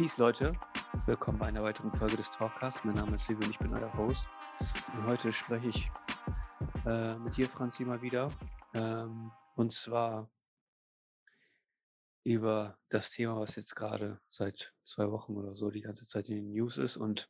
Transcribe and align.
Peace, 0.00 0.16
Leute. 0.16 0.54
Willkommen 1.04 1.38
bei 1.38 1.48
einer 1.48 1.62
weiteren 1.62 1.92
Folge 1.92 2.16
des 2.16 2.30
Talkcasts. 2.30 2.84
Mein 2.84 2.94
Name 2.94 3.16
ist 3.16 3.26
Silvio 3.26 3.44
und 3.44 3.50
ich 3.50 3.58
bin 3.58 3.74
euer 3.74 3.92
Host. 3.98 4.30
Und 4.94 5.04
heute 5.04 5.30
spreche 5.30 5.68
ich 5.68 5.90
äh, 6.86 7.18
mit 7.18 7.36
dir, 7.36 7.50
Franzi, 7.50 7.84
mal 7.84 8.00
wieder. 8.00 8.32
Ähm, 8.72 9.30
und 9.56 9.74
zwar 9.74 10.30
über 12.24 12.78
das 12.88 13.10
Thema, 13.10 13.38
was 13.38 13.56
jetzt 13.56 13.76
gerade 13.76 14.18
seit 14.26 14.72
zwei 14.86 15.10
Wochen 15.10 15.36
oder 15.36 15.54
so 15.54 15.70
die 15.70 15.82
ganze 15.82 16.06
Zeit 16.06 16.30
in 16.30 16.36
den 16.36 16.52
News 16.52 16.78
ist. 16.78 16.96
Und 16.96 17.28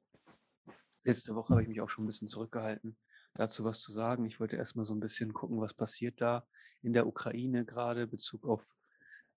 letzte 1.03 1.35
Woche 1.35 1.55
habe 1.55 1.63
ich 1.63 1.69
mich 1.69 1.81
auch 1.81 1.91
schon 1.91 2.05
ein 2.05 2.07
bisschen 2.07 2.29
zurückgehalten, 2.29 2.97
dazu 3.35 3.65
was 3.65 3.81
zu 3.81 3.91
sagen. 3.91 4.27
Ich 4.27 4.39
wollte 4.39 4.55
erstmal 4.55 4.87
so 4.87 4.95
ein 4.95 5.01
bisschen 5.01 5.33
gucken, 5.33 5.61
was 5.61 5.75
passiert 5.75 6.21
da 6.21 6.47
in 6.83 6.93
der 6.93 7.09
Ukraine 7.09 7.65
gerade, 7.65 8.07
Bezug 8.07 8.47
auf 8.47 8.73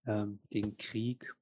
ähm, 0.05 0.39
den 0.53 0.77
Krieg. 0.77 1.33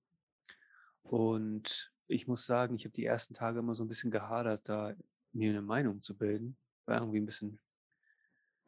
Und 1.04 1.94
ich 2.08 2.28
muss 2.28 2.46
sagen, 2.46 2.76
ich 2.76 2.86
habe 2.86 2.94
die 2.94 3.06
ersten 3.06 3.34
Tage 3.34 3.60
immer 3.60 3.76
so 3.76 3.84
ein 3.84 3.88
bisschen 3.88 4.12
gehadert, 4.12 4.68
da 4.68 4.94
mir 5.34 5.52
eine 5.52 5.62
Meinung 5.62 6.02
zu 6.02 6.18
bilden. 6.18 6.58
War 6.86 7.00
irgendwie 7.00 7.20
ein 7.20 7.26
bisschen 7.26 7.60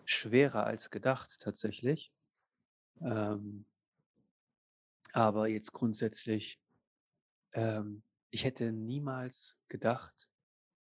schwerer 0.06 0.66
als 0.66 0.90
gedacht 0.90 1.40
tatsächlich. 1.40 2.12
Ähm, 3.02 3.66
aber 5.12 5.48
jetzt 5.48 5.74
grundsätzlich, 5.74 6.60
ähm, 7.54 8.04
ich 8.30 8.46
hätte 8.46 8.72
niemals 8.72 9.60
gedacht, 9.68 10.28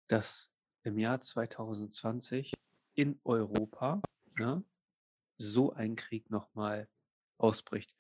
dass 0.08 0.52
im 0.84 0.98
Jahr 0.98 1.22
2020 1.22 2.54
in 2.96 3.20
Europa 3.24 4.02
ne, 4.38 4.64
so 5.38 5.74
ein 5.74 5.96
Krieg 5.96 6.30
nochmal 6.30 6.88
ausbricht. 7.38 7.96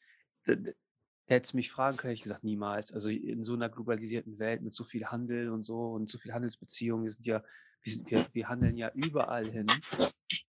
Hättest 1.32 1.54
mich 1.54 1.72
fragen 1.72 1.96
können, 1.96 2.10
hätte 2.10 2.20
ich 2.20 2.24
gesagt, 2.24 2.44
niemals. 2.44 2.92
Also 2.92 3.08
in 3.08 3.46
so 3.46 3.54
einer 3.54 3.70
globalisierten 3.70 4.38
Welt 4.38 4.62
mit 4.62 4.76
so 4.76 4.84
viel 4.84 5.06
Handel 5.06 5.50
und 5.50 5.64
so 5.64 5.92
und 5.92 6.10
so 6.10 6.18
viel 6.18 6.34
Handelsbeziehungen, 6.34 7.06
wir 7.06 7.12
sind 7.14 7.26
ja, 7.26 7.42
wir, 7.82 7.94
sind, 7.94 8.12
wir, 8.12 8.28
wir 8.34 8.50
handeln 8.50 8.76
ja 8.76 8.92
überall 8.94 9.50
hin. 9.50 9.68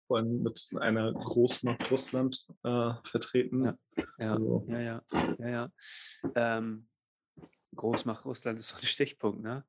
Vor 0.08 0.18
allem 0.18 0.42
mit 0.42 0.68
einer 0.80 1.12
Großmacht 1.12 1.88
Russland 1.88 2.46
äh, 2.64 2.94
vertreten. 3.04 3.64
Ja, 3.64 3.78
ja, 4.18 4.32
also. 4.32 4.66
ja, 4.68 4.80
ja, 4.80 5.02
ja, 5.38 5.48
ja. 5.48 5.72
Ähm, 6.34 6.88
Großmacht 7.76 8.24
Russland 8.24 8.58
ist 8.58 8.70
so 8.70 8.76
ein 8.76 8.82
Stichpunkt, 8.84 9.40
ne? 9.40 9.64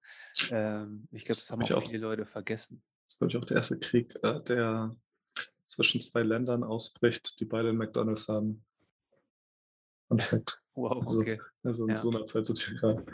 Ähm, 0.49 1.07
ich 1.11 1.25
glaube, 1.25 1.27
das, 1.27 1.39
das 1.41 1.51
haben 1.51 1.61
auch 1.61 1.87
viele 1.87 1.99
Leute 1.99 2.25
vergessen. 2.25 2.81
Das 3.05 3.13
ist, 3.13 3.17
glaube 3.19 3.31
ich, 3.31 3.37
auch 3.37 3.45
der 3.45 3.57
erste 3.57 3.77
Krieg, 3.77 4.15
äh, 4.23 4.41
der 4.41 4.95
zwischen 5.63 6.01
zwei 6.01 6.23
Ländern 6.23 6.63
ausbricht, 6.63 7.39
die 7.39 7.45
beide 7.45 7.71
McDonalds 7.71 8.27
haben. 8.27 8.65
Perfekt. 10.09 10.61
Wow, 10.75 11.03
also, 11.03 11.19
okay. 11.19 11.39
Also, 11.63 11.83
also 11.83 11.83
in 11.85 11.89
ja. 11.89 11.97
so 11.97 12.09
einer 12.09 12.25
Zeit 12.25 12.45
sind 12.45 12.69
wir 12.69 12.79
gerade. 12.79 13.05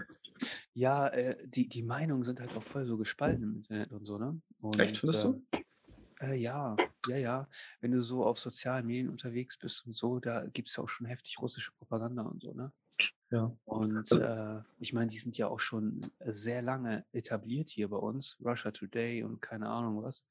Ja, 0.74 1.08
äh, 1.10 1.38
die, 1.48 1.68
die 1.68 1.84
Meinungen 1.84 2.24
sind 2.24 2.40
halt 2.40 2.56
auch 2.56 2.64
voll 2.64 2.86
so 2.86 2.98
gespalten 2.98 3.44
im 3.44 3.56
Internet 3.58 3.92
und 3.92 4.06
so, 4.06 4.18
ne? 4.18 4.40
Und, 4.62 4.80
Echt, 4.80 4.98
findest 4.98 5.26
äh, 5.26 5.28
du? 5.28 5.46
Äh, 6.22 6.36
ja, 6.36 6.76
ja, 7.08 7.18
ja. 7.18 7.50
Wenn 7.82 7.92
du 7.92 8.02
so 8.02 8.26
auf 8.26 8.40
sozialen 8.40 8.86
Medien 8.86 9.10
unterwegs 9.10 9.58
bist 9.58 9.86
und 9.86 9.94
so, 9.94 10.20
da 10.20 10.46
gibt 10.48 10.70
es 10.70 10.80
auch 10.80 10.90
schon 10.90 11.08
heftig 11.08 11.40
russische 11.42 11.72
Propaganda 11.74 12.24
und 12.24 12.42
so, 12.42 12.54
ne? 12.54 12.72
Ja. 13.32 13.56
Und 13.66 13.98
also 13.98 14.20
äh, 14.20 14.62
ich 14.80 14.94
meine, 14.94 15.10
die 15.10 15.18
sind 15.18 15.38
ja 15.38 15.48
auch 15.48 15.60
schon 15.60 16.10
sehr 16.26 16.62
lange 16.62 17.06
etabliert 17.12 17.70
hier 17.70 17.90
bei 17.90 17.98
uns, 17.98 18.38
Russia 18.44 18.72
Today 18.72 19.24
und 19.24 19.42
keine 19.42 19.70
Ahnung 19.70 20.04
was. 20.04 20.26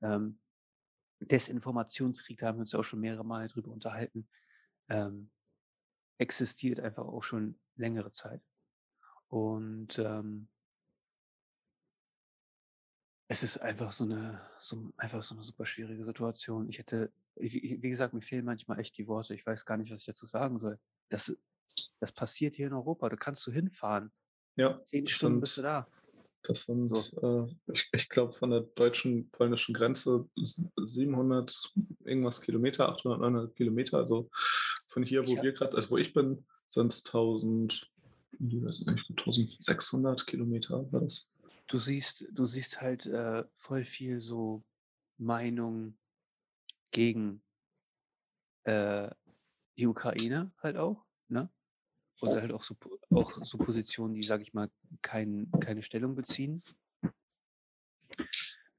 Ähm, 0.00 0.38
Desinformationskrieg, 1.20 2.38
da 2.38 2.48
haben 2.48 2.58
wir 2.58 2.60
uns 2.60 2.72
ja 2.72 2.78
auch 2.78 2.84
schon 2.84 3.00
mehrere 3.00 3.24
Male 3.24 3.48
drüber 3.48 3.70
unterhalten. 3.70 4.28
Ähm, 4.88 5.30
existiert 6.18 6.80
einfach 6.80 7.04
auch 7.04 7.22
schon 7.22 7.58
längere 7.76 8.10
Zeit. 8.10 8.42
Und 9.28 9.98
ähm, 9.98 10.48
es 13.28 13.42
ist 13.42 13.58
einfach 13.58 13.90
so 13.90 14.04
eine, 14.04 14.40
so, 14.58 14.92
einfach 14.96 15.22
so 15.22 15.34
eine 15.34 15.44
super 15.44 15.66
schwierige 15.66 16.04
Situation. 16.04 16.68
Ich 16.68 16.78
hätte, 16.78 17.12
wie, 17.34 17.78
wie 17.82 17.88
gesagt, 17.88 18.14
mir 18.14 18.22
fehlen 18.22 18.44
manchmal 18.44 18.78
echt 18.78 18.96
die 18.98 19.08
Worte. 19.08 19.34
Ich 19.34 19.44
weiß 19.44 19.64
gar 19.64 19.76
nicht, 19.76 19.90
was 19.90 20.00
ich 20.00 20.06
dazu 20.06 20.26
sagen 20.26 20.58
soll. 20.58 20.78
Das, 21.08 21.36
das 21.98 22.12
passiert 22.12 22.54
hier 22.54 22.68
in 22.68 22.72
Europa. 22.72 23.08
Da 23.08 23.16
kannst 23.16 23.46
du 23.46 23.52
hinfahren. 23.52 24.12
Ja. 24.56 24.80
Zehn 24.84 25.06
Stunden 25.06 25.36
sind, 25.36 25.40
bist 25.40 25.58
du 25.58 25.62
da. 25.62 25.88
Das 26.44 26.62
sind, 26.62 26.96
so. 26.96 27.46
äh, 27.46 27.72
ich, 27.72 27.88
ich 27.92 28.08
glaube, 28.08 28.32
von 28.32 28.50
der 28.50 28.60
deutschen, 28.60 29.28
polnischen 29.30 29.74
Grenze 29.74 30.28
700 30.36 31.74
irgendwas 32.04 32.40
Kilometer, 32.40 32.88
800, 32.88 33.20
900 33.20 33.56
Kilometer. 33.56 33.98
Also 33.98 34.30
von 34.96 35.02
hier, 35.02 35.26
wo 35.26 35.34
ich 35.34 35.42
wir 35.42 35.52
gerade, 35.52 35.76
also 35.76 35.90
wo 35.90 35.98
ich 35.98 36.14
bin, 36.14 36.42
sind 36.68 36.90
es 36.90 37.04
1000, 37.04 37.92
1600 38.40 40.26
Kilometer 40.26 40.90
war 40.90 41.02
das. 41.02 41.30
Du 41.66 41.76
siehst, 41.78 42.24
du 42.32 42.46
siehst 42.46 42.80
halt 42.80 43.04
äh, 43.04 43.44
voll 43.56 43.84
viel 43.84 44.20
so 44.20 44.64
Meinung 45.18 45.98
gegen 46.92 47.42
äh, 48.64 49.10
die 49.76 49.86
Ukraine 49.86 50.50
halt 50.62 50.78
auch, 50.78 51.04
ne? 51.28 51.50
Oder 52.22 52.40
halt 52.40 52.52
auch 52.52 52.62
so, 52.62 52.74
auch 53.10 53.44
so 53.44 53.58
Positionen, 53.58 54.14
die, 54.14 54.22
sag 54.22 54.40
ich 54.40 54.54
mal, 54.54 54.70
kein, 55.02 55.50
keine 55.60 55.82
Stellung 55.82 56.14
beziehen. 56.14 56.62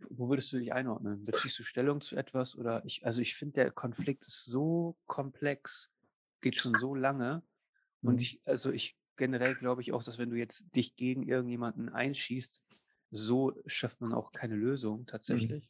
Wo 0.10 0.30
würdest 0.30 0.52
du 0.52 0.58
dich 0.58 0.74
einordnen? 0.74 1.22
Beziehst 1.22 1.60
du 1.60 1.64
Stellung 1.64 2.02
zu 2.02 2.16
etwas 2.16 2.58
oder 2.58 2.84
ich, 2.86 3.06
also 3.06 3.22
ich 3.22 3.36
finde, 3.36 3.54
der 3.54 3.72
Konflikt 3.72 4.26
ist 4.26 4.46
so 4.46 4.98
komplex, 5.06 5.92
geht 6.42 6.58
schon 6.58 6.76
so 6.80 6.96
lange. 6.96 7.44
Und 8.02 8.16
mhm. 8.16 8.20
ich, 8.20 8.42
also 8.46 8.72
ich 8.72 8.98
generell 9.16 9.56
glaube 9.56 9.82
ich 9.82 9.94
auch, 9.94 10.04
dass 10.04 10.18
wenn 10.18 10.30
du 10.30 10.38
jetzt 10.38 10.76
dich 10.76 10.96
gegen 10.96 11.24
irgendjemanden 11.24 11.90
einschießt, 11.90 12.62
so 13.12 13.54
schafft 13.66 14.02
man 14.02 14.14
auch 14.14 14.32
keine 14.32 14.56
Lösung 14.56 15.02
mhm. 15.02 15.06
tatsächlich. 15.06 15.70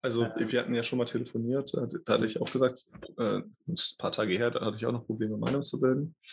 Also 0.00 0.24
äh, 0.24 0.50
wir 0.50 0.60
hatten 0.60 0.74
ja 0.74 0.82
schon 0.82 0.98
mal 0.98 1.04
telefoniert, 1.04 1.74
da 1.74 2.14
hatte 2.14 2.26
ich 2.26 2.40
auch 2.40 2.50
gesagt, 2.50 2.86
äh, 3.16 3.40
ein 3.40 3.76
paar 3.98 4.12
Tage 4.12 4.36
her, 4.36 4.50
da 4.50 4.64
hatte 4.64 4.76
ich 4.76 4.86
auch 4.86 4.92
noch 4.92 5.06
Probleme, 5.06 5.36
Meinung 5.36 5.62
zu 5.62 5.80
bilden. 5.80 6.14
Ich 6.22 6.32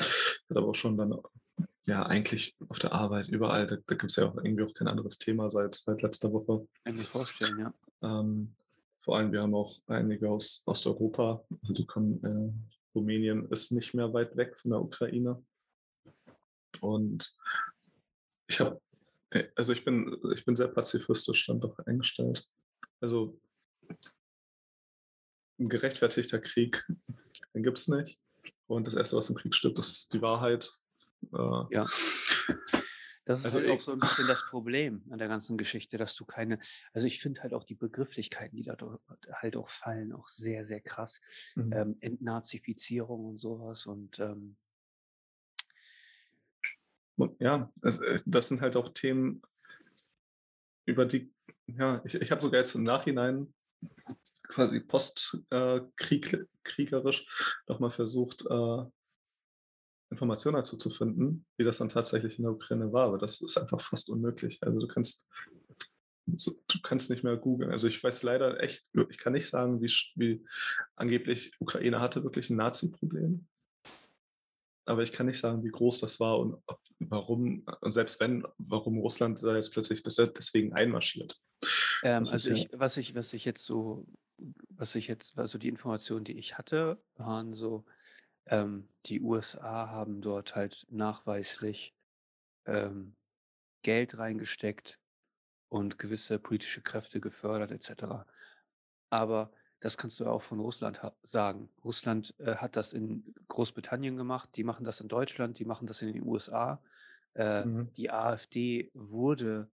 hatte 0.50 0.60
aber 0.60 0.68
auch 0.68 0.76
schon 0.76 0.98
dann, 0.98 1.16
ja, 1.88 2.04
eigentlich 2.04 2.56
auf 2.70 2.80
der 2.80 2.94
Arbeit, 2.94 3.28
überall, 3.30 3.66
da, 3.66 3.78
da 3.78 3.96
gibt 3.96 4.12
es 4.12 4.18
ja 4.18 4.28
auch 4.28 4.38
irgendwie 4.38 4.64
auch 4.64 4.74
kein 4.74 4.88
anderes 4.88 5.18
Thema 5.18 5.50
seit, 5.50 5.74
seit 5.74 6.02
letzter 6.02 6.32
Woche. 6.32 6.68
Kann 6.84 6.96
ich 6.96 7.08
vorstellen, 7.08 7.60
ja. 7.60 7.74
Ähm, 8.04 8.56
vor 9.00 9.18
allem, 9.18 9.32
wir 9.32 9.42
haben 9.42 9.54
auch 9.56 9.74
einige 9.88 10.30
aus 10.30 10.64
Osteuropa, 10.66 11.44
also 11.62 11.74
die 11.74 11.86
kommen, 11.86 12.24
äh, 12.24 12.76
Rumänien 12.96 13.50
ist 13.52 13.72
nicht 13.72 13.94
mehr 13.94 14.14
weit 14.14 14.36
weg 14.36 14.58
von 14.60 14.72
der 14.72 14.82
Ukraine. 14.82 15.44
Und 16.82 17.36
ich 18.48 18.60
habe, 18.60 18.82
also 19.56 19.74
ich 19.74 19.84
bin, 19.84 20.18
ich 20.34 20.46
bin 20.46 20.56
sehr 20.56 20.68
pazifistisch 20.68 21.46
dann 21.48 21.60
doch 21.60 21.78
eingestellt. 21.80 22.48
Also 23.02 23.40
ein 25.60 25.70
gerechtfertigter 25.70 26.40
Krieg, 26.40 26.86
den 27.54 27.64
gibt 27.64 27.78
es 27.78 27.88
nicht. 27.88 28.20
Und 28.68 28.88
das 28.88 28.94
Erste, 28.94 29.18
was 29.18 29.30
im 29.30 29.36
Krieg 29.36 29.54
stirbt, 29.54 29.80
ist 29.80 30.14
die 30.14 30.22
Wahrheit. 30.22 30.72
Äh, 31.34 31.64
ja. 31.72 31.88
Das 33.26 33.40
ist 33.40 33.48
also 33.48 33.60
halt 33.60 33.72
auch 33.72 33.82
so 33.82 33.92
ein 33.92 34.00
bisschen 34.00 34.28
das 34.28 34.46
Problem 34.46 35.04
an 35.10 35.18
der 35.18 35.28
ganzen 35.28 35.58
Geschichte, 35.58 35.98
dass 35.98 36.16
du 36.16 36.26
keine, 36.26 36.60
also 36.94 37.08
ich 37.08 37.20
finde 37.20 37.42
halt 37.42 37.54
auch 37.54 37.64
die 37.64 37.76
Begrifflichkeiten, 37.76 38.56
die 38.56 38.64
da 38.64 38.78
halt 39.34 39.58
auch 39.58 39.70
fallen, 39.70 40.14
auch 40.14 40.28
sehr, 40.28 40.66
sehr 40.66 40.80
krass. 40.80 41.22
Mhm. 41.56 41.74
Ähm, 41.74 41.98
Entnazifizierung 42.02 43.26
und 43.26 43.38
sowas 43.40 43.88
und 43.88 44.20
ähm, 44.20 44.56
ja, 47.40 47.72
also 47.82 48.04
das 48.26 48.50
sind 48.50 48.62
halt 48.62 48.76
auch 48.76 48.90
Themen, 48.90 49.42
über 50.86 51.06
die, 51.06 51.34
ja, 51.68 52.02
ich, 52.06 52.16
ich 52.16 52.32
habe 52.32 52.42
sogar 52.42 52.60
jetzt 52.60 52.76
im 52.76 52.84
Nachhinein 52.84 53.54
quasi 54.44 54.80
postkriegerisch 54.80 57.22
äh, 57.22 57.72
nochmal 57.72 57.92
versucht, 57.92 58.46
äh, 58.50 58.84
Informationen 60.16 60.56
dazu 60.56 60.78
zu 60.78 60.90
finden, 60.90 61.46
wie 61.58 61.66
das 61.66 61.78
dann 61.78 61.90
tatsächlich 61.90 62.38
in 62.38 62.44
der 62.44 62.54
Ukraine 62.54 62.94
war. 62.94 63.08
Aber 63.08 63.18
das 63.18 63.42
ist 63.42 63.58
einfach 63.58 63.82
fast 63.82 64.10
unmöglich. 64.10 64.60
Also 64.62 64.80
du 64.80 64.88
kannst, 64.88 65.28
du 66.26 66.82
kannst 66.82 67.10
nicht 67.10 67.24
mehr 67.24 67.36
googeln. 67.36 67.72
Also 67.72 67.88
ich 67.88 68.02
weiß 68.02 68.24
leider 68.24 68.62
echt, 68.62 68.86
ich 69.10 69.18
kann 69.18 69.34
nicht 69.34 69.50
sagen, 69.50 69.82
wie, 69.82 69.92
wie 70.16 70.46
angeblich 70.96 71.54
Ukraine 71.60 72.00
hatte 72.00 72.24
wirklich 72.24 72.50
ein 72.50 72.56
Nazi-Problem. 72.56 73.46
Aber 74.88 75.04
ich 75.04 75.12
kann 75.12 75.26
nicht 75.26 75.40
sagen, 75.40 75.64
wie 75.64 75.72
groß 75.72 76.00
das 76.00 76.20
war 76.20 76.40
und 76.40 76.62
warum, 77.00 77.66
und 77.82 77.92
selbst 77.92 78.20
wenn, 78.20 78.46
warum 78.58 79.00
Russland 79.00 79.42
da 79.44 79.56
jetzt 79.56 79.74
plötzlich 79.74 80.02
deswegen 80.04 80.74
einmarschiert. 80.74 81.38
Ähm, 82.04 82.24
also 82.30 82.52
ich, 82.52 82.64
ja 82.64 82.80
was 82.80 82.98
ich, 82.98 83.16
was 83.16 83.34
ich 83.34 83.46
jetzt 83.46 83.66
so, 83.66 84.06
was 84.70 84.96
ich 84.96 85.08
jetzt, 85.08 85.38
also 85.38 85.58
die 85.58 85.70
Informationen, 85.70 86.24
die 86.24 86.38
ich 86.38 86.58
hatte, 86.58 87.02
waren 87.16 87.54
so, 87.54 87.84
ähm, 88.48 88.90
die 89.06 89.22
USA 89.22 89.90
haben 89.90 90.22
dort 90.22 90.56
halt 90.56 90.86
nachweislich 90.90 91.96
ähm, 92.66 93.16
Geld 93.84 94.18
reingesteckt 94.18 95.00
und 95.70 96.00
gewisse 96.00 96.40
politische 96.40 96.82
Kräfte 96.82 97.20
gefördert 97.20 97.72
etc. 97.72 98.26
Aber 99.10 99.52
das 99.80 99.98
kannst 99.98 100.20
du 100.20 100.26
auch 100.26 100.42
von 100.42 100.60
Russland 100.60 101.02
sagen. 101.24 101.70
Russland 101.84 102.34
äh, 102.40 102.56
hat 102.56 102.76
das 102.76 102.94
in 102.94 103.36
Großbritannien 103.48 104.18
gemacht, 104.18 104.50
die 104.56 104.64
machen 104.64 104.86
das 104.86 105.02
in 105.02 105.08
Deutschland, 105.08 105.60
die 105.60 105.66
machen 105.66 105.88
das 105.88 106.02
in 106.02 106.14
den 106.14 106.24
USA. 106.26 106.82
Äh, 107.34 107.66
Mhm. 107.66 107.92
die 107.98 108.10
AfD 108.10 108.90
wurde 108.94 109.70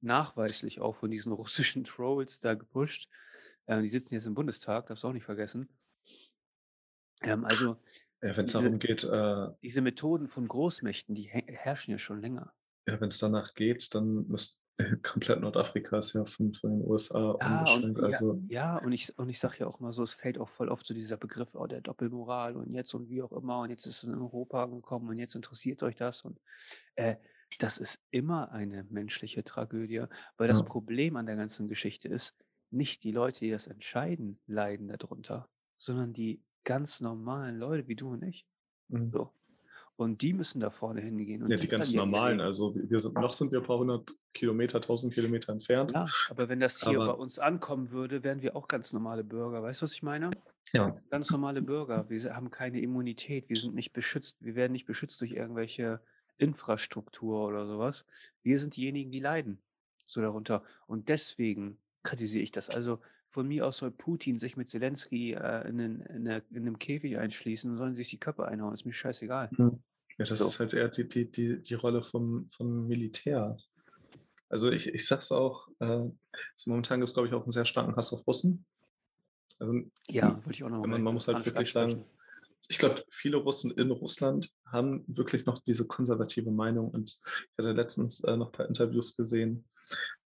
nachweislich 0.00 0.80
auch 0.80 0.96
von 0.96 1.10
diesen 1.10 1.32
russischen 1.32 1.84
Trolls 1.84 2.40
da 2.40 2.54
gepusht. 2.54 3.10
Äh, 3.66 3.82
die 3.82 3.88
sitzen 3.88 4.14
jetzt 4.14 4.26
im 4.26 4.34
Bundestag, 4.34 4.86
darfst 4.86 5.04
du 5.04 5.08
auch 5.08 5.12
nicht 5.12 5.24
vergessen. 5.24 5.68
Ähm, 7.22 7.44
also 7.44 7.76
Ja, 8.22 8.36
wenn 8.36 8.44
es 8.44 8.52
diese, 8.52 8.64
darum 8.64 8.78
geht, 8.78 9.04
äh, 9.04 9.48
diese 9.62 9.80
Methoden 9.80 10.28
von 10.28 10.46
Großmächten, 10.46 11.14
die 11.14 11.28
herrschen 11.28 11.92
ja 11.92 11.98
schon 11.98 12.20
länger. 12.20 12.52
ja, 12.86 13.00
wenn 13.00 13.08
es 13.08 13.18
danach 13.18 13.54
geht, 13.54 13.94
dann 13.94 14.26
müsst 14.28 14.62
komplett 15.02 15.40
Nordafrika 15.40 15.98
ist 15.98 16.14
ja 16.14 16.24
von, 16.24 16.54
von 16.54 16.70
den 16.70 16.86
USA 16.88 17.36
Ja, 17.40 17.74
und 17.74 17.84
umgeschränkt. 17.84 17.98
ja, 17.98 18.04
Also, 18.06 18.42
ja, 18.48 18.78
und 18.78 18.92
ich, 18.92 19.18
und 19.18 19.28
ich 19.28 19.38
sage 19.38 19.56
ja 19.60 19.66
auch 19.66 19.80
mal 19.80 19.92
so, 19.92 20.02
es 20.02 20.14
fällt 20.14 20.38
auch 20.38 20.48
voll 20.48 20.68
oft 20.68 20.86
so 20.86 20.94
dieser 20.94 21.16
Begriff, 21.16 21.54
oh, 21.54 21.66
der 21.66 21.80
Doppelmoral 21.80 22.56
und 22.56 22.72
jetzt 22.72 22.94
und 22.94 23.08
wie 23.08 23.22
auch 23.22 23.32
immer 23.32 23.60
und 23.60 23.70
jetzt 23.70 23.86
ist 23.86 24.02
es 24.02 24.04
in 24.04 24.14
Europa 24.14 24.64
angekommen 24.64 25.08
und 25.08 25.18
jetzt 25.18 25.34
interessiert 25.34 25.82
euch 25.82 25.96
das 25.96 26.22
und 26.22 26.40
äh, 26.96 27.16
das 27.58 27.78
ist 27.78 27.98
immer 28.10 28.52
eine 28.52 28.84
menschliche 28.84 29.42
Tragödie, 29.42 30.04
weil 30.36 30.48
das 30.48 30.60
ja. 30.60 30.64
Problem 30.64 31.16
an 31.16 31.26
der 31.26 31.36
ganzen 31.36 31.68
Geschichte 31.68 32.08
ist, 32.08 32.36
nicht 32.70 33.02
die 33.02 33.10
Leute, 33.12 33.40
die 33.40 33.50
das 33.50 33.66
entscheiden, 33.66 34.38
leiden 34.46 34.88
darunter, 34.88 35.48
sondern 35.76 36.12
die 36.12 36.42
ganz 36.64 37.00
normalen 37.00 37.58
Leute 37.58 37.88
wie 37.88 37.96
du 37.96 38.10
und 38.10 38.22
ich. 38.22 38.46
Mhm. 38.88 39.10
So. 39.12 39.30
Und 39.96 40.22
die 40.22 40.32
müssen 40.32 40.60
da 40.60 40.70
vorne 40.70 41.02
hingehen 41.02 41.44
Ja, 41.44 41.56
die 41.56 41.68
ganz 41.68 41.92
normalen, 41.92 42.38
Leben. 42.38 42.46
also 42.46 42.74
wir 42.74 42.98
sind, 43.00 43.14
noch 43.16 43.34
sind 43.34 43.52
wir 43.52 43.58
ein 43.60 43.66
paar 43.66 43.76
hundert 43.78 44.10
Kilometer, 44.32 44.80
tausend 44.80 45.12
Kilometer 45.12 45.52
entfernt, 45.52 45.92
Ja, 45.92 46.06
aber 46.30 46.48
wenn 46.48 46.58
das 46.58 46.80
hier 46.82 46.98
bei 46.98 47.04
aber 47.04 47.18
uns 47.18 47.38
ankommen 47.38 47.90
würde, 47.90 48.24
wären 48.24 48.40
wir 48.40 48.56
auch 48.56 48.66
ganz 48.66 48.94
normale 48.94 49.24
Bürger. 49.24 49.62
Weißt 49.62 49.82
du, 49.82 49.84
was 49.84 49.92
ich 49.92 50.02
meine? 50.02 50.30
ja, 50.72 50.96
Ganz 51.10 51.30
normale 51.30 51.60
Bürger. 51.60 52.08
Wir 52.08 52.34
haben 52.34 52.50
keine 52.50 52.80
Immunität. 52.80 53.50
Wir 53.50 53.56
sind 53.56 53.74
nicht 53.74 53.92
beschützt. 53.92 54.36
Wir 54.40 54.54
werden 54.54 54.72
nicht 54.72 54.86
beschützt 54.86 55.20
durch 55.20 55.32
irgendwelche 55.32 56.00
Infrastruktur 56.38 57.46
oder 57.46 57.66
sowas. 57.66 58.06
Wir 58.42 58.58
sind 58.58 58.76
diejenigen, 58.76 59.10
die 59.10 59.20
leiden. 59.20 59.58
So 60.06 60.22
darunter. 60.22 60.62
Und 60.86 61.10
deswegen 61.10 61.76
kritisiere 62.02 62.42
ich 62.42 62.52
das. 62.52 62.70
Also 62.70 63.00
von 63.30 63.46
mir 63.46 63.66
aus 63.66 63.78
soll 63.78 63.92
Putin 63.92 64.38
sich 64.38 64.56
mit 64.56 64.68
Zelensky 64.68 65.32
äh, 65.32 65.68
in, 65.68 65.78
in, 65.78 66.02
eine, 66.02 66.42
in 66.50 66.58
einem 66.58 66.78
Käfig 66.78 67.16
einschließen 67.16 67.70
und 67.70 67.76
sollen 67.76 67.94
sich 67.94 68.10
die 68.10 68.18
Köpfe 68.18 68.44
einhauen. 68.46 68.74
Ist 68.74 68.84
mir 68.84 68.92
scheißegal. 68.92 69.48
Mhm. 69.52 69.82
ja, 70.18 70.24
das 70.24 70.40
So. 70.40 70.46
ist 70.46 70.58
halt 70.58 70.74
eher 70.74 70.88
die, 70.88 71.08
die, 71.08 71.30
die, 71.30 71.62
die 71.62 71.74
Rolle 71.74 72.02
vom, 72.02 72.48
vom 72.50 72.88
Militär. 72.88 73.56
Also 74.48 74.70
ich, 74.72 74.88
ich 74.88 75.06
sag's 75.06 75.30
auch, 75.30 75.68
äh, 75.78 75.84
also 75.84 76.12
momentan 76.66 76.98
gibt 76.98 77.08
es, 77.08 77.14
glaube 77.14 77.28
ich, 77.28 77.34
auch 77.34 77.42
einen 77.42 77.52
sehr 77.52 77.64
starken 77.64 77.94
Hass 77.94 78.12
auf 78.12 78.26
Russen. 78.26 78.66
Also 79.60 79.74
Ja, 80.08 80.36
würde 80.44 80.52
ich 80.52 80.64
auch 80.64 80.70
noch 80.70 80.84
man, 80.84 81.02
man 81.02 81.14
muss 81.14 81.28
halt 81.28 81.46
wirklich 81.46 81.70
sagen, 81.70 82.04
ich 82.68 82.78
glaube, 82.78 83.04
viele 83.10 83.36
Russen 83.36 83.70
in 83.70 83.90
Russland 83.90 84.50
haben 84.66 85.04
wirklich 85.06 85.46
noch 85.46 85.60
diese 85.60 85.86
konservative 85.86 86.50
Meinung. 86.50 86.90
Und 86.90 87.10
ich 87.10 87.58
hatte 87.58 87.72
letztens 87.72 88.24
äh, 88.24 88.36
noch 88.36 88.46
ein 88.46 88.52
paar 88.52 88.66
Interviews 88.66 89.16
gesehen 89.16 89.64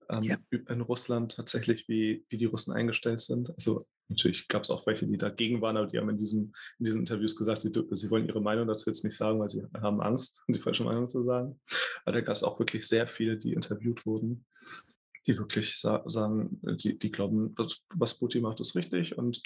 ähm, 0.10 0.24
Ja. 0.24 0.38
in 0.52 0.82
Russland 0.82 1.34
tatsächlich, 1.36 1.88
wie, 1.88 2.26
wie 2.30 2.38
die 2.38 2.46
Russen 2.46 2.74
eingestellt 2.74 3.22
sind. 3.22 3.50
Also 3.52 3.86
natürlich 4.10 4.48
gab 4.48 4.64
es 4.64 4.70
auch 4.70 4.86
welche, 4.86 5.08
die 5.08 5.18
dagegen 5.18 5.62
waren, 5.62 5.78
aber 5.78 5.88
die 5.88 5.98
haben 5.98 6.10
in, 6.10 6.18
diesem, 6.18 6.54
in 6.80 6.86
diesen 6.86 7.00
Interviews 7.02 7.36
gesagt, 7.36 7.62
sie, 7.62 7.72
sie 7.92 8.10
wollen 8.10 8.28
ihre 8.28 8.42
Meinung 8.42 8.68
dazu 8.68 8.90
jetzt 8.90 9.04
nicht 9.04 9.18
sagen, 9.18 9.40
weil 9.40 9.50
sie 9.50 9.64
haben 9.82 10.02
Angst, 10.02 10.44
die 10.48 10.60
falsche 10.60 10.84
Meinung 10.84 11.08
zu 11.08 11.24
sagen. 11.24 11.60
Aber 12.06 12.14
da 12.14 12.22
gab 12.22 12.36
es 12.36 12.44
auch 12.44 12.60
wirklich 12.60 12.88
sehr 12.88 13.08
viele, 13.08 13.38
die 13.38 13.54
interviewt 13.54 14.06
wurden, 14.06 14.46
die 15.26 15.38
wirklich 15.38 15.80
sa 15.80 16.04
sagen, 16.08 16.60
die, 16.64 17.00
die 17.00 17.12
glauben, 17.12 17.56
was 17.96 18.14
Putin 18.16 18.44
macht, 18.44 18.60
ist 18.60 18.76
richtig 18.76 19.18
und 19.18 19.42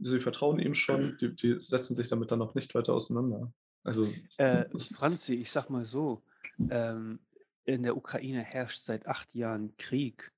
sie 0.00 0.18
vertrauen 0.18 0.58
ihm 0.58 0.74
schon, 0.74 1.16
die, 1.20 1.34
die 1.34 1.56
setzen 1.60 1.94
sich 1.94 2.08
damit 2.08 2.30
dann 2.32 2.40
noch 2.40 2.54
nicht 2.56 2.74
weiter 2.74 2.94
auseinander. 2.94 3.52
Also, 3.84 4.12
Äh, 4.38 4.64
Franzi, 4.96 5.34
ich 5.34 5.50
sag 5.52 5.70
mal 5.70 5.84
so, 5.84 6.22
ähm, 6.70 7.20
in 7.64 7.82
der 7.82 7.96
Ukraine 7.96 8.42
herrscht 8.42 8.82
seit 8.82 9.06
acht 9.06 9.34
Jahren 9.34 9.76
Krieg 9.76 10.32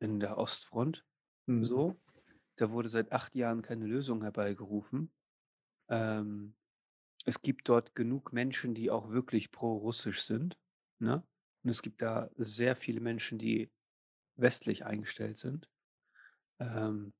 in 0.00 0.20
der 0.20 0.38
Ostfront. 0.38 1.04
hm, 1.46 1.64
So, 1.64 1.96
da 2.56 2.70
wurde 2.70 2.88
seit 2.88 3.12
acht 3.12 3.34
Jahren 3.34 3.62
keine 3.62 3.86
Lösung 3.86 4.22
herbeigerufen. 4.22 5.10
Ähm, 5.90 6.54
es 7.24 7.42
gibt 7.42 7.68
dort 7.68 7.94
genug 7.94 8.32
Menschen, 8.32 8.74
die 8.74 8.90
auch 8.90 9.10
wirklich 9.10 9.50
pro-russisch 9.50 10.22
sind. 10.22 10.58
Ne? 10.98 11.22
Und 11.62 11.70
es 11.70 11.82
gibt 11.82 12.02
da 12.02 12.30
sehr 12.36 12.76
viele 12.76 13.00
Menschen, 13.00 13.38
die 13.38 13.70
westlich 14.36 14.84
eingestellt 14.84 15.36
sind. 15.38 15.68
Ähm, 16.60 17.12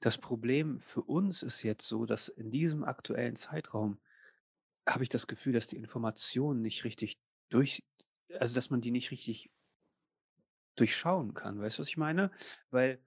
das 0.00 0.18
Problem 0.18 0.80
für 0.80 1.02
uns 1.02 1.42
ist 1.42 1.62
jetzt 1.62 1.86
so, 1.86 2.06
dass 2.06 2.28
in 2.28 2.50
diesem 2.50 2.84
aktuellen 2.84 3.36
Zeitraum 3.36 3.98
habe 4.88 5.02
ich 5.02 5.08
das 5.08 5.26
Gefühl, 5.26 5.52
dass 5.52 5.68
die 5.68 5.76
Informationen 5.76 6.62
nicht 6.62 6.84
richtig 6.84 7.18
durch, 7.50 7.82
also 8.38 8.54
dass 8.54 8.70
man 8.70 8.80
die 8.80 8.90
nicht 8.90 9.10
richtig 9.10 9.50
durchschauen 10.76 11.34
kann. 11.34 11.60
Weißt 11.60 11.78
du, 11.78 11.80
was 11.82 11.88
ich 11.88 11.96
meine? 11.96 12.30
Weil 12.70 13.00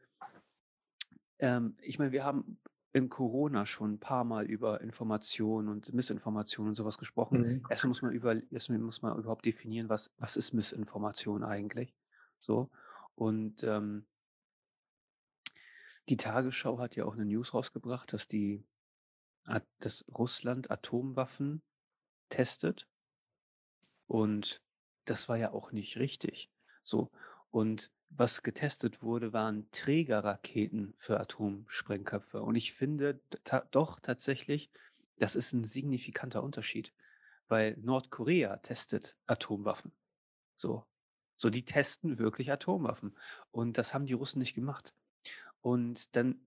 ähm, 1.40 1.78
ich 1.82 2.00
meine, 2.00 2.12
wir 2.12 2.24
haben 2.24 2.60
in 2.92 3.10
Corona 3.10 3.66
schon 3.66 3.94
ein 3.94 4.00
paar 4.00 4.24
Mal 4.24 4.46
über 4.46 4.82
Informationen 4.82 5.68
und 5.68 5.94
Missinformationen 5.94 6.70
und 6.70 6.76
sowas 6.76 6.98
gesprochen. 6.98 7.46
hm, 7.46 7.66
Erstmal 7.70 7.90
muss 7.90 8.02
man 8.02 8.12
über, 8.12 8.52
erstmal 8.52 8.80
muss 8.80 9.02
man 9.02 9.18
überhaupt 9.18 9.46
definieren, 9.46 9.90
was, 9.90 10.12
was 10.18 10.36
ist 10.36 10.54
Missinformation 10.54 11.44
eigentlich? 11.44 11.94
So. 12.42 12.70
Und 13.16 13.64
ähm, 13.64 14.08
die 16.10 16.18
Tagesschau 16.18 16.80
hat 16.80 16.96
ja 16.96 17.06
auch 17.06 17.14
eine 17.14 17.26
News 17.26 17.54
rausgebracht, 17.54 18.12
dass 18.12 18.28
die, 18.28 18.66
dass 19.80 20.06
Russland 20.12 20.72
Atomwaffen 20.72 21.62
testet. 22.30 22.88
Und 24.08 24.64
das 25.10 25.30
war 25.30 25.38
ja 25.38 25.52
auch 25.52 25.72
nicht 25.72 25.98
richtig. 25.98 26.50
So. 26.84 27.12
Und 27.52 27.92
was 28.10 28.42
getestet 28.42 29.02
wurde, 29.02 29.34
waren 29.34 29.70
Trägerraketen 29.72 30.94
für 30.98 31.20
Atomsprengköpfe. 31.20 32.42
Und 32.42 32.56
ich 32.56 32.74
finde 32.74 33.20
ta 33.44 33.68
doch 33.72 34.00
tatsächlich, 34.00 34.70
das 35.18 35.36
ist 35.36 35.54
ein 35.54 35.64
signifikanter 35.64 36.44
Unterschied, 36.44 36.94
weil 37.48 37.78
Nordkorea 37.78 38.58
testet 38.58 39.16
Atomwaffen. 39.28 39.92
So. 40.56 40.86
So, 41.36 41.50
die 41.50 41.64
testen 41.64 42.20
wirklich 42.20 42.52
Atomwaffen. 42.52 43.16
Und 43.52 43.78
das 43.78 43.94
haben 43.94 44.06
die 44.06 44.14
Russen 44.14 44.40
nicht 44.40 44.56
gemacht. 44.56 44.94
Und 45.62 46.16
dann 46.16 46.46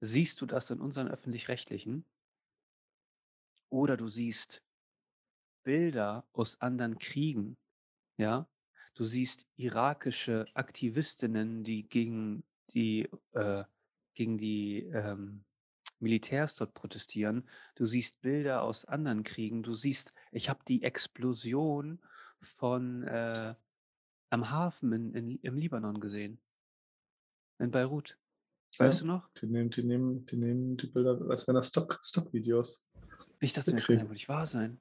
siehst 0.00 0.40
du 0.40 0.46
das 0.46 0.70
in 0.70 0.80
unseren 0.80 1.08
öffentlich-rechtlichen 1.08 2.04
oder 3.68 3.96
du 3.96 4.08
siehst 4.08 4.62
Bilder 5.64 6.24
aus 6.32 6.60
anderen 6.60 6.98
Kriegen, 6.98 7.56
ja. 8.18 8.46
Du 8.94 9.04
siehst 9.04 9.46
irakische 9.56 10.46
Aktivistinnen, 10.54 11.62
die 11.62 11.88
gegen 11.88 12.42
die, 12.74 13.08
äh, 13.32 13.64
gegen 14.14 14.38
die 14.38 14.84
ähm, 14.92 15.44
Militärs 16.00 16.56
dort 16.56 16.74
protestieren. 16.74 17.48
Du 17.76 17.86
siehst 17.86 18.20
Bilder 18.20 18.62
aus 18.62 18.84
anderen 18.84 19.22
Kriegen. 19.22 19.62
Du 19.62 19.72
siehst, 19.74 20.12
ich 20.32 20.48
habe 20.48 20.60
die 20.66 20.82
Explosion 20.82 22.00
von 22.40 23.04
äh, 23.04 23.54
am 24.30 24.50
Hafen 24.50 24.92
in, 24.92 25.14
in, 25.14 25.38
im 25.42 25.56
Libanon 25.56 26.00
gesehen. 26.00 26.40
In 27.60 27.70
Beirut. 27.70 28.18
Weißt 28.78 29.00
Ja. 29.00 29.06
du 29.06 29.12
noch? 29.12 29.28
die, 29.34 29.46
nehmen, 29.46 29.70
die, 29.70 29.82
nehmen, 29.84 30.26
die 30.26 30.36
nehmen 30.36 30.76
die 30.76 30.86
Bilder, 30.88 31.18
als 31.30 31.46
wären 31.46 31.54
das 31.56 31.68
Stock- 31.68 31.98
Stock-Videos. 32.02 32.90
Ich 33.40 33.52
dachte, 33.52 33.72
das 33.72 33.86
kann 33.86 33.98
ja 33.98 34.04
wohl 34.04 34.12
nicht 34.12 34.28
wahr 34.28 34.46
sein. 34.46 34.80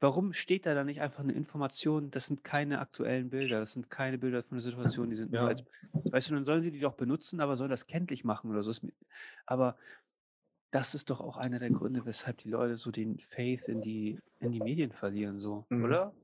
Warum 0.00 0.32
steht 0.32 0.64
da 0.66 0.74
dann 0.74 0.86
nicht 0.86 1.00
einfach 1.02 1.22
eine 1.22 1.32
Information, 1.34 2.10
das 2.10 2.26
sind 2.26 2.42
keine 2.42 2.78
aktuellen 2.80 3.28
Bilder, 3.28 3.60
das 3.60 3.74
sind 3.74 3.90
keine 3.90 4.16
Bilder 4.18 4.42
von 4.42 4.56
der 4.56 4.62
Situation, 4.62 5.10
die 5.10 5.16
sind 5.16 5.34
nur 5.34 5.46
Ja. 5.46 5.48
als, 5.48 5.62
weißt 6.10 6.30
du, 6.30 6.34
dann 6.34 6.44
sollen 6.46 6.62
sie 6.62 6.70
die 6.72 6.80
doch 6.80 6.94
benutzen, 6.94 7.40
aber 7.40 7.54
sollen 7.56 7.70
das 7.70 7.86
kenntlich 7.86 8.24
machen 8.24 8.50
oder 8.50 8.62
so. 8.62 8.72
Aber 9.46 9.76
das 10.72 10.94
ist 10.94 11.10
doch 11.10 11.20
auch 11.20 11.36
einer 11.36 11.58
der 11.58 11.70
Gründe, 11.72 12.04
weshalb 12.06 12.38
die 12.38 12.48
Leute 12.50 12.76
so 12.76 12.90
den 12.92 13.18
Faith 13.20 13.68
in 13.68 13.80
die, 13.82 14.20
in 14.40 14.52
die 14.52 14.60
Medien 14.60 14.92
verlieren, 14.92 15.38
so, 15.40 15.68
Mhm. 15.70 15.84
oder? 15.84 16.14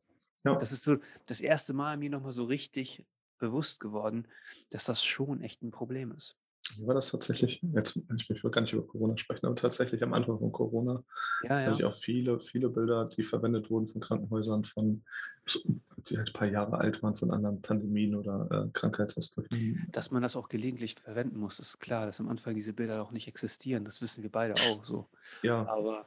Ja. 0.44 0.56
Das 0.58 0.72
ist 0.72 0.84
so 0.84 0.98
das 1.26 1.40
erste 1.40 1.74
Mal 1.74 1.96
mir 1.98 2.10
nochmal 2.10 2.32
so 2.32 2.44
richtig 2.44 3.06
bewusst 3.38 3.80
geworden, 3.80 4.28
dass 4.70 4.84
das 4.84 5.04
schon 5.04 5.42
echt 5.42 5.62
ein 5.62 5.70
Problem 5.72 6.12
ist. 6.12 6.36
Wie 6.76 6.86
war 6.86 6.94
das 6.94 7.10
tatsächlich? 7.10 7.60
Jetzt, 7.74 7.96
ich 7.96 8.44
will 8.44 8.50
gar 8.50 8.60
nicht 8.60 8.72
über 8.72 8.86
Corona 8.86 9.16
sprechen, 9.16 9.46
aber 9.46 9.54
tatsächlich 9.54 10.02
am 10.02 10.12
Anfang 10.12 10.38
von 10.38 10.52
Corona 10.52 11.02
Ja, 11.44 11.60
habe 11.60 11.74
ich 11.74 11.78
ja. 11.80 11.88
auch 11.88 11.94
viele, 11.94 12.40
viele 12.40 12.68
Bilder, 12.68 13.06
die 13.06 13.24
verwendet 13.24 13.70
wurden 13.70 13.86
von 13.86 14.00
Krankenhäusern, 14.00 14.64
von, 14.64 15.02
die 16.08 16.18
halt 16.18 16.30
ein 16.30 16.32
paar 16.32 16.48
Jahre 16.48 16.78
alt 16.78 17.02
waren, 17.02 17.16
von 17.16 17.30
anderen 17.30 17.62
Pandemien 17.62 18.14
oder 18.14 18.48
äh, 18.50 18.70
Krankheitsausbrüchen. 18.72 19.86
Dass 19.92 20.10
man 20.10 20.22
das 20.22 20.36
auch 20.36 20.48
gelegentlich 20.48 20.96
verwenden 20.96 21.38
muss, 21.38 21.58
ist 21.60 21.78
klar, 21.78 22.06
dass 22.06 22.20
am 22.20 22.28
Anfang 22.28 22.54
diese 22.54 22.72
Bilder 22.72 23.02
auch 23.02 23.12
nicht 23.12 23.28
existieren. 23.28 23.84
Das 23.84 24.02
wissen 24.02 24.22
wir 24.22 24.30
beide 24.30 24.54
auch 24.54 24.84
so. 24.84 25.08
Ja, 25.42 25.66
Aber 25.66 26.06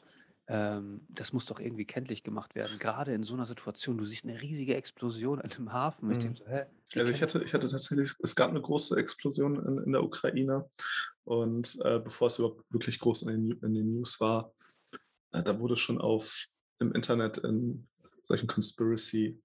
ähm, 0.52 1.02
das 1.10 1.32
muss 1.32 1.46
doch 1.46 1.60
irgendwie 1.60 1.86
kenntlich 1.86 2.24
gemacht 2.24 2.56
werden. 2.56 2.80
Gerade 2.80 3.14
in 3.14 3.22
so 3.22 3.36
einer 3.36 3.46
Situation, 3.46 4.00
du 4.00 4.06
siehst 4.06 4.26
eine 4.26 4.42
riesige 4.42 4.76
Explosion 4.76 5.40
an 5.40 5.52
einem 5.52 5.72
Hafen. 5.72 6.10
Ich 6.10 6.18
Mhm. 6.18 6.22
denke 6.22 6.40
so, 6.40 6.48
hä? 6.48 6.66
also 6.96 7.12
ich 7.12 7.22
hatte, 7.22 7.44
ich 7.44 7.54
hatte 7.54 7.70
tatsächlich, 7.70 8.14
es 8.24 8.36
gab 8.36 8.50
eine 8.50 8.60
große 8.60 8.98
Explosion 8.98 9.64
in, 9.64 9.78
in 9.84 9.92
der 9.92 10.04
Ukraine 10.04 10.68
und 11.24 11.78
äh, 11.84 12.00
bevor 12.00 12.28
es 12.28 12.40
überhaupt 12.40 12.64
wirklich 12.72 12.98
groß 12.98 13.22
in 13.24 13.28
den, 13.28 13.52
in 13.62 13.74
den 13.76 13.94
News 13.94 14.20
war, 14.20 14.52
äh, 15.34 15.44
da 15.44 15.60
wurde 15.60 15.78
schon 15.78 16.02
auf 16.02 16.48
im 16.80 16.94
Internet 16.94 17.38
in 17.38 17.88
solchen 18.24 18.48
Conspiracy-Ecken, 18.48 19.38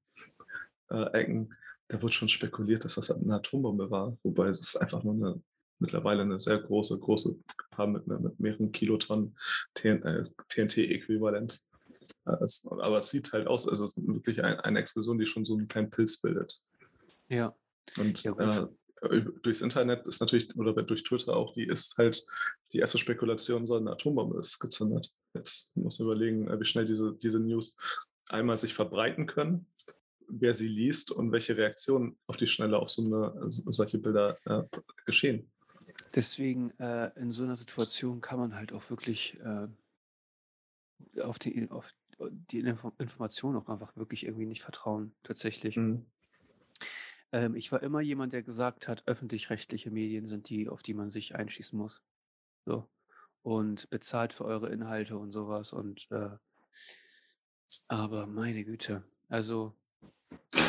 äh, 0.88 1.54
da 1.88 2.00
wird 2.00 2.14
schon 2.14 2.30
spekuliert, 2.30 2.84
dass 2.84 2.94
das 2.94 3.11
eine 3.11 3.34
Atombombe 3.34 3.90
war, 3.90 4.16
wobei 4.23 4.52
das 4.52 4.75
einfach 4.76 5.02
nur 5.04 5.14
eine 5.14 5.42
mittlerweile 5.78 6.23
eine 6.23 6.40
sehr 6.40 6.59
große, 6.59 6.99
große 6.99 7.37
Paar 7.71 7.87
mit, 7.87 8.07
mit 8.07 8.40
mehreren 8.40 8.73
Kilotonnen 8.73 9.37
TNT-Äquivalent 9.75 11.52
äh. 11.52 11.64
Aber 12.26 12.99
es 12.99 13.11
sieht 13.11 13.33
halt 13.33 13.47
aus, 13.47 13.66
es 13.66 13.81
ist 13.81 14.07
wirklich 14.07 14.43
ein, 14.43 14.61
eine 14.61 14.78
Explosion, 14.78 15.19
die 15.19 15.26
schon 15.26 15.45
so 15.45 15.57
einen 15.57 15.69
kleinen 15.69 15.90
Pilz 15.90 16.21
bildet. 16.21 16.62
Ja. 17.28 17.54
Und 17.99 18.23
ja, 18.23 18.69
äh, 19.02 19.23
durchs 19.43 19.61
Internet 19.61 20.07
ist 20.07 20.21
natürlich, 20.21 20.54
oder 20.57 20.73
durch 20.83 21.02
Twitter 21.02 21.37
auch, 21.37 21.52
die 21.52 21.64
ist 21.64 21.97
halt, 21.99 22.25
die 22.73 22.78
erste 22.78 22.99
Spekulation, 22.99 23.66
so 23.66 23.76
eine 23.76 23.93
Atombombe 23.93 24.38
ist 24.38 24.59
gezündet. 24.59 25.12
Jetzt 25.35 25.76
muss 25.76 25.99
man 25.99 26.07
überlegen, 26.07 26.49
äh, 26.49 26.59
wie 26.59 26.64
schnell 26.64 26.85
diese, 26.85 27.14
diese 27.14 27.40
News 27.40 27.76
einmal 28.28 28.57
sich 28.57 28.75
verbreiten 28.75 29.26
können, 29.26 29.66
wer 30.28 30.54
sie 30.54 30.69
liest 30.69 31.11
und 31.11 31.33
welche 31.33 31.57
Reaktionen 31.57 32.16
auf 32.26 32.37
die 32.37 32.47
Schnelle 32.47 32.78
auf 32.78 32.88
so 32.88 33.04
eine, 33.04 33.35
solche 33.50 33.99
Bilder 33.99 34.38
äh, 34.47 34.62
geschehen. 35.04 35.50
Deswegen 36.14 36.71
äh, 36.78 37.11
in 37.16 37.33
so 37.33 37.42
einer 37.42 37.56
Situation 37.56 38.21
kann 38.21 38.38
man 38.38 38.54
halt 38.54 38.73
auch 38.73 38.88
wirklich 38.90 39.38
äh, 39.40 39.68
auf 41.21 41.38
die, 41.38 41.71
auf 41.71 41.92
die 42.21 42.61
Information 42.61 43.56
auch 43.56 43.68
einfach 43.68 43.97
wirklich 43.97 44.25
irgendwie 44.25 44.47
nicht 44.47 44.62
vertrauen, 44.62 45.14
tatsächlich. 45.25 45.76
Mhm. 45.76 46.06
Ähm, 47.33 47.56
ich 47.56 47.73
war 47.73 47.83
immer 47.83 48.00
jemand, 48.00 48.33
der 48.33 48.44
gesagt 48.44 48.87
hat, 48.87 49.02
öffentlich-rechtliche 49.06 49.90
Medien 49.90 50.26
sind 50.26 50.49
die, 50.49 50.68
auf 50.68 50.83
die 50.83 50.94
man 50.94 51.11
sich 51.11 51.35
einschießen 51.35 51.76
muss. 51.76 52.02
So. 52.64 52.88
Und 53.42 53.90
bezahlt 53.90 54.33
für 54.33 54.44
eure 54.44 54.71
Inhalte 54.71 55.18
und 55.18 55.33
sowas. 55.33 55.73
Und 55.73 56.06
äh, 56.12 56.30
aber 57.88 58.26
meine 58.26 58.64
Güte, 58.64 59.02
also 59.28 59.75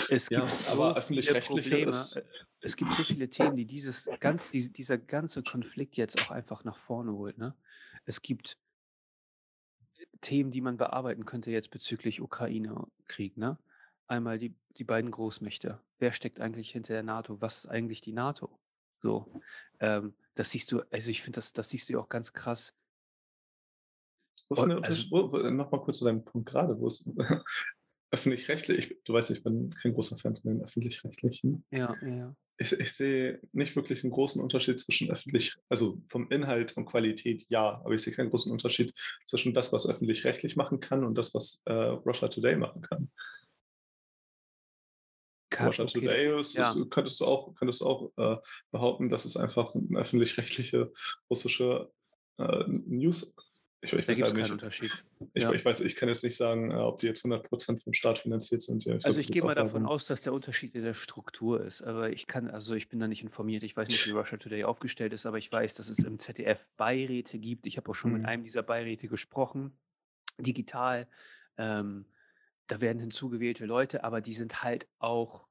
es 0.10 0.28
gibt 0.30 0.42
ja, 0.42 0.72
aber 0.72 0.98
öffentlich-rechtliche 0.98 1.80
ist. 1.80 2.24
Es 2.66 2.76
gibt 2.76 2.94
so 2.94 3.04
viele 3.04 3.30
Themen, 3.30 3.56
die 3.56 3.66
dieses 3.66 4.10
ganz, 4.20 4.50
die, 4.50 4.72
dieser 4.72 4.98
ganze 4.98 5.44
Konflikt 5.44 5.98
jetzt 5.98 6.20
auch 6.24 6.32
einfach 6.32 6.64
nach 6.64 6.80
vorne 6.80 7.14
holt. 7.14 7.38
Ne? 7.38 7.54
Es 8.06 8.24
gibt 8.24 8.58
Themen, 10.22 10.50
die 10.50 10.62
man 10.62 10.76
bearbeiten 10.76 11.26
könnte 11.26 11.52
jetzt 11.52 11.70
bezüglich 11.70 12.22
Ukraine-Krieg. 12.22 13.38
Ne? 13.38 13.60
Einmal 14.08 14.40
die, 14.40 14.56
die 14.78 14.84
beiden 14.84 15.12
Großmächte. 15.12 15.80
Wer 16.00 16.12
steckt 16.14 16.40
eigentlich 16.40 16.72
hinter 16.72 16.94
der 16.94 17.04
NATO? 17.04 17.40
Was 17.40 17.60
ist 17.60 17.66
eigentlich 17.68 18.02
die 18.02 18.14
NATO? 18.14 18.58
So, 19.00 19.32
ähm, 19.80 20.16
das 20.34 20.50
siehst 20.50 20.72
du, 20.72 20.82
also 20.90 21.12
ich 21.12 21.22
finde, 21.22 21.38
das, 21.38 21.54
das 21.54 21.70
siehst 21.70 21.88
du 21.88 21.94
ja 21.94 22.00
auch 22.00 22.10
ganz 22.10 22.34
krass. 22.34 22.74
Eine, 24.50 24.84
also, 24.84 25.06
wo, 25.12 25.32
wo, 25.32 25.38
noch 25.38 25.70
mal 25.70 25.82
kurz 25.82 26.00
zu 26.00 26.06
deinem 26.06 26.26
Punkt 26.26 26.50
gerade, 26.50 26.80
wo 26.80 26.88
ist 26.88 27.12
öffentlich-rechtlich, 28.12 28.98
du 29.04 29.14
weißt, 29.14 29.30
ich 29.30 29.44
bin 29.44 29.70
kein 29.70 29.94
großer 29.94 30.18
Fan 30.18 30.36
von 30.36 30.52
den 30.52 30.64
öffentlich-rechtlichen. 30.64 31.64
Ja, 31.70 31.96
ja. 32.04 32.36
Ich, 32.58 32.72
ich, 32.72 32.94
sehe 32.94 33.40
nicht 33.52 33.76
wirklich 33.76 34.04
einen 34.04 34.14
großen 34.14 34.42
Unterschied 34.42 34.80
zwischen 34.80 35.12
öffentlich, 35.12 35.56
also 35.68 36.02
vom 36.08 36.30
Inhalt 36.30 36.78
und 36.78 36.86
Qualität 36.86 37.46
ja, 37.50 37.82
aber 37.84 37.94
ich 37.94 38.02
sehe 38.02 38.14
keinen 38.14 38.30
großen 38.30 38.52
Unterschied 38.52 38.94
zwischen 39.28 39.54
das, 39.54 39.74
was 39.74 39.90
öffentlich-rechtlich 39.90 40.56
machen 40.56 40.80
kann 40.80 41.04
und 41.04 41.16
das, 41.16 41.34
was 41.34 41.62
äh, 41.66 41.74
Russia 41.74 42.30
Today 42.30 42.56
machen 42.56 42.82
kann. 42.82 43.12
kann 45.50 45.68
Russia 45.68 45.84
okay. 45.84 46.00
Today 46.00 46.40
ist, 46.40 46.54
ja. 46.54 46.64
ist, 46.64 46.90
könntest 46.90 47.20
du 47.20 47.26
auch, 47.26 47.54
könntest 47.56 47.82
du 47.82 47.86
auch 47.86 48.12
äh, 48.18 48.38
behaupten, 48.72 49.10
dass 49.10 49.26
es 49.26 49.36
einfach 49.36 49.76
eine 49.76 50.00
öffentlich-rechtliche 50.00 50.92
russische 51.30 51.92
äh, 52.38 52.64
News 52.68 53.34
ich, 53.94 54.00
ich 54.00 54.06
da 54.06 54.14
gibt 54.14 54.28
es 54.28 54.34
keinen 54.34 54.52
Unterschied. 54.52 54.92
Ich, 55.34 55.44
ja. 55.44 55.52
ich, 55.52 55.64
weiß, 55.64 55.82
ich 55.82 55.96
kann 55.96 56.10
jetzt 56.10 56.24
nicht 56.24 56.36
sagen, 56.36 56.72
äh, 56.72 56.76
ob 56.76 57.00
die 57.00 57.08
jetzt 57.08 57.26
100% 57.26 57.84
vom 57.84 57.94
Staat 57.94 58.20
finanziert 58.20 58.62
sind. 58.62 58.86
Ja, 58.86 58.96
ich 58.96 59.06
also 59.06 59.20
ich 59.20 59.28
gehe 59.28 59.44
mal 59.44 59.56
davon 59.56 59.86
aus, 59.86 60.06
dass 60.06 60.22
der 60.22 60.34
Unterschied 60.34 60.76
in 60.76 60.84
der 60.84 60.94
Struktur 60.94 61.64
ist. 61.64 61.82
Aber 61.82 62.10
ich 62.10 62.28
kann, 62.28 62.50
also 62.50 62.76
ich 62.76 62.90
bin 62.90 63.00
da 63.00 63.08
nicht 63.08 63.24
informiert. 63.24 63.64
Ich 63.64 63.76
weiß 63.76 63.88
nicht, 63.88 64.06
wie 64.08 64.12
Russia 64.12 64.38
Today 64.38 64.64
aufgestellt 64.64 65.14
ist, 65.14 65.26
aber 65.26 65.38
ich 65.38 65.52
weiß, 65.52 65.76
dass 65.76 65.90
es 65.90 66.00
im 66.00 66.20
ZDF 66.20 66.68
Beiräte 66.78 67.40
gibt. 67.40 67.68
Ich 67.68 67.78
habe 67.78 67.90
auch 67.90 67.96
schon 67.96 68.12
mhm. 68.12 68.18
mit 68.18 68.28
einem 68.28 68.44
dieser 68.44 68.64
Beiräte 68.64 69.08
gesprochen, 69.08 69.78
digital. 70.38 71.08
Ähm, 71.58 72.06
da 72.68 72.82
werden 72.82 73.00
hinzugewählte 73.00 73.66
Leute, 73.66 74.04
aber 74.04 74.22
die 74.22 74.34
sind 74.34 74.64
halt 74.64 74.88
auch 75.00 75.46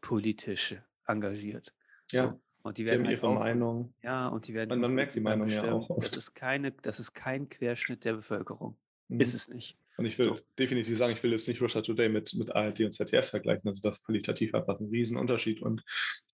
politisch 0.00 0.76
engagiert. 1.06 1.74
Ja. 2.10 2.28
So. 2.28 2.40
Und 2.62 2.78
die 2.78 2.86
werden 2.86 3.02
die 3.02 3.08
halt 3.08 3.18
ihre 3.18 3.28
auch, 3.28 3.38
Meinung. 3.38 3.94
Ja, 4.02 4.28
und 4.28 4.46
die 4.46 4.54
werden. 4.54 4.72
Und 4.72 4.80
man 4.80 4.94
merkt 4.94 5.14
die 5.14 5.20
Meinung 5.20 5.48
ja 5.48 5.72
auch. 5.72 5.90
Oft. 5.90 6.06
Das 6.06 6.16
ist 6.16 6.34
keine, 6.34 6.72
das 6.72 7.00
ist 7.00 7.12
kein 7.12 7.48
Querschnitt 7.48 8.04
der 8.04 8.14
Bevölkerung. 8.14 8.76
Mhm. 9.08 9.20
Ist 9.20 9.34
es 9.34 9.48
nicht. 9.48 9.76
Und 9.98 10.06
ich 10.06 10.18
will 10.18 10.26
so. 10.26 10.38
definitiv 10.58 10.96
sagen, 10.96 11.12
ich 11.12 11.22
will 11.22 11.32
jetzt 11.32 11.46
nicht 11.48 11.60
Russia 11.60 11.82
Today 11.82 12.08
mit, 12.08 12.34
mit 12.34 12.54
ARD 12.54 12.80
und 12.80 12.92
ZDF 12.92 13.28
vergleichen. 13.28 13.68
Also 13.68 13.86
das 13.86 13.98
ist 13.98 14.06
qualitativ 14.06 14.54
einfach 14.54 14.80
ein 14.80 14.88
Riesenunterschied. 14.88 15.60
Und 15.60 15.82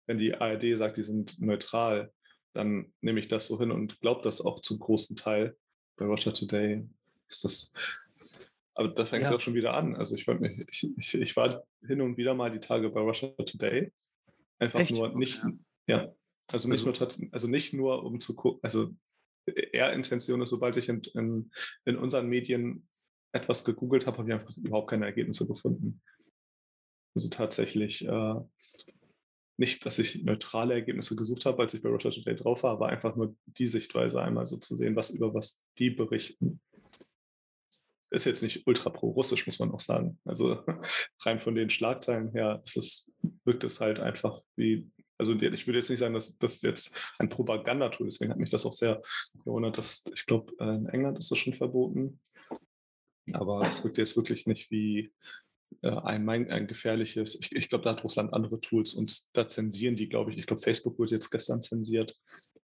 wenn 0.07 0.19
die 0.19 0.35
ARD 0.35 0.77
sagt, 0.77 0.97
die 0.97 1.03
sind 1.03 1.41
neutral, 1.41 2.13
dann 2.53 2.93
nehme 3.01 3.21
ich 3.21 3.29
das 3.29 3.47
so 3.47 3.59
hin 3.59 3.71
und 3.71 3.99
glaube 4.01 4.21
das 4.23 4.41
auch 4.41 4.61
zum 4.61 4.79
großen 4.79 5.17
Teil. 5.17 5.57
Bei 5.97 6.05
Russia 6.05 6.33
Today 6.33 6.87
ist 7.29 7.45
das. 7.45 7.73
Aber 8.75 8.89
da 8.89 9.05
fängt 9.05 9.25
es 9.25 9.31
ja. 9.31 9.37
auch 9.37 9.41
schon 9.41 9.55
wieder 9.55 9.75
an. 9.75 9.97
Also 9.97 10.15
ich, 10.15 10.27
ich, 10.29 10.91
ich, 10.97 11.15
ich 11.15 11.37
war 11.37 11.65
hin 11.85 12.01
und 12.01 12.17
wieder 12.17 12.35
mal 12.35 12.53
die 12.53 12.61
Tage 12.61 12.91
bei 12.91 13.01
Russia 13.01 13.29
Today. 13.31 13.93
Einfach 14.61 14.81
Echt? 14.81 14.93
nur 14.93 15.17
nicht, 15.17 15.43
ja. 15.43 15.51
Ja. 15.89 16.15
Also 16.51 16.69
nicht 16.69 16.87
also, 16.87 17.05
nur 17.05 17.33
also 17.33 17.49
nicht 17.49 17.75
nur 17.75 18.05
um 18.05 18.21
zu 18.21 18.35
gucken, 18.35 18.61
also 18.63 18.95
eher 19.73 19.93
Intention 19.93 20.41
ist, 20.41 20.51
sobald 20.51 20.77
ich 20.77 20.89
in, 20.89 21.03
in, 21.15 21.51
in 21.85 21.97
unseren 21.97 22.29
Medien 22.29 22.89
etwas 23.33 23.65
gegoogelt 23.65 24.07
habe, 24.07 24.19
habe 24.19 24.29
ich 24.29 24.35
einfach 24.35 24.57
überhaupt 24.57 24.91
keine 24.91 25.07
Ergebnisse 25.07 25.47
gefunden. 25.47 26.01
Also 27.15 27.29
tatsächlich 27.29 28.07
äh, 28.07 28.35
nicht, 29.59 29.85
dass 29.85 29.99
ich 29.99 30.23
neutrale 30.23 30.75
Ergebnisse 30.75 31.17
gesucht 31.17 31.45
habe, 31.45 31.63
als 31.63 31.75
ich 31.75 31.83
bei 31.83 31.89
Roger 31.89 32.11
Today 32.11 32.37
drauf 32.37 32.63
war, 32.63 32.73
aber 32.73 32.89
einfach 32.89 33.17
nur 33.17 33.37
die 33.47 33.67
Sichtweise 33.67 34.23
einmal 34.23 34.47
so 34.47 34.57
zu 34.57 34.77
sehen, 34.77 34.97
was 34.97 35.11
über 35.11 35.35
was 35.35 35.65
die 35.79 35.91
berichten. 35.91 36.61
Ist 38.11 38.25
jetzt 38.25 38.43
nicht 38.43 38.67
ultra 38.67 38.89
pro-russisch, 38.89 39.45
muss 39.47 39.59
man 39.59 39.73
auch 39.73 39.81
sagen. 39.81 40.19
Also 40.25 40.65
rein 41.25 41.41
von 41.41 41.55
den 41.55 41.69
Schlagzeilen 41.69 42.31
her 42.31 42.63
ist 42.65 42.77
es, 42.77 43.13
wirkt 43.45 43.65
es 43.65 43.81
halt 43.81 44.01
einfach 44.01 44.41
wie 44.57 44.91
also 45.19 45.35
ich 45.35 45.67
würde 45.67 45.79
jetzt 45.79 45.91
nicht 45.91 45.99
sagen, 45.99 46.15
dass 46.15 46.39
das 46.39 46.63
jetzt 46.63 47.15
ein 47.19 47.29
Propagandatool 47.29 48.07
ist. 48.07 48.15
Deswegen 48.15 48.33
hat 48.33 48.39
mich 48.39 48.51
das 48.51 48.65
auch 48.65 48.73
sehr 48.73 49.03
gewundert, 49.45 49.77
dass 49.77 50.05
ich 50.15 50.27
glaube, 50.27 50.53
in 50.61 50.87
England 50.87 51.19
ist 51.19 51.31
das 51.31 51.39
schon 51.39 51.55
verboten. 51.55 52.21
Aber 53.33 53.67
es 53.67 53.83
wirkt 53.85 53.99
jetzt 53.99 54.17
wirklich 54.17 54.47
nicht 54.47 54.71
wie 54.71 55.13
äh, 55.83 55.91
ein, 55.91 56.29
ein 56.29 56.67
gefährliches. 56.67 57.35
Ich, 57.41 57.53
ich 57.53 57.69
glaube, 57.69 57.85
da 57.85 57.91
hat 57.91 58.05
Russland 58.05 58.33
andere 58.33 58.61
Tools 58.61 58.95
und 58.95 59.37
da 59.37 59.47
zensieren 59.47 59.97
die, 59.97 60.09
glaube 60.09 60.33
ich. 60.33 60.39
Ich 60.39 60.47
glaube, 60.47 60.63
Facebook 60.63 60.99
wurde 60.99 61.15
jetzt 61.15 61.31
gestern 61.31 61.63
zensiert 61.63 62.17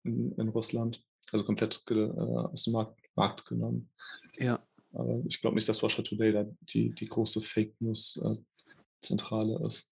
in, 0.03 0.33
in 0.33 0.49
Russland. 0.49 1.03
Also 1.31 1.45
komplett 1.45 1.83
äh, 1.89 2.09
aus 2.09 2.63
dem 2.63 2.73
Markt, 2.73 2.99
Markt, 3.15 3.45
genommen. 3.45 3.89
Ja. 4.37 4.65
Aber 4.93 5.23
ich 5.25 5.39
glaube 5.39 5.55
nicht, 5.55 5.69
dass 5.69 5.81
Russia 5.81 6.03
Today 6.03 6.33
da 6.33 6.45
die, 6.61 6.89
die 6.93 7.07
große 7.07 7.39
Fake 7.39 7.73
News-Zentrale 7.79 9.59
äh, 9.61 9.67
ist. 9.67 9.89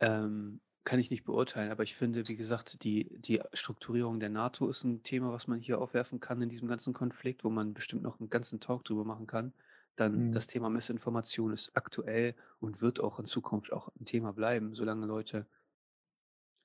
Ähm, 0.00 0.60
kann 0.84 0.98
ich 0.98 1.10
nicht 1.10 1.24
beurteilen, 1.24 1.70
aber 1.70 1.82
ich 1.82 1.94
finde, 1.94 2.28
wie 2.28 2.36
gesagt, 2.36 2.84
die, 2.84 3.08
die 3.18 3.40
Strukturierung 3.54 4.20
der 4.20 4.28
NATO 4.28 4.68
ist 4.68 4.84
ein 4.84 5.02
Thema, 5.02 5.32
was 5.32 5.48
man 5.48 5.58
hier 5.58 5.80
aufwerfen 5.80 6.20
kann 6.20 6.42
in 6.42 6.50
diesem 6.50 6.68
ganzen 6.68 6.92
Konflikt, 6.92 7.42
wo 7.42 7.50
man 7.50 7.72
bestimmt 7.72 8.02
noch 8.02 8.20
einen 8.20 8.28
ganzen 8.28 8.60
Talk 8.60 8.84
drüber 8.84 9.04
machen 9.04 9.26
kann. 9.26 9.54
Dann 9.96 10.28
mhm. 10.28 10.32
das 10.32 10.46
Thema 10.46 10.68
Missinformation 10.68 11.52
ist 11.52 11.74
aktuell 11.74 12.34
und 12.60 12.82
wird 12.82 13.00
auch 13.00 13.18
in 13.18 13.24
Zukunft 13.24 13.72
auch 13.72 13.88
ein 13.98 14.04
Thema 14.04 14.32
bleiben, 14.32 14.74
solange 14.74 15.06
Leute, 15.06 15.46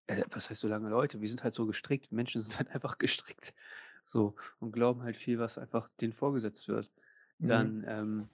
äh, 0.07 0.23
was 0.31 0.49
heißt 0.49 0.61
solange 0.61 0.89
Leute, 0.89 1.21
wir 1.21 1.29
sind 1.29 1.43
halt 1.43 1.53
so 1.53 1.65
gestrickt, 1.65 2.11
Menschen 2.11 2.41
sind 2.43 2.57
halt 2.57 2.69
einfach 2.71 2.97
gestrickt 2.97 3.53
so 4.03 4.35
und 4.59 4.71
glauben 4.71 5.03
halt 5.03 5.17
viel, 5.17 5.39
was 5.39 5.57
einfach 5.57 5.87
denen 6.01 6.13
vorgesetzt 6.13 6.67
wird. 6.67 6.91
Mhm. 7.37 7.47
Dann 7.47 7.83
ähm, 7.87 8.29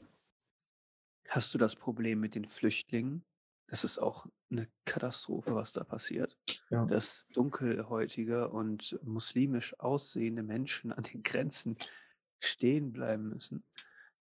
hast 1.30 1.54
du 1.54 1.58
das 1.58 1.76
Problem 1.76 2.20
mit 2.20 2.34
den 2.34 2.46
Flüchtlingen, 2.46 3.24
das 3.68 3.84
ist 3.84 3.98
auch 3.98 4.28
eine 4.52 4.68
Katastrophe, 4.86 5.56
was 5.56 5.72
da 5.72 5.84
passiert. 5.84 6.38
Ja. 6.70 6.86
Dass 6.86 7.28
dunkelhäutige 7.34 8.50
und 8.50 9.00
muslimisch 9.04 9.80
aussehende 9.80 10.44
Menschen 10.44 10.92
an 10.92 11.04
den 11.04 11.24
Grenzen 11.24 11.78
stehen 12.40 12.92
bleiben 12.92 13.30
müssen. 13.30 13.64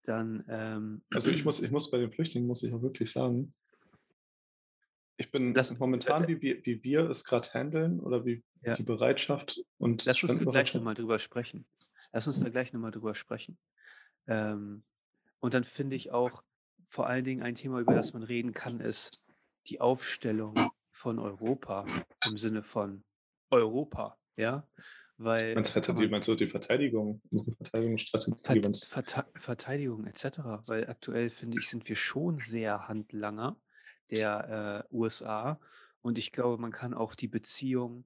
Dann, 0.03 0.43
ähm, 0.49 1.01
also 1.11 1.31
ich 1.31 1.45
muss, 1.45 1.59
ich 1.63 1.71
muss 1.71 1.89
bei 1.89 1.97
den 1.97 2.11
Flüchtlingen, 2.11 2.47
muss 2.47 2.63
ich 2.63 2.73
auch 2.73 2.81
wirklich 2.81 3.11
sagen, 3.11 3.53
ich 5.17 5.31
bin 5.31 5.53
Lass, 5.53 5.77
momentan, 5.77 6.23
äh, 6.25 6.41
wie, 6.41 6.65
wie 6.65 6.83
wir 6.83 7.09
es 7.09 7.23
gerade 7.23 7.49
handeln 7.53 7.99
oder 7.99 8.25
wie 8.25 8.43
ja. 8.61 8.73
die 8.73 8.83
Bereitschaft 8.83 9.63
und 9.77 10.05
Lass 10.05 10.23
uns 10.23 10.39
da 10.39 10.43
gleich 10.43 10.73
nochmal 10.73 10.95
drüber 10.95 11.19
sprechen. 11.19 11.65
Lass 12.11 12.27
uns 12.27 12.39
da 12.39 12.49
gleich 12.49 12.73
nochmal 12.73 12.91
drüber 12.91 13.15
sprechen. 13.15 13.57
Ähm, 14.27 14.83
und 15.39 15.53
dann 15.53 15.63
finde 15.63 15.95
ich 15.95 16.11
auch 16.11 16.43
vor 16.85 17.07
allen 17.07 17.23
Dingen 17.23 17.41
ein 17.41 17.55
Thema, 17.55 17.79
über 17.79 17.93
das 17.93 18.13
man 18.13 18.23
reden 18.23 18.53
kann, 18.53 18.79
ist, 18.79 19.25
die 19.67 19.81
Aufstellung 19.81 20.71
von 20.91 21.19
Europa 21.19 21.85
im 22.29 22.37
Sinne 22.37 22.63
von 22.63 23.03
Europa, 23.49 24.17
ja, 24.35 24.67
Weil 25.17 25.53
Meinst, 25.53 25.75
du, 25.75 25.93
man 25.93 26.09
meinst 26.09 26.27
du 26.27 26.35
die 26.35 26.47
Verteidigung, 26.47 27.21
unsere 27.29 27.55
Verteidigungsstrategie, 27.57 28.73
Vert 28.89 29.25
Verteidigung 29.35 30.05
etc. 30.07 30.39
Weil 30.67 30.89
aktuell, 30.89 31.29
finde 31.29 31.59
ich, 31.59 31.69
sind 31.69 31.87
wir 31.87 31.95
schon 31.95 32.39
sehr 32.39 32.87
Handlanger 32.87 33.57
der 34.09 34.85
äh, 34.91 34.95
USA. 34.95 35.59
Und 36.01 36.17
ich 36.17 36.31
glaube, 36.31 36.61
man 36.61 36.71
kann 36.71 36.93
auch 36.93 37.15
die 37.15 37.27
Beziehung, 37.27 38.05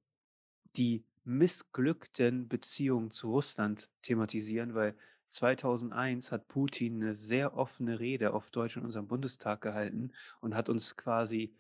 die 0.76 1.06
missglückten 1.24 2.48
Beziehungen 2.48 3.12
zu 3.12 3.32
Russland 3.32 3.90
thematisieren, 4.02 4.76
weil 4.76 4.96
2001 5.29 6.31
hat 6.31 6.48
Putin 6.48 7.01
eine 7.03 7.15
sehr 7.15 7.55
offene 7.55 8.00
Rede 8.00 8.34
auf 8.34 8.51
Deutsch 8.51 8.77
in 8.77 8.84
unserem 8.86 9.07
Bundestag 9.07 9.62
gehalten 9.62 10.12
und 10.41 10.55
hat 10.55 10.69
uns 10.69 10.96
quasi 10.98 11.55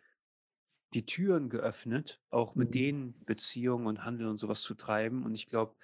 die 0.93 1.05
Türen 1.05 1.49
geöffnet, 1.49 2.21
auch 2.29 2.55
mit 2.55 2.73
Mhm. 2.73 2.73
den 2.73 3.23
Beziehungen 3.25 3.87
und 3.87 4.03
Handel 4.05 4.27
und 4.27 4.37
sowas 4.37 4.61
zu 4.61 4.73
treiben. 4.75 5.23
Und 5.25 5.35
ich 5.35 5.47
glaube, 5.47 5.75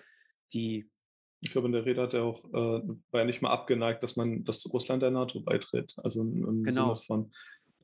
die 0.54 0.90
Ich 1.42 1.52
glaube, 1.52 1.68
in 1.68 1.74
der 1.74 1.86
Rede 1.86 2.02
hat 2.04 2.14
er 2.16 2.24
auch, 2.26 2.46
äh, 2.46 2.54
war 2.54 3.22
er 3.22 3.26
nicht 3.26 3.42
mal 3.44 3.52
abgeneigt, 3.52 4.04
dass 4.04 4.16
man, 4.18 4.44
dass 4.46 4.72
Russland 4.74 5.04
der 5.04 5.12
NATO 5.12 5.42
beitritt. 5.44 5.96
Also 6.04 6.22
im, 6.24 6.46
im 6.48 6.72
Sinne 6.72 6.96
Genau. 6.96 6.98
von, 6.98 7.32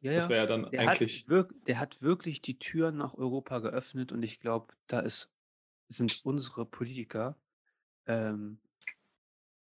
Ja, 0.02 0.12
das 0.16 0.30
ja. 0.30 0.30
wäre 0.30 0.42
ja 0.42 0.48
dann 0.48 0.72
Der 0.72 0.86
hat, 0.86 1.02
eigentlich, 1.02 1.28
wirk 1.28 1.54
der 1.66 1.80
hat 1.80 2.02
wirklich 2.02 2.42
die 2.42 2.60
Türen 2.60 2.98
nach 2.98 3.16
Europa 3.16 3.60
geöffnet 3.60 4.12
und 4.12 4.24
ich 4.24 4.40
glaube, 4.40 4.76
da 4.88 5.00
ist, 5.02 5.34
sind 5.90 6.20
unsere 6.24 6.66
Politiker 6.66 7.40
ähm, 8.08 8.62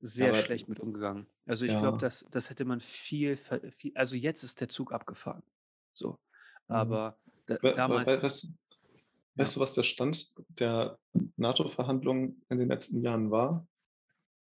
sehr 0.02 0.30
aber 0.30 0.42
schlecht 0.42 0.68
mit 0.70 0.80
umgegangen. 0.80 1.28
Also 1.46 1.66
ich 1.66 1.78
glaube, 1.78 1.96
ja, 1.96 1.98
das, 1.98 2.26
das 2.32 2.50
hätte 2.50 2.66
man 2.66 2.80
viel, 2.82 3.38
viel, 3.38 3.92
also 3.96 4.16
jetzt 4.16 4.44
ist 4.44 4.62
der 4.62 4.70
Zug 4.70 4.92
abgefahren. 4.94 5.44
So. 5.94 6.12
mhm. 6.12 6.18
Aber 6.68 7.20
da, 7.46 7.58
We- 7.58 7.74
damals, 7.74 8.08
we- 8.08 8.24
weißt, 8.24 8.54
weißt 9.36 9.56
ja, 9.56 9.58
du, 9.58 9.62
was 9.62 9.74
der 9.74 9.84
Stand 9.84 10.36
der 10.50 11.00
NATO-Verhandlungen 11.38 12.42
in 12.50 12.60
den 12.60 12.70
letzten 12.70 13.02
Jahren 13.02 13.32
war? 13.32 13.68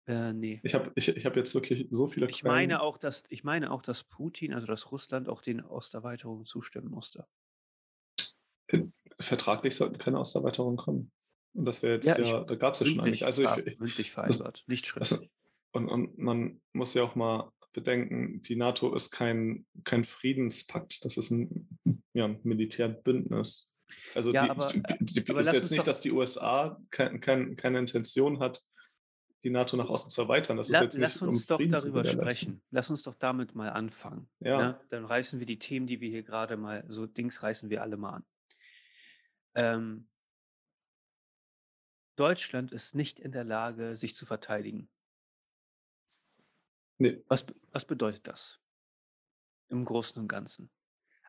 äh, 0.07 0.33
nee. 0.33 0.60
Ich 0.63 0.74
habe 0.74 0.91
ich, 0.95 1.07
ich 1.10 1.25
hab 1.25 1.36
jetzt 1.36 1.53
wirklich 1.55 1.88
so 1.91 2.07
viele 2.07 2.29
Ich 2.29 2.43
meine 2.43 2.81
auch, 2.81 2.98
dass, 2.98 3.24
ich 3.29 3.43
meine 3.43 3.72
auch, 3.72 3.81
dass 3.81 4.03
Putin, 4.03 4.53
also 4.53 4.67
dass 4.67 4.91
Russland 4.91 5.29
auch 5.29 5.41
den 5.41 5.63
Osterweiterungen 5.63 6.45
zustimmen 6.45 6.89
musste. 6.89 7.27
äh, 8.67 8.83
Vertraglich 9.19 9.75
sollten 9.75 9.98
keine 9.98 10.19
Osterweiterungen 10.19 10.77
kommen. 10.77 11.12
Und 11.53 11.65
das 11.65 11.83
wäre 11.83 11.95
jetzt 11.95 12.07
Ja, 12.07 12.17
ich, 12.17 12.27
ja, 12.31 12.43
da 12.43 12.55
gab 12.55 12.74
es 12.74 12.79
ja 12.79 12.86
schon 12.88 13.01
einige. 13.01 13.25
mündlich, 13.25 13.25
Also 13.25 13.43
ich, 13.43 13.74
ich 13.74 13.79
mündlich 13.79 14.07
das, 14.15 14.39
vereinbart, 14.39 14.63
nicht 14.67 14.86
das, 14.95 15.10
schriftlich. 15.10 15.31
Und, 15.73 15.89
und 15.89 16.17
man 16.17 16.61
muss 16.71 16.93
ja 16.93 17.03
auch 17.03 17.15
mal 17.15 17.51
bedenken, 17.73 18.41
die 18.41 18.55
NATO 18.55 18.95
ist 18.95 19.11
kein, 19.11 19.65
kein 19.83 20.03
Friedenspakt, 20.03 21.03
das 21.03 21.17
ist 21.17 21.31
ein, 21.31 21.67
ja, 22.13 22.29
Militärbündnis. 22.43 23.75
Also 24.15 24.31
Ja, 24.31 24.43
die, 24.43 24.49
aber, 24.49 24.75
äh, 24.75 24.81
die, 24.99 25.23
die 25.23 25.29
aber 25.29 25.41
ist 25.41 25.51
jetzt 25.51 25.71
nicht, 25.71 25.87
dass 25.87 26.01
die 26.01 26.11
USA 26.11 26.79
kein, 26.91 27.19
kein, 27.19 27.55
keine 27.55 27.79
Intention 27.79 28.39
hat, 28.39 28.61
die 29.43 29.49
NATO 29.49 29.75
nach 29.75 29.89
außen 29.89 30.09
zu 30.09 30.21
erweitern. 30.21 30.57
Das 30.57 30.69
ist 30.69 30.79
jetzt 30.79 30.97
lass 30.97 31.15
nicht, 31.15 31.21
um 31.23 31.29
uns 31.29 31.45
doch 31.45 31.57
Frieden 31.57 31.73
darüber 31.73 32.05
sprechen. 32.05 32.61
Lass 32.71 32.89
uns 32.89 33.03
doch 33.03 33.15
damit 33.15 33.55
mal 33.55 33.69
anfangen. 33.69 34.29
Ja, 34.39 34.57
Ne? 34.57 34.81
Dann 34.89 35.05
reißen 35.05 35.39
wir 35.39 35.45
die 35.45 35.59
Themen, 35.59 35.85
die 35.85 35.99
wir 35.99 36.09
hier 36.09 36.23
gerade 36.23 36.55
mal, 36.55 36.85
so 36.87 37.05
Dings 37.05 37.43
reißen 37.43 37.69
wir 37.69 37.81
alle 37.81 37.97
mal 37.97 38.13
an. 38.13 38.25
Ähm, 39.55 40.09
Deutschland 42.15 42.71
ist 42.71 42.95
nicht 42.95 43.19
in 43.19 43.31
der 43.31 43.43
Lage, 43.43 43.97
sich 43.97 44.15
zu 44.15 44.25
verteidigen. 44.25 44.89
Nee, 46.97 47.23
Was, 47.27 47.45
was 47.71 47.85
bedeutet 47.85 48.27
das 48.27 48.62
im 49.69 49.85
Großen 49.85 50.21
und 50.21 50.27
Ganzen? 50.27 50.71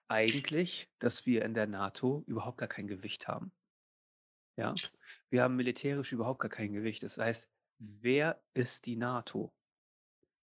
Eigentlich, 0.09 0.91
dass 0.99 1.27
wir 1.27 1.45
in 1.45 1.55
der 1.55 1.67
NATO 1.67 2.25
überhaupt 2.27 2.59
gar 2.59 2.69
kein 2.69 2.87
Gewicht 2.87 3.27
haben. 3.27 3.53
Ja, 4.57 4.75
wir 5.31 5.43
haben 5.43 5.57
militärisch 5.57 6.13
überhaupt 6.13 6.41
gar 6.41 6.51
kein 6.51 6.73
Gewicht. 6.73 7.03
Das 7.03 7.19
heißt, 7.19 7.51
wer 7.79 8.43
ist 8.53 8.87
die 8.87 8.97
NATO? 8.97 9.53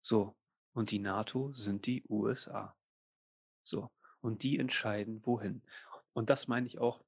So, 0.03 0.37
und 0.73 0.91
die 0.91 1.01
NATO 1.01 1.53
sind 1.53 1.87
die 1.87 2.05
USA. 2.09 2.77
So, 3.65 3.91
und 4.21 4.43
die 4.43 4.59
entscheiden, 4.59 5.25
wohin. 5.27 5.63
Und 6.13 6.31
das 6.31 6.47
meine 6.47 6.67
ich 6.67 6.79
auch, 6.79 7.05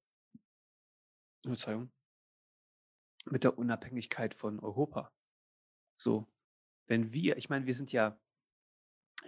Verzeihung, 1.45 1.93
mit 3.27 3.45
der 3.45 3.57
Unabhängigkeit 3.57 4.35
von 4.35 4.59
Europa. 4.61 5.13
So, 5.97 6.27
wenn 6.91 7.13
wir, 7.13 7.37
ich 7.37 7.49
meine, 7.49 7.67
wir 7.67 7.75
sind 7.75 7.93
ja 7.93 8.19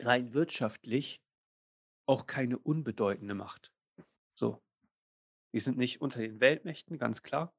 rein 0.01 0.35
wirtschaftlich 0.35 1.23
auch 2.07 2.27
keine 2.27 2.59
unbedeutende 2.59 3.35
Macht. 3.35 3.73
So, 4.35 4.61
wir 5.53 5.61
sind 5.61 5.79
nicht 5.79 6.01
unter 6.01 6.19
den 6.19 6.41
Weltmächten, 6.41 6.99
ganz 6.99 7.23
klar. 7.23 7.55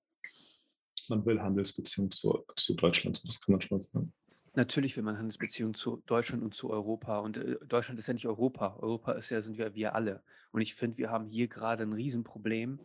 man 1.07 1.25
will 1.25 1.41
Handelsbeziehungen 1.41 2.11
zu, 2.11 2.45
zu 2.55 2.75
Deutschland, 2.75 3.25
das 3.25 3.39
kann 3.39 3.53
man 3.53 3.61
schon 3.61 3.77
mal 3.77 3.81
sagen. 3.81 4.13
Natürlich 4.55 4.97
will 4.97 5.03
man 5.03 5.17
Handelsbeziehungen 5.17 5.73
zu 5.73 6.03
Deutschland 6.05 6.43
und 6.43 6.53
zu 6.53 6.69
Europa. 6.69 7.19
Und 7.19 7.37
äh, 7.37 7.57
Deutschland 7.65 7.97
ist 7.97 8.07
ja 8.07 8.13
nicht 8.13 8.27
Europa. 8.27 8.75
Europa 8.75 9.13
ist 9.13 9.31
ja, 9.31 9.41
sind 9.41 9.57
wir, 9.57 9.73
wir 9.73 9.95
alle. 9.95 10.21
Und 10.51 10.61
ich 10.61 10.75
finde, 10.75 10.97
wir 10.97 11.09
haben 11.09 11.25
hier 11.25 11.47
gerade 11.47 11.81
ein 11.81 11.93
Riesenproblem. 11.93 12.79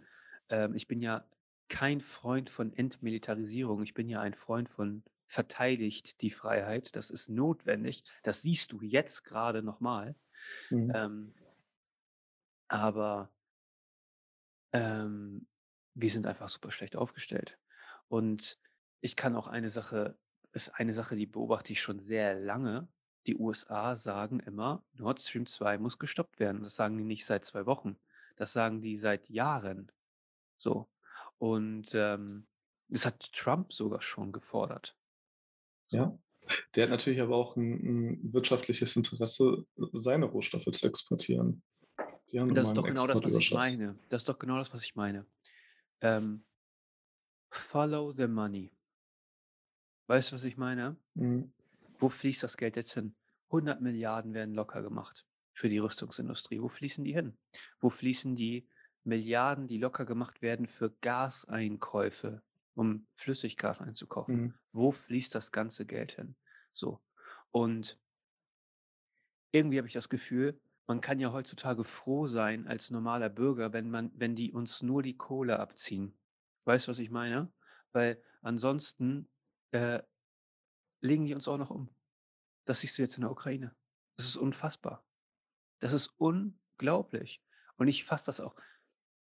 Ähm, 0.49 0.75
ich 0.75 0.87
bin 0.87 1.03
ja 1.03 1.29
kein 1.69 2.01
Freund 2.01 2.49
von 2.49 2.73
Entmilitarisierung. 2.73 3.83
Ich 3.83 3.93
bin 3.93 4.09
ja 4.09 4.21
ein 4.21 4.35
Freund 4.35 4.71
von 4.71 5.03
verteidigt 5.29 6.23
die 6.23 6.31
Freiheit. 6.31 6.97
Das 6.97 7.11
ist 7.11 7.29
notwendig. 7.29 8.03
Das 8.23 8.43
siehst 8.43 8.73
du 8.73 8.81
jetzt 8.81 9.23
gerade 9.23 9.63
nochmal. 9.63 10.17
Mhm. 10.71 10.93
Ähm, 10.95 11.35
aber 12.69 13.31
ähm, 14.73 15.47
wir 15.95 16.11
sind 16.11 16.27
einfach 16.27 16.49
super 16.49 16.71
schlecht 16.71 16.97
aufgestellt. 16.97 17.59
Und 18.09 18.59
ich 19.01 19.17
kann 19.17 19.37
auch 19.37 19.47
eine 19.47 19.71
Sache, 19.71 20.19
ist 20.53 20.71
eine 20.71 20.95
Sache, 20.95 21.15
die 21.15 21.27
beobachte 21.27 21.73
ich 21.73 21.81
schon 21.81 22.01
sehr 22.01 22.35
lange. 22.35 22.89
Die 23.27 23.37
USA 23.37 23.97
sagen 23.97 24.41
immer, 24.41 24.83
Nord 24.95 25.21
Stream 25.21 25.47
2 25.47 25.79
muss 25.79 25.99
gestoppt 25.99 26.41
werden. 26.41 26.63
Das 26.63 26.75
sagen 26.75 26.97
die 26.97 27.05
nicht 27.05 27.27
seit 27.27 27.45
zwei 27.45 27.67
Wochen. 27.67 27.99
Das 28.37 28.53
sagen 28.53 28.81
die 28.81 28.97
seit 28.97 29.29
Jahren. 29.29 29.93
So. 30.57 30.89
Und 31.37 31.95
ähm, 31.95 32.47
das 32.89 33.05
hat 33.05 33.33
Trump 33.33 33.73
sogar 33.73 34.01
schon 34.01 34.33
gefordert. 34.33 34.97
Ja, 35.91 36.19
der 36.75 36.85
hat 36.85 36.91
natürlich 36.91 37.21
aber 37.21 37.37
auch 37.37 37.57
ein, 37.57 37.73
ein 38.17 38.33
wirtschaftliches 38.33 38.97
Interesse, 38.97 39.67
seine 39.93 40.27
Rohstoffe 40.27 40.71
zu 40.71 40.87
exportieren. 40.87 41.63
Und 42.33 42.55
das 42.55 42.69
ist 42.69 42.77
doch 42.77 42.85
genau 42.85 43.07
das, 43.07 43.23
was 43.23 43.37
ich 43.37 43.53
meine. 43.53 43.99
Das 44.09 44.23
ist 44.23 44.29
doch 44.29 44.39
genau 44.39 44.59
das, 44.59 44.73
was 44.75 44.85
ich 44.85 44.95
meine. 44.97 45.27
Ähm, 46.01 46.45
follow 47.51 48.13
the 48.13 48.27
money. 48.27 48.73
Weißt 50.07 50.31
du, 50.31 50.37
was 50.37 50.45
ich 50.45 50.57
meine? 50.57 50.97
Mhm. 51.15 51.53
Wo 51.99 52.09
fließt 52.09 52.43
das 52.43 52.57
Geld 52.57 52.77
jetzt 52.77 52.93
hin? 52.93 53.15
100 53.47 53.81
Milliarden 53.81 54.35
werden 54.35 54.55
locker 54.55 54.83
gemacht 54.83 55.27
für 55.53 55.69
die 55.69 55.79
Rüstungsindustrie. 55.79 56.61
Wo 56.61 56.69
fließen 56.69 57.05
die 57.05 57.15
hin? 57.15 57.37
Wo 57.81 57.91
fließen 57.91 58.37
die 58.37 58.69
Milliarden, 59.05 59.67
die 59.67 59.79
locker 59.79 60.05
gemacht 60.05 60.43
werden 60.43 60.69
für 60.69 60.91
Gaseinkäufe, 61.01 62.43
um 62.79 63.09
Flüssiggas 63.17 63.81
einzukaufen? 63.81 64.37
Mhm. 64.37 64.55
Wo 64.73 64.93
fließt 64.93 65.35
das 65.35 65.51
ganze 65.51 65.85
Geld 65.85 66.13
hin? 66.13 66.37
So. 66.73 67.01
Und 67.51 67.99
irgendwie 69.51 69.79
habe 69.79 69.89
ich 69.89 69.95
das 69.95 70.09
Gefühl, 70.09 70.61
man 70.87 71.01
kann 71.01 71.19
ja 71.19 71.33
heutzutage 71.33 71.83
froh 71.83 72.27
sein 72.27 72.69
als 72.69 72.91
normaler 72.91 73.31
Bürger, 73.31 73.73
wenn 73.73 73.91
man, 73.91 74.13
wenn 74.15 74.37
die 74.37 74.53
uns 74.53 74.81
nur 74.83 75.03
die 75.03 75.17
Kohle 75.17 75.59
abziehen. 75.59 76.17
Weißt 76.67 76.87
du, 76.87 76.91
was 76.91 77.01
ich 77.01 77.11
meine? 77.11 77.53
Weil 77.93 78.23
ansonsten 78.43 79.29
äh, 79.73 80.01
legen 81.01 81.27
die 81.27 81.35
uns 81.35 81.49
auch 81.49 81.59
noch 81.59 81.71
um. 81.71 81.89
Das 82.65 82.81
siehst 82.81 82.97
du 82.97 83.03
jetzt 83.03 83.17
in 83.17 83.23
der 83.23 83.33
Ukraine. 83.33 83.75
Das 84.17 84.27
ist 84.27 84.37
unfassbar. 84.37 85.05
Das 85.81 85.93
ist 85.93 86.15
unglaublich. 86.17 87.43
Und 87.77 87.89
ich 87.89 88.05
fasse 88.05 88.27
das 88.27 88.41
auch 88.41 88.55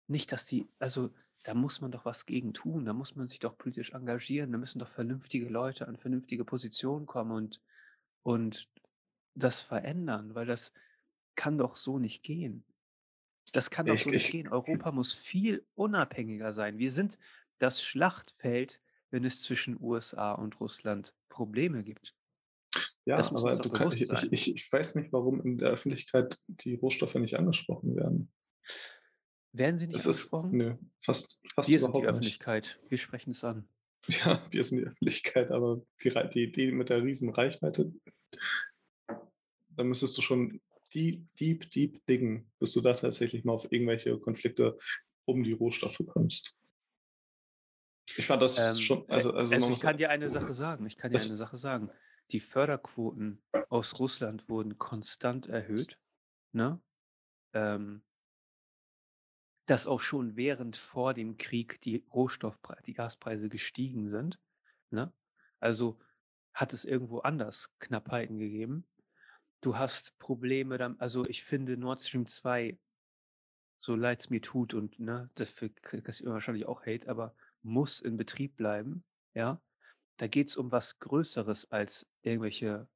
nicht, 0.09 0.31
dass 0.31 0.47
die, 0.47 0.69
also 0.79 1.13
da 1.45 1.55
muss 1.55 1.81
man 1.81 1.93
doch 1.93 2.05
was 2.05 2.27
gegen 2.27 2.55
tun, 2.55 2.85
da 2.85 2.93
muss 2.93 3.15
man 3.17 3.29
sich 3.29 3.39
doch 3.39 3.57
politisch 3.57 3.93
engagieren, 3.93 4.53
da 4.53 4.59
müssen 4.59 4.79
doch 4.79 4.89
vernünftige 4.89 5.49
Leute 5.49 5.87
an 5.87 5.97
vernünftige 5.97 6.45
Positionen 6.45 7.07
kommen 7.07 7.33
und, 7.33 7.61
und 8.23 8.69
das 9.35 9.61
verändern, 9.61 10.35
weil 10.35 10.47
das 10.47 10.73
kann 11.37 11.59
doch 11.59 11.77
so 11.77 11.99
nicht 11.99 12.23
gehen. 12.23 12.65
Das 13.53 13.71
kann 13.71 13.87
doch 13.87 13.99
so 13.99 14.11
nicht 14.11 14.27
ich, 14.27 14.33
gehen. 14.33 14.49
Europa 14.49 14.91
muss 14.93 15.13
viel 15.13 15.65
unabhängiger 15.75 16.53
sein. 16.53 16.79
Wir 16.79 16.91
sind 16.91 17.19
das 17.59 17.83
Schlachtfeld, 17.83 18.81
wenn 19.11 19.25
es 19.25 19.43
zwischen 19.43 19.81
USA 19.81 20.33
und 20.33 20.59
Russland 20.61 21.15
Probleme 21.29 21.85
gibt. 21.85 22.15
ja, 23.05 23.17
aber 23.17 23.59
kann, 23.71 23.89
ich, 23.93 24.33
ich, 24.33 24.55
ich 24.57 24.73
weiß 24.73 24.97
nicht, 24.97 25.13
warum 25.13 25.41
in 25.41 25.59
der 25.59 25.71
Öffentlichkeit 25.71 26.37
die 26.49 26.75
Rohstoffe 26.75 27.15
nicht 27.15 27.39
angesprochen 27.39 27.95
werden. 27.95 28.33
Werden 29.59 29.79
sie 29.79 29.87
nicht 29.87 29.97
ist, 29.97 30.07
angesprochen? 30.07 30.51
nö, 30.57 30.75
fast, 31.05 31.41
fast 31.55 31.69
Wir 31.69 31.79
sind 31.79 31.95
die 31.95 31.99
überhaupt 32.01 32.21
nicht. 32.21 32.41
Öffentlichkeit. 32.41 32.81
Wir 32.89 32.99
sprechen 32.99 33.31
es 33.31 33.45
an. 33.45 33.69
Ja, 34.09 34.41
wir 34.51 34.63
sind 34.63 34.79
die 34.79 34.85
Öffentlichkeit, 34.85 35.51
aber 35.51 35.83
die, 36.05 36.11
die 36.11 36.45
Idee 36.45 36.71
mit 36.71 36.91
der 36.91 37.03
riesen 37.03 37.29
Reichweite, 37.31 37.93
da 39.71 39.83
müsstest 39.83 40.17
du 40.17 40.23
schon 40.23 40.61
deep, 40.95 41.27
deep, 41.35 41.71
deep 41.73 42.07
diggen, 42.07 42.49
bis 42.61 42.73
du 42.73 42.81
da 42.81 42.95
tatsächlich 42.95 43.45
mal 43.45 43.55
auf 43.55 43.71
irgendwelche 43.73 44.17
Konflikte 44.19 44.77
um 45.25 45.43
die 45.43 45.53
Rohstoffe 45.55 46.01
kommst. 46.07 46.57
Ich 48.17 48.27
fand 48.27 48.43
das 48.43 48.59
Ähm, 48.59 48.75
schon, 48.75 49.11
also, 49.11 49.33
also, 49.33 49.55
also 49.55 49.71
ich 49.71 49.81
kann 49.81 49.97
dir 49.97 50.11
eine 50.11 50.29
Sache 50.29 50.55
sagen. 50.55 50.87
Ich 50.87 50.97
kann 50.97 51.11
dir 51.11 51.21
eine 51.21 51.37
Sache 51.37 51.59
sagen. 51.59 51.91
Die 52.31 52.41
Förderquoten 52.41 53.43
aus 53.69 53.99
Russland 53.99 54.49
wurden 54.49 54.79
konstant 54.79 55.47
erhöht. 55.47 55.99
Ne? 56.53 56.81
Ähm, 57.53 58.03
dass 59.67 59.87
auch 59.87 60.01
schon 60.01 60.37
während 60.37 60.77
vor 60.77 61.13
dem 61.13 61.37
Krieg 61.39 61.81
die 61.83 62.05
Rohstoffpreise, 62.15 62.83
die 62.85 62.95
Gaspreise 62.95 63.49
gestiegen 63.49 64.09
sind. 64.09 64.41
Ne? 64.91 65.13
Also 65.59 65.99
hat 66.55 66.73
es 66.73 66.85
irgendwo 66.85 67.19
anders 67.19 67.77
Knappheiten 67.81 68.39
gegeben. 68.39 68.87
Du 69.61 69.77
hast 69.77 70.19
Probleme, 70.19 70.79
dann, 70.79 70.99
also 71.01 71.25
ich 71.27 71.43
finde 71.43 71.77
Nord 71.77 72.01
Stream 72.01 72.27
2, 72.27 72.79
so 73.77 73.97
leid 73.97 74.21
es 74.21 74.31
mir 74.31 74.41
tut 74.41 74.73
und 74.73 74.99
ne, 74.99 75.29
dafür 75.35 75.69
kriegst 75.69 76.21
du 76.21 76.31
wahrscheinlich 76.31 76.67
auch 76.67 76.87
Hate, 76.87 77.09
aber 77.09 77.35
muss 77.63 78.01
in 78.01 78.17
Betrieb 78.17 78.57
bleiben. 78.57 79.05
Ja, 79.35 79.61
da 80.17 80.29
geht 80.29 80.49
es 80.49 80.57
um 80.57 80.71
was 80.71 80.99
Größeres 80.99 81.71
als 81.73 82.09
irgendwelche 82.23 82.89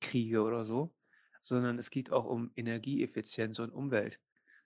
Kriege 0.00 0.42
oder 0.42 0.64
so, 0.64 0.92
sondern 1.40 1.78
es 1.78 1.90
geht 1.90 2.10
auch 2.10 2.24
um 2.24 2.50
Energieeffizienz 2.56 3.60
und 3.60 3.70
Umwelt. 3.70 4.20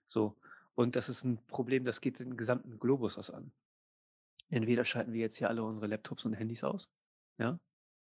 So. 0.07 0.35
Und 0.77 0.95
das 0.95 1.09
ist 1.09 1.23
ein 1.23 1.43
Problem, 1.47 1.85
das 1.85 2.01
geht 2.01 2.19
den 2.19 2.37
gesamten 2.37 2.77
Globus 2.77 3.17
was 3.17 3.31
an. 3.31 3.51
Entweder 4.49 4.85
schalten 4.85 5.11
wir 5.11 5.21
jetzt 5.21 5.37
hier 5.37 5.49
alle 5.49 5.63
unsere 5.63 5.87
Laptops 5.87 6.23
und 6.23 6.33
Handys 6.33 6.63
aus. 6.63 6.91
Ja, 7.39 7.59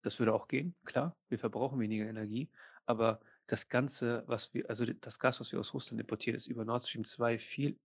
das 0.01 0.19
würde 0.19 0.33
auch 0.33 0.49
gehen, 0.49 0.75
klar. 0.85 1.15
Wir 1.29 1.39
verbrauchen 1.39 1.79
weniger 1.79 2.07
Energie. 2.07 2.49
Aber 2.87 3.21
das 3.47 3.69
Ganze, 3.69 4.25
was 4.27 4.55
wir, 4.55 4.67
also 4.71 4.87
das 4.87 5.19
Gas, 5.19 5.41
was 5.41 5.53
wir 5.53 5.61
aus 5.61 5.75
Russland 5.75 6.01
importieren, 6.01 6.39
ist 6.39 6.47
über 6.47 6.65
Nord 6.65 6.89
Stream 6.89 7.05
2 7.05 7.39
viel 7.39 7.79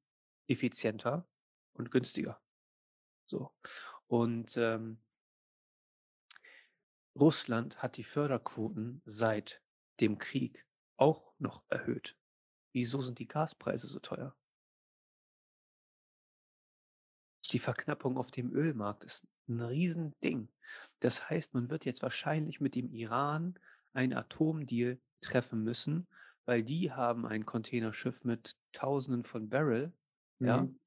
effizienter 0.48 1.28
und 1.74 1.92
günstiger. 1.92 2.40
So. 3.26 3.52
Und 4.08 4.56
ähm, 4.56 4.98
Russland 7.16 7.84
hat 7.84 7.98
die 7.98 8.06
Förderquoten 8.06 9.02
seit 9.04 9.62
dem 10.00 10.18
Krieg 10.20 10.66
auch 10.96 11.34
noch 11.38 11.64
erhöht. 11.68 12.16
Wieso 12.72 13.02
sind 13.02 13.20
die 13.20 13.28
Gaspreise 13.28 13.88
so 13.88 14.00
teuer? 14.00 14.34
Die 17.52 17.60
Verknappung 17.60 18.18
auf 18.18 18.32
dem 18.32 18.54
Ölmarkt 18.54 19.04
ist 19.04 19.28
ein 19.48 19.62
Riesending. 19.62 20.50
Das 21.00 21.30
heißt, 21.30 21.54
man 21.54 21.70
wird 21.70 21.86
jetzt 21.86 22.02
wahrscheinlich 22.02 22.62
mit 22.62 22.76
dem 22.76 22.92
Iran 22.92 23.56
einen 23.94 24.14
Atomdeal 24.14 25.00
treffen 25.22 25.64
müssen, 25.64 26.08
weil 26.46 26.64
die 26.64 26.92
haben 26.92 27.26
ein 27.26 27.46
Containerschiff 27.46 28.24
mit 28.24 28.56
Tausenden 28.72 29.24
von 29.24 29.50
Barrel, 29.50 29.92
ja, 30.40 30.62
mhm. 30.62 30.80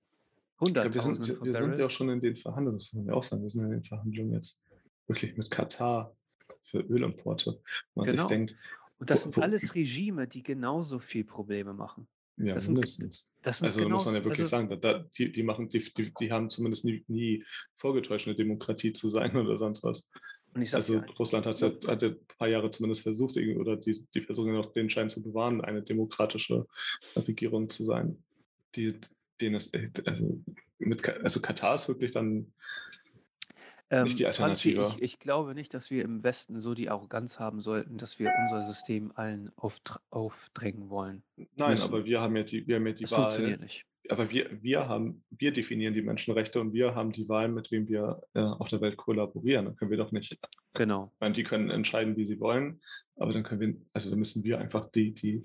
ich 0.60 0.72
glaube, 0.72 0.94
wir, 0.94 1.00
sind, 1.00 1.26
wir, 1.26 1.42
wir 1.42 1.54
sind 1.54 1.78
ja 1.78 1.86
auch 1.86 1.90
schon 1.90 2.08
in 2.08 2.20
den 2.20 2.36
Verhandlungen, 2.36 2.78
das 2.78 2.92
muss 2.92 3.04
man 3.04 3.06
ja 3.06 3.14
auch 3.14 3.22
sagen, 3.22 3.42
wir 3.42 3.50
sind 3.50 3.64
in 3.64 3.70
den 3.70 3.84
Verhandlungen 3.84 4.32
jetzt 4.32 4.64
wirklich 5.06 5.36
mit 5.36 5.50
Katar 5.50 6.16
für 6.62 6.78
Ölimporte. 6.78 7.60
Man 7.94 8.08
sich 8.08 8.16
Genau. 8.16 8.28
denkt, 8.28 8.56
Und 8.98 9.10
das 9.10 9.24
sind 9.24 9.38
alles 9.38 9.74
Regime, 9.74 10.26
die 10.26 10.42
genauso 10.42 10.98
viel 10.98 11.24
Probleme 11.24 11.74
machen. 11.74 12.08
Ja, 12.36 12.54
Das 12.54 12.66
sind, 12.66 12.74
mindestens. 12.74 13.32
das 13.42 13.58
sind 13.58 13.66
Also 13.66 13.80
da 13.80 13.88
muss 13.88 14.02
genau, 14.02 14.12
man 14.12 14.20
ja 14.20 14.24
wirklich 14.24 14.40
also 14.40 14.50
sagen, 14.50 14.80
da, 14.80 15.04
die, 15.16 15.32
die 15.32 15.42
machen, 15.42 15.68
die, 15.68 15.78
die, 15.78 16.12
die 16.18 16.32
haben 16.32 16.50
zumindest 16.50 16.84
nie, 16.84 17.04
nie 17.08 17.44
vorgetäuscht, 17.76 18.26
eine 18.26 18.36
Demokratie 18.36 18.92
zu 18.92 19.08
sein 19.08 19.36
oder 19.36 19.56
sonst 19.56 19.84
was. 19.84 20.10
Und 20.54 20.62
ich 20.62 20.70
sag 20.70 20.78
Also 20.78 21.00
dir, 21.00 21.10
Russland 21.18 21.46
hat 21.46 21.60
ja, 21.60 21.72
hat 21.86 22.02
ja 22.02 22.08
ein 22.08 22.26
paar 22.38 22.48
Jahre 22.48 22.70
zumindest 22.70 23.02
versucht, 23.02 23.36
oder 23.36 23.76
die, 23.76 24.06
die 24.14 24.20
versuchen 24.20 24.48
ja 24.48 24.60
noch 24.60 24.72
den 24.72 24.90
Schein 24.90 25.08
zu 25.08 25.22
bewahren, 25.22 25.60
eine 25.60 25.82
demokratische 25.82 26.66
Regierung 27.16 27.68
zu 27.68 27.84
sein. 27.84 28.22
Die, 28.74 28.94
denen 29.40 29.56
ist, 29.56 29.76
also, 30.06 30.42
mit, 30.78 31.08
also 31.08 31.40
Katar 31.40 31.74
ist 31.74 31.88
wirklich 31.88 32.12
dann 32.12 32.52
nicht 34.04 34.18
die 34.18 34.22
ähm, 34.22 34.28
Alternative. 34.28 34.82
ich, 34.96 35.02
ich 35.02 35.18
glaube 35.18 35.54
nicht, 35.54 35.74
dass 35.74 35.90
wir 35.90 36.02
im 36.04 36.22
Westen 36.22 36.60
so 36.62 36.74
die 36.74 36.88
Arroganz 36.90 37.38
haben 37.38 37.60
sollten, 37.60 37.98
dass 37.98 38.18
wir 38.18 38.32
unser 38.42 38.66
System 38.66 39.12
allen 39.14 39.50
aufdr- 39.56 40.00
aufdrängen 40.10 40.88
wollen 40.90 41.22
Nein, 41.56 41.70
müssen. 41.72 41.88
aber 41.92 42.04
wir 42.04 42.20
haben 42.20 42.34
ja 42.36 42.42
die, 42.42 42.66
wir 42.66 42.76
haben 42.76 42.86
ja 42.86 42.92
die 42.92 43.02
Das 43.04 43.12
Wahl. 43.12 43.22
funktioniert 43.24 43.60
nicht. 43.60 43.84
Aber 44.08 44.30
wir, 44.30 44.48
wir 44.62 44.88
haben, 44.88 45.22
wir 45.30 45.52
definieren 45.52 45.94
die 45.94 46.02
Menschenrechte 46.02 46.60
und 46.60 46.72
wir 46.72 46.94
haben 46.96 47.12
die 47.12 47.28
Wahl, 47.28 47.48
mit 47.48 47.70
wem 47.70 47.86
wir 47.88 48.20
äh, 48.34 48.40
auf 48.40 48.68
der 48.68 48.80
Welt 48.80 48.96
kollaborieren. 48.96 49.66
Dann 49.66 49.76
können 49.76 49.90
wir 49.92 49.98
doch 49.98 50.10
nicht 50.10 50.36
Genau. 50.74 51.12
Ich 51.14 51.20
meine, 51.20 51.34
die 51.34 51.44
können 51.44 51.70
entscheiden, 51.70 52.16
wie 52.16 52.24
sie 52.26 52.40
wollen, 52.40 52.80
aber 53.16 53.32
dann 53.32 53.42
können 53.44 53.60
wir, 53.60 53.74
also 53.92 54.10
dann 54.10 54.18
müssen 54.18 54.42
wir 54.42 54.58
einfach 54.58 54.86
die, 54.90 55.12
die 55.14 55.42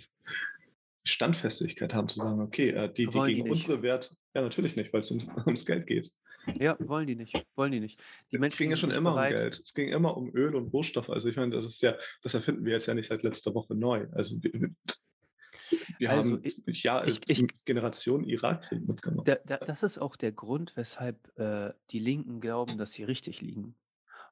Standfestigkeit 1.04 1.94
haben, 1.94 2.08
zu 2.10 2.20
sagen, 2.20 2.42
okay, 2.42 2.70
äh, 2.70 2.92
die, 2.92 3.06
die 3.06 3.12
die 3.12 3.26
gegen 3.26 3.44
nicht. 3.44 3.52
unsere 3.52 3.82
Werte, 3.82 4.16
ja, 4.34 4.42
natürlich 4.42 4.76
nicht, 4.76 4.92
weil 4.92 5.02
es 5.02 5.12
um, 5.12 5.20
ums 5.46 5.66
Geld 5.66 5.88
geht. 5.88 6.12
Ja, 6.56 6.78
wollen 6.80 7.08
die 7.08 7.16
nicht. 7.16 7.46
Wollen 7.56 7.72
die 7.72 7.80
nicht. 7.80 8.02
Die 8.32 8.38
es 8.38 8.58
ging 8.58 8.72
ja 8.72 8.78
schon 8.78 8.92
immer 8.92 9.12
um 9.12 9.16
bereit. 9.16 9.36
Geld. 9.36 9.62
Es 9.64 9.74
ging 9.74 9.90
immer 9.90 10.16
um 10.16 10.34
Öl 10.36 10.56
und 10.56 10.68
Rohstoffe. 10.74 11.10
Also 11.10 11.30
ich 11.30 11.36
meine, 11.36 11.56
das 11.56 11.66
ist 11.66 11.82
ja, 11.82 11.96
das 12.22 12.34
erfinden 12.34 12.66
wir 12.66 12.74
jetzt 12.74 12.86
ja 12.86 12.94
nicht 12.94 13.08
seit 13.08 13.24
letzter 13.24 13.54
Woche 13.54 13.76
neu. 13.76 14.08
Also 14.12 14.42
wir, 14.42 14.54
wir 14.54 16.10
Also 16.10 16.34
haben 16.34 16.42
ich, 16.44 16.84
ja 16.84 17.06
ich, 17.06 17.20
ich, 17.28 17.46
Generationen 17.66 18.24
Irakkrieg 18.26 18.88
mitgenommen. 18.88 19.26
da, 19.26 19.36
da, 19.46 19.58
das 19.58 19.84
ist 19.84 19.98
auch 19.98 20.16
der 20.16 20.32
Grund, 20.32 20.76
weshalb 20.76 21.38
äh, 21.38 21.74
die 21.90 22.00
Linken 22.00 22.40
glauben, 22.40 22.78
dass 22.78 22.94
sie 22.94 23.04
richtig 23.04 23.42
liegen. 23.42 23.76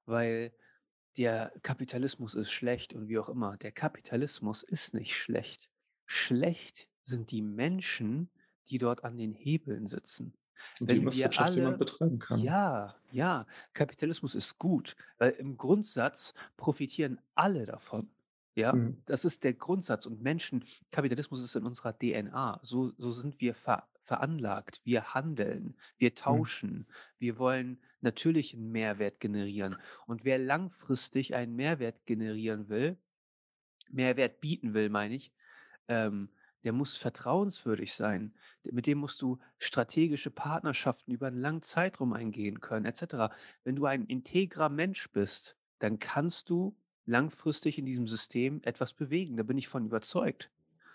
Weil 0.05 0.53
der 1.17 1.53
Kapitalismus 1.61 2.35
ist 2.35 2.51
schlecht 2.51 2.93
und 2.93 3.07
wie 3.07 3.17
auch 3.17 3.29
immer. 3.29 3.57
Der 3.57 3.71
Kapitalismus 3.71 4.63
ist 4.63 4.93
nicht 4.93 5.15
schlecht. 5.15 5.69
Schlecht 6.05 6.87
sind 7.03 7.31
die 7.31 7.41
Menschen, 7.41 8.29
die 8.69 8.77
dort 8.77 9.03
an 9.03 9.17
den 9.17 9.33
Hebeln 9.33 9.87
sitzen. 9.87 10.33
Und 10.79 10.91
die 10.91 10.95
Wenn 11.05 11.09
die 11.09 11.21
man 11.23 11.37
alle, 11.37 11.77
betreiben 11.77 12.19
kann. 12.19 12.39
ja, 12.41 12.95
ja, 13.11 13.45
Kapitalismus 13.73 14.35
ist 14.35 14.57
gut, 14.59 14.95
weil 15.17 15.31
im 15.31 15.57
Grundsatz 15.57 16.33
profitieren 16.57 17.19
alle 17.35 17.65
davon. 17.65 18.09
Ja, 18.57 18.73
Mhm. 18.73 19.01
das 19.05 19.25
ist 19.25 19.43
der 19.43 19.53
Grundsatz. 19.53 20.05
Und 20.05 20.21
Menschen, 20.21 20.63
Kapitalismus 20.91 21.41
ist 21.41 21.55
in 21.55 21.65
unserer 21.65 21.91
DNA. 21.97 22.59
So, 22.63 22.93
so 22.97 23.11
sind 23.11 23.41
wir 23.41 23.53
ver, 23.53 23.87
veranlagt. 24.01 24.81
Wir 24.85 25.13
handeln, 25.13 25.75
wir 25.97 26.11
Mhm. 26.11 26.15
tauschen, 26.15 26.87
wir 27.19 27.37
wollen 27.37 27.79
natürlich 28.01 28.53
einen 28.55 28.71
Mehrwert 28.71 29.19
generieren. 29.19 29.75
Und 30.07 30.23
wer 30.23 30.37
langfristig 30.39 31.35
einen 31.35 31.55
Mehrwert 31.55 32.05
generieren 32.05 32.69
will, 32.69 32.97
Mehrwert 33.89 34.41
bieten 34.41 34.73
will, 34.73 34.89
meine 34.89 35.15
ich, 35.15 35.31
ähm, 35.87 36.29
der 36.65 36.73
muss 36.73 36.97
vertrauenswürdig 36.97 37.93
sein. 37.93 38.33
Mit 38.63 38.87
dem 38.87 38.97
musst 38.97 39.21
du 39.21 39.39
strategische 39.59 40.31
Partnerschaften 40.31 41.11
über 41.11 41.27
einen 41.27 41.37
langen 41.37 41.61
Zeitraum 41.61 42.11
eingehen 42.13 42.59
können, 42.59 42.85
etc. 42.85 43.33
Wenn 43.63 43.75
du 43.77 43.85
ein 43.85 44.05
integrer 44.05 44.69
Mensch 44.69 45.09
bist, 45.11 45.55
dann 45.79 45.99
kannst 45.99 46.49
du 46.49 46.75
langfristig 47.05 47.77
in 47.77 47.85
diesem 47.85 48.07
System 48.07 48.61
etwas 48.63 48.93
bewegen. 48.93 49.37
Da 49.37 49.43
bin 49.43 49.57
ich 49.57 49.67
von 49.67 49.85
überzeugt. 49.85 50.51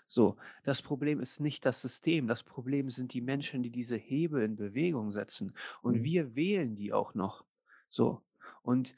So, 0.07 0.35
das 0.63 0.81
Problem 0.81 1.21
ist 1.21 1.39
nicht 1.39 1.65
das 1.65 1.81
System. 1.81 2.27
Das 2.27 2.43
Problem 2.43 2.91
sind 2.91 3.13
die 3.13 3.21
Menschen, 3.21 3.63
die 3.63 3.69
diese 3.71 3.95
Hebel 3.95 4.43
in 4.43 4.57
Bewegung 4.57 5.11
setzen. 5.11 5.55
Und 5.81 5.99
Mhm. 5.99 6.03
wir 6.03 6.35
wählen 6.35 6.75
die 6.75 6.91
auch 6.91 7.13
noch. 7.13 7.45
So. 7.89 8.21
Und 8.61 8.93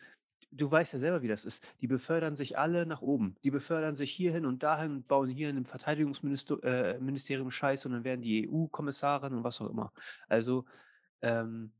du 0.56 0.70
weißt 0.70 0.94
ja 0.94 1.00
selber, 1.00 1.22
wie 1.22 1.28
das 1.28 1.46
ist. 1.46 1.68
Die 1.82 1.88
befördern 1.88 2.36
sich 2.36 2.58
alle 2.58 2.86
nach 2.86 3.02
oben. 3.02 3.36
Die 3.44 3.52
befördern 3.52 3.96
sich 3.96 4.12
hierhin 4.12 4.46
und 4.46 4.63
dahin 4.63 4.92
und 4.92 5.08
bauen 5.08 5.30
hier 5.30 5.50
in 5.50 5.56
dem 5.56 5.66
Verteidigungsministerium 5.66 7.48
äh, 7.48 7.52
Scheiße 7.52 7.88
und 7.88 7.94
dann 7.94 8.04
werden 8.04 8.22
die 8.22 8.48
EU-Kommissarin 8.50 9.34
und 9.34 9.44
was 9.44 9.60
auch 9.62 9.70
immer. 9.70 9.92
Also, 10.28 10.66
ähm, 11.22 11.72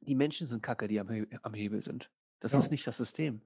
die 0.00 0.14
Menschen 0.14 0.46
sind 0.46 0.62
Kacke, 0.62 0.88
die 0.88 1.00
am, 1.00 1.10
He 1.10 1.26
am 1.42 1.54
Hebel 1.54 1.82
sind. 1.82 2.10
Das 2.40 2.52
Ja. 2.52 2.58
ist 2.60 2.70
nicht 2.70 2.86
das 2.86 2.96
System. 2.96 3.42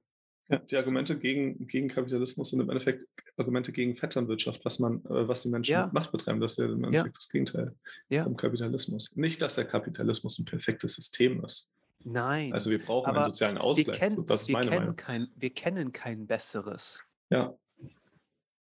Ja, 0.48 0.58
die 0.58 0.76
Argumente 0.76 1.18
gegen, 1.18 1.66
gegen 1.66 1.88
Kapitalismus 1.88 2.50
sind 2.50 2.60
im 2.60 2.68
Endeffekt 2.68 3.06
Argumente 3.36 3.72
gegen 3.72 3.96
Vetternwirtschaft, 3.96 4.64
was 4.64 4.78
man, 4.80 5.04
äh, 5.06 5.26
was 5.28 5.42
die 5.42 5.48
Menschen 5.48 5.72
Ja. 5.72 5.84
mit 5.86 5.94
Macht 5.94 6.12
betreiben. 6.12 6.40
Das 6.40 6.52
ist 6.52 6.58
ja 6.58 6.64
im 6.66 6.80
Ja. 6.80 6.86
Endeffekt 6.88 7.16
das 7.16 7.28
Gegenteil 7.28 7.74
Ja. 8.08 8.24
vom 8.24 8.36
Kapitalismus. 8.36 9.16
Nicht, 9.16 9.40
dass 9.40 9.54
der 9.54 9.64
Kapitalismus 9.64 10.38
ein 10.38 10.44
perfektes 10.44 10.94
System 10.94 11.42
ist. 11.44 11.70
Nein. 12.04 12.52
Also 12.52 12.70
wir 12.70 12.82
brauchen 12.84 13.14
einen 13.14 13.24
sozialen 13.24 13.58
Ausgleich. 13.58 13.96
so, 13.96 14.00
kennen, 14.00 14.26
das 14.26 14.42
ist 14.42 14.48
wir, 14.48 14.52
meine 14.54 14.68
kennen 14.68 14.80
Meinung. 14.80 14.96
kein, 14.96 15.28
wir 15.36 15.50
kennen 15.50 15.92
kein 15.92 16.26
besseres. 16.26 17.02
Ja, 17.30 17.56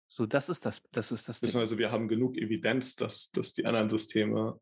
So, 0.09 0.27
das 0.27 0.49
ist 0.49 0.67
das, 0.67 0.83
das 0.93 1.13
ist 1.13 1.29
das 1.29 1.41
beziehungsweise 1.41 1.79
wir 1.79 1.91
haben 1.93 2.09
genug 2.09 2.37
Evidenz, 2.37 2.97
dass, 2.97 3.31
dass 3.31 3.53
die 3.53 3.65
anderen 3.65 3.89
Systeme 3.89 4.61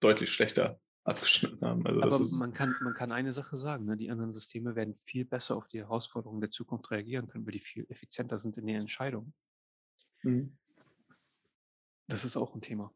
deutlich 0.00 0.30
schlechter 0.30 0.78
abgeschnitten 1.04 1.60
haben. 1.66 1.84
Also 1.86 2.00
Aber 2.00 2.36
man 2.38 2.52
kann, 2.52 2.74
man 2.82 2.94
kann 2.94 3.10
eine 3.12 3.32
Sache 3.32 3.56
sagen, 3.56 3.86
ne? 3.86 3.96
die 3.96 4.10
anderen 4.10 4.30
Systeme 4.30 4.76
werden 4.76 4.94
viel 4.98 5.24
besser 5.24 5.56
auf 5.56 5.66
die 5.66 5.78
Herausforderungen 5.80 6.40
der 6.40 6.50
Zukunft 6.50 6.90
reagieren 6.90 7.26
können, 7.26 7.44
weil 7.44 7.52
die 7.52 7.60
viel 7.60 7.86
effizienter 7.88 8.38
sind 8.38 8.56
in 8.56 8.66
den 8.66 8.80
Entscheidungen. 8.80 9.34
Mhm. 10.22 10.56
Das 12.08 12.24
ist 12.24 12.36
auch 12.36 12.54
ein 12.54 12.60
Thema. 12.60 12.94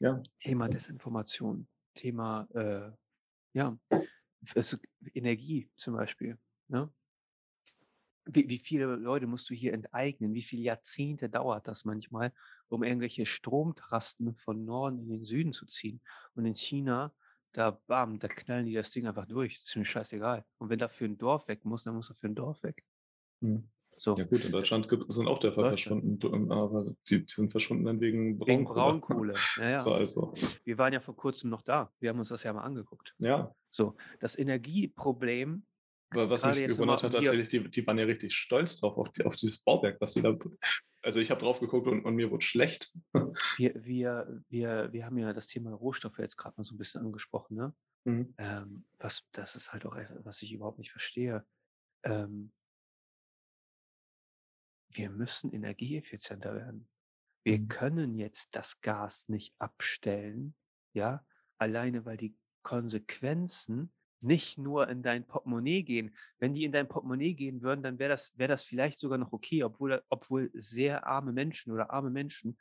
Ja. 0.00 0.22
Thema 0.40 0.68
Desinformation, 0.68 1.68
Thema 1.94 2.48
äh, 2.54 2.90
ja, 3.52 3.78
also 4.54 4.76
Energie 5.14 5.70
zum 5.76 5.94
Beispiel. 5.94 6.38
Ne? 6.68 6.92
Wie, 8.26 8.48
wie 8.48 8.58
viele 8.58 8.84
Leute 8.96 9.26
musst 9.26 9.50
du 9.50 9.54
hier 9.54 9.72
enteignen? 9.72 10.34
Wie 10.34 10.42
viele 10.42 10.62
Jahrzehnte 10.62 11.28
dauert 11.28 11.66
das 11.66 11.84
manchmal, 11.84 12.32
um 12.68 12.84
irgendwelche 12.84 13.26
Stromtrasten 13.26 14.36
von 14.36 14.64
Norden 14.64 15.00
in 15.00 15.08
den 15.08 15.24
Süden 15.24 15.52
zu 15.52 15.66
ziehen? 15.66 16.00
Und 16.34 16.46
in 16.46 16.54
China 16.54 17.12
da 17.52 17.70
bam, 17.86 18.18
da 18.18 18.28
knallen 18.28 18.66
die 18.66 18.74
das 18.74 18.90
Ding 18.90 19.06
einfach 19.06 19.26
durch. 19.26 19.56
Das 19.56 19.66
ist 19.66 19.76
mir 19.76 19.84
scheißegal. 19.84 20.44
Und 20.58 20.68
wenn 20.68 20.78
dafür 20.78 21.08
ein 21.08 21.18
Dorf 21.18 21.48
weg 21.48 21.64
muss, 21.64 21.84
dann 21.84 21.94
muss 21.94 22.10
er 22.10 22.14
für 22.14 22.28
ein 22.28 22.34
Dorf 22.34 22.62
weg. 22.62 22.84
Hm. 23.40 23.68
So, 24.02 24.14
Ja 24.14 24.24
gut, 24.24 24.42
in 24.46 24.50
Deutschland 24.50 24.88
sind 25.08 25.28
auch 25.28 25.42
Läuft 25.42 25.58
ja. 25.58 25.68
verschwunden, 25.68 26.50
aber 26.50 26.94
die, 27.10 27.22
sind 27.26 27.50
verschwunden 27.50 27.84
dann 27.84 28.00
wegen 28.00 28.40
wegen 28.40 28.64
Braunkohle. 28.64 29.34
Braunkohle. 29.34 29.34
Ja, 29.58 29.76
So, 29.76 29.90
ja. 29.90 29.96
also, 29.96 30.32
Wir 30.64 30.78
waren 30.78 30.94
ja 30.94 31.00
vor 31.00 31.14
kurzem 31.14 31.50
noch 31.50 31.60
da. 31.60 31.92
Wir 32.00 32.08
haben 32.08 32.18
uns 32.18 32.30
das 32.30 32.42
ja 32.42 32.54
mal 32.54 32.62
angeguckt. 32.62 33.14
ja. 33.18 33.54
So, 33.68 33.96
das 34.18 34.36
Energieproblem, 34.38 35.64
was 36.12 36.42
Gerade 36.42 36.60
mich 36.60 36.70
gewundert 36.70 37.04
hat, 37.04 37.12
tatsächlich, 37.12 37.50
die, 37.50 37.70
die 37.70 37.86
waren 37.86 37.98
ja 37.98 38.04
richtig 38.04 38.34
stolz 38.34 38.80
drauf, 38.80 38.96
auf, 38.96 39.12
die, 39.12 39.22
auf 39.22 39.36
dieses 39.36 39.58
Bauwerk, 39.58 40.00
was 40.00 40.14
sie 40.14 40.22
da. 40.22 40.34
Also 41.02 41.20
ich 41.20 41.30
habe 41.30 41.40
drauf 41.40 41.60
geguckt 41.60 41.86
und, 41.86 42.04
und 42.04 42.14
mir 42.16 42.30
wurde 42.30 42.44
schlecht. 42.44 42.96
wir, 43.58 43.74
wir, 43.84 44.42
wir, 44.48 44.92
wir 44.92 45.04
haben 45.04 45.18
ja 45.18 45.32
das 45.34 45.46
Thema 45.46 45.72
Rohstoffe 45.72 46.18
jetzt 46.18 46.36
gerade 46.38 46.54
mal 46.56 46.64
so 46.64 46.74
ein 46.74 46.78
bisschen 46.78 47.02
angesprochen, 47.02 47.56
ne? 47.56 47.74
Mhm. 48.04 48.34
Ähm, 48.38 48.86
was, 48.98 49.24
das 49.32 49.54
ist 49.56 49.74
halt 49.74 49.84
auch 49.84 49.94
etwas, 49.94 50.24
was 50.24 50.42
ich 50.42 50.52
überhaupt 50.52 50.78
nicht 50.78 50.90
verstehe. 50.90 51.44
Ähm, 52.02 52.50
wir 54.92 55.10
müssen 55.10 55.52
energieeffizienter 55.52 56.54
werden. 56.54 56.88
Wir 57.44 57.58
Mhm. 57.58 57.68
können 57.68 58.14
jetzt 58.16 58.54
das 58.54 58.80
Gas 58.80 59.28
nicht 59.28 59.54
abstellen, 59.58 60.54
ja, 60.92 61.24
alleine 61.58 62.04
weil 62.04 62.16
die 62.16 62.36
Konsequenzen 62.62 63.92
nicht 64.22 64.58
nur 64.58 64.86
in 64.88 65.02
dein 65.02 65.26
Portemonnaie 65.26 65.82
gehen. 65.82 66.14
Wenn 66.38 66.52
die 66.52 66.64
in 66.64 66.72
dein 66.72 66.88
Portemonnaie 66.88 67.32
gehen 67.34 67.62
würden, 67.62 67.82
dann 67.82 67.98
wäre 67.98 68.10
das, 68.10 68.36
wäre 68.36 68.48
das 68.48 68.64
vielleicht 68.64 68.98
sogar 68.98 69.16
noch 69.16 69.32
okay, 69.32 69.62
obwohl, 69.64 70.02
obwohl 70.10 70.50
sehr 70.52 71.06
arme 71.06 71.32
Menschen 71.32 71.72
oder 71.72 71.90
arme 71.90 72.10
Menschen 72.10 72.58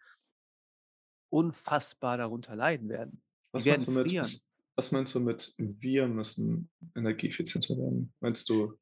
unfassbar 1.30 2.18
darunter 2.18 2.56
leiden 2.56 2.88
werden. 2.90 3.22
Was 3.52 3.66
werden 3.66 3.74
meinst, 3.80 3.88
du 3.88 3.92
mit, 3.92 4.08
frieren. 4.08 4.28
was, 4.76 4.92
meinst 4.92 5.16
du 5.16 5.20
mit, 5.20 5.54
wir 5.58 6.08
müssen 6.08 6.70
energieeffizienter 6.96 7.78
werden? 7.78 8.14
Meinst 8.22 8.48
du, 8.50 8.80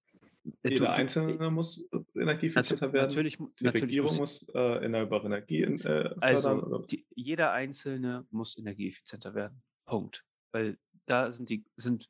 jeder 0.64 0.78
du- 0.78 0.84
du- 0.86 0.90
Einzelne 0.92 1.52
muss 1.52 1.90
äh, 1.92 2.00
energieeffizienter 2.22 2.94
werden? 2.94 3.08
Natürlich, 3.10 3.38
Die 3.38 3.64
natürlich 3.64 3.82
Regierung 3.84 4.08
muss, 4.18 4.48
muss 4.48 4.50
äh, 4.56 4.84
erneuerbare 4.84 5.26
Energie 5.28 5.62
in, 5.64 5.76
äh, 5.76 5.80
fördern? 5.80 6.18
also 6.22 6.50
oder? 6.52 6.86
die, 6.88 7.06
jeder 7.16 7.52
Einzelne 7.52 8.26
muss 8.32 8.58
energieeffizienter 8.58 9.34
werden. 9.34 9.62
Punkt. 9.86 10.26
Weil 10.52 10.78
da 11.06 11.32
sind 11.32 11.50
die, 11.50 11.66
sind, 11.76 12.10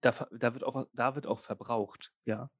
da, 0.00 0.10
da 0.30 0.52
wird 0.54 0.64
auch, 0.64 0.86
da 0.92 1.14
wird 1.14 1.26
auch 1.26 1.40
verbraucht, 1.40 2.12
ja. 2.24 2.50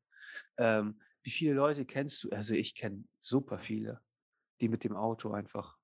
Ähm, 0.56 1.00
wie 1.22 1.30
viele 1.30 1.52
Leute 1.54 1.84
kennst 1.84 2.24
du? 2.24 2.30
Also 2.30 2.54
ich 2.54 2.74
kenne 2.74 3.04
super 3.20 3.58
viele, 3.58 4.00
die 4.60 4.68
mit 4.68 4.84
dem 4.84 4.96
Auto 4.96 5.30
einfach 5.32 5.76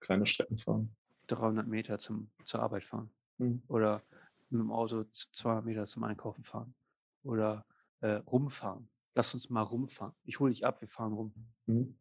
Kleine 0.00 0.24
Strecken 0.26 0.56
fahren. 0.58 0.96
300 1.26 1.66
Meter 1.66 1.98
zum, 1.98 2.30
zur 2.46 2.60
Arbeit 2.62 2.84
fahren. 2.84 3.10
Mhm. 3.38 3.62
Oder 3.68 4.02
mit 4.48 4.60
dem 4.60 4.72
Auto 4.72 5.04
z- 5.04 5.28
200 5.34 5.64
Meter 5.64 5.86
zum 5.86 6.02
Einkaufen 6.04 6.42
fahren. 6.44 6.74
Oder 7.22 7.66
äh, 8.00 8.12
rumfahren. 8.26 8.88
Lass 9.14 9.34
uns 9.34 9.50
mal 9.50 9.62
rumfahren. 9.62 10.14
Ich 10.24 10.38
hole 10.40 10.52
dich 10.52 10.64
ab, 10.64 10.80
wir 10.80 10.88
fahren 10.88 11.12
rum. 11.12 11.34
Mhm. 11.66 11.96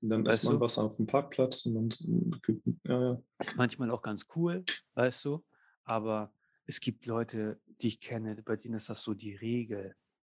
Und 0.00 0.10
dann 0.10 0.24
Weißt 0.26 0.38
isst 0.38 0.44
man 0.46 0.54
du? 0.54 0.60
was 0.60 0.78
auf 0.78 0.96
dem 0.96 1.06
Parkplatz 1.06 1.64
und 1.66 1.74
dann 1.74 2.70
ja, 2.84 3.00
ja. 3.12 3.22
ist 3.38 3.56
manchmal 3.56 3.90
auch 3.90 4.02
ganz 4.02 4.26
cool, 4.36 4.62
weißt 4.94 5.24
du, 5.24 5.42
aber 5.84 6.30
es 6.66 6.80
gibt 6.80 7.06
Leute, 7.06 7.58
die 7.80 7.88
ich 7.88 8.00
kenne, 8.00 8.36
bei 8.42 8.56
denen 8.56 8.74
ist 8.74 8.90
das 8.90 9.02
so 9.02 9.14
die 9.14 9.34
Regel. 9.34 9.94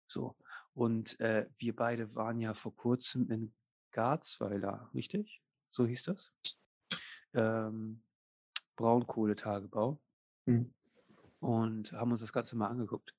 So. 0.07 0.35
Und 0.73 1.19
äh, 1.19 1.47
wir 1.57 1.75
beide 1.75 2.13
waren 2.15 2.39
ja 2.39 2.53
vor 2.53 2.75
kurzem 2.75 3.29
in 3.31 3.53
Garzweiler, 3.91 4.89
richtig? 4.93 5.41
So 5.69 5.87
hieß 5.87 6.03
das? 6.03 6.31
Ähm, 7.33 8.01
Braunkohletagebau 8.75 9.99
Mhm. 10.47 10.71
und 11.39 11.91
haben 11.93 12.11
uns 12.11 12.21
das 12.21 12.31
Ganze 12.33 12.55
mal 12.55 12.67
angeguckt. 12.67 13.15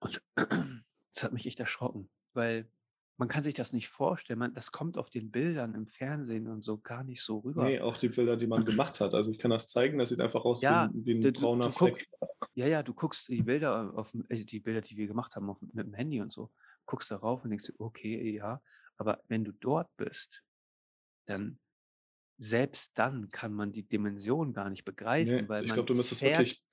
Und 0.00 0.22
das 1.14 1.24
hat 1.24 1.32
mich 1.32 1.46
echt 1.46 1.60
erschrocken, 1.60 2.10
weil 2.34 2.70
man 3.16 3.28
kann 3.28 3.42
sich 3.42 3.54
das 3.54 3.74
nicht 3.74 3.88
vorstellen. 3.88 4.38
Man, 4.38 4.54
das 4.54 4.72
kommt 4.72 4.96
auf 4.96 5.10
den 5.10 5.30
Bildern 5.30 5.74
im 5.74 5.86
Fernsehen 5.86 6.46
und 6.48 6.62
so 6.62 6.78
gar 6.78 7.04
nicht 7.04 7.22
so 7.22 7.38
rüber. 7.40 7.64
Nee, 7.64 7.78
auch 7.80 7.98
die 7.98 8.08
Bilder, 8.08 8.36
die 8.36 8.46
man 8.46 8.64
gemacht 8.64 8.98
hat. 9.00 9.12
Also 9.12 9.30
ich 9.30 9.38
kann 9.38 9.50
das 9.50 9.68
zeigen, 9.68 9.98
das 9.98 10.08
sieht 10.08 10.20
einfach 10.20 10.44
aus 10.46 10.62
Ja, 10.62 10.88
wie, 10.92 10.98
ein- 10.98 11.04
wie 11.22 11.28
ein 11.28 11.34
du- 11.34 11.40
brauner 11.40 11.68
du 11.68 11.74
guck- 11.74 11.98
Fleck. 11.98 12.08
Ja, 12.54 12.66
ja, 12.66 12.82
du 12.82 12.94
guckst 12.94 13.28
die 13.28 13.42
Bilder 13.42 13.92
auf 13.94 14.12
äh, 14.28 14.44
die 14.44 14.60
Bilder, 14.60 14.80
die 14.80 14.96
wir 14.96 15.06
gemacht 15.06 15.36
haben 15.36 15.48
auf, 15.50 15.60
mit 15.60 15.86
dem 15.86 15.94
Handy 15.94 16.20
und 16.20 16.32
so, 16.32 16.50
guckst 16.86 17.10
darauf 17.10 17.44
und 17.44 17.50
denkst, 17.50 17.72
okay, 17.78 18.30
ja, 18.34 18.60
aber 18.96 19.22
wenn 19.28 19.44
du 19.44 19.52
dort 19.52 19.94
bist, 19.96 20.42
dann 21.26 21.58
selbst 22.38 22.98
dann 22.98 23.28
kann 23.28 23.52
man 23.52 23.70
die 23.70 23.82
Dimension 23.82 24.52
gar 24.54 24.70
nicht 24.70 24.84
begreifen, 24.86 25.42
Nee, 25.42 25.48
weil 25.48 25.64
ich 25.66 25.72
glaube, 25.74 25.86
du 25.86 25.94
müsstest 25.94 26.22
wirklich 26.22 26.64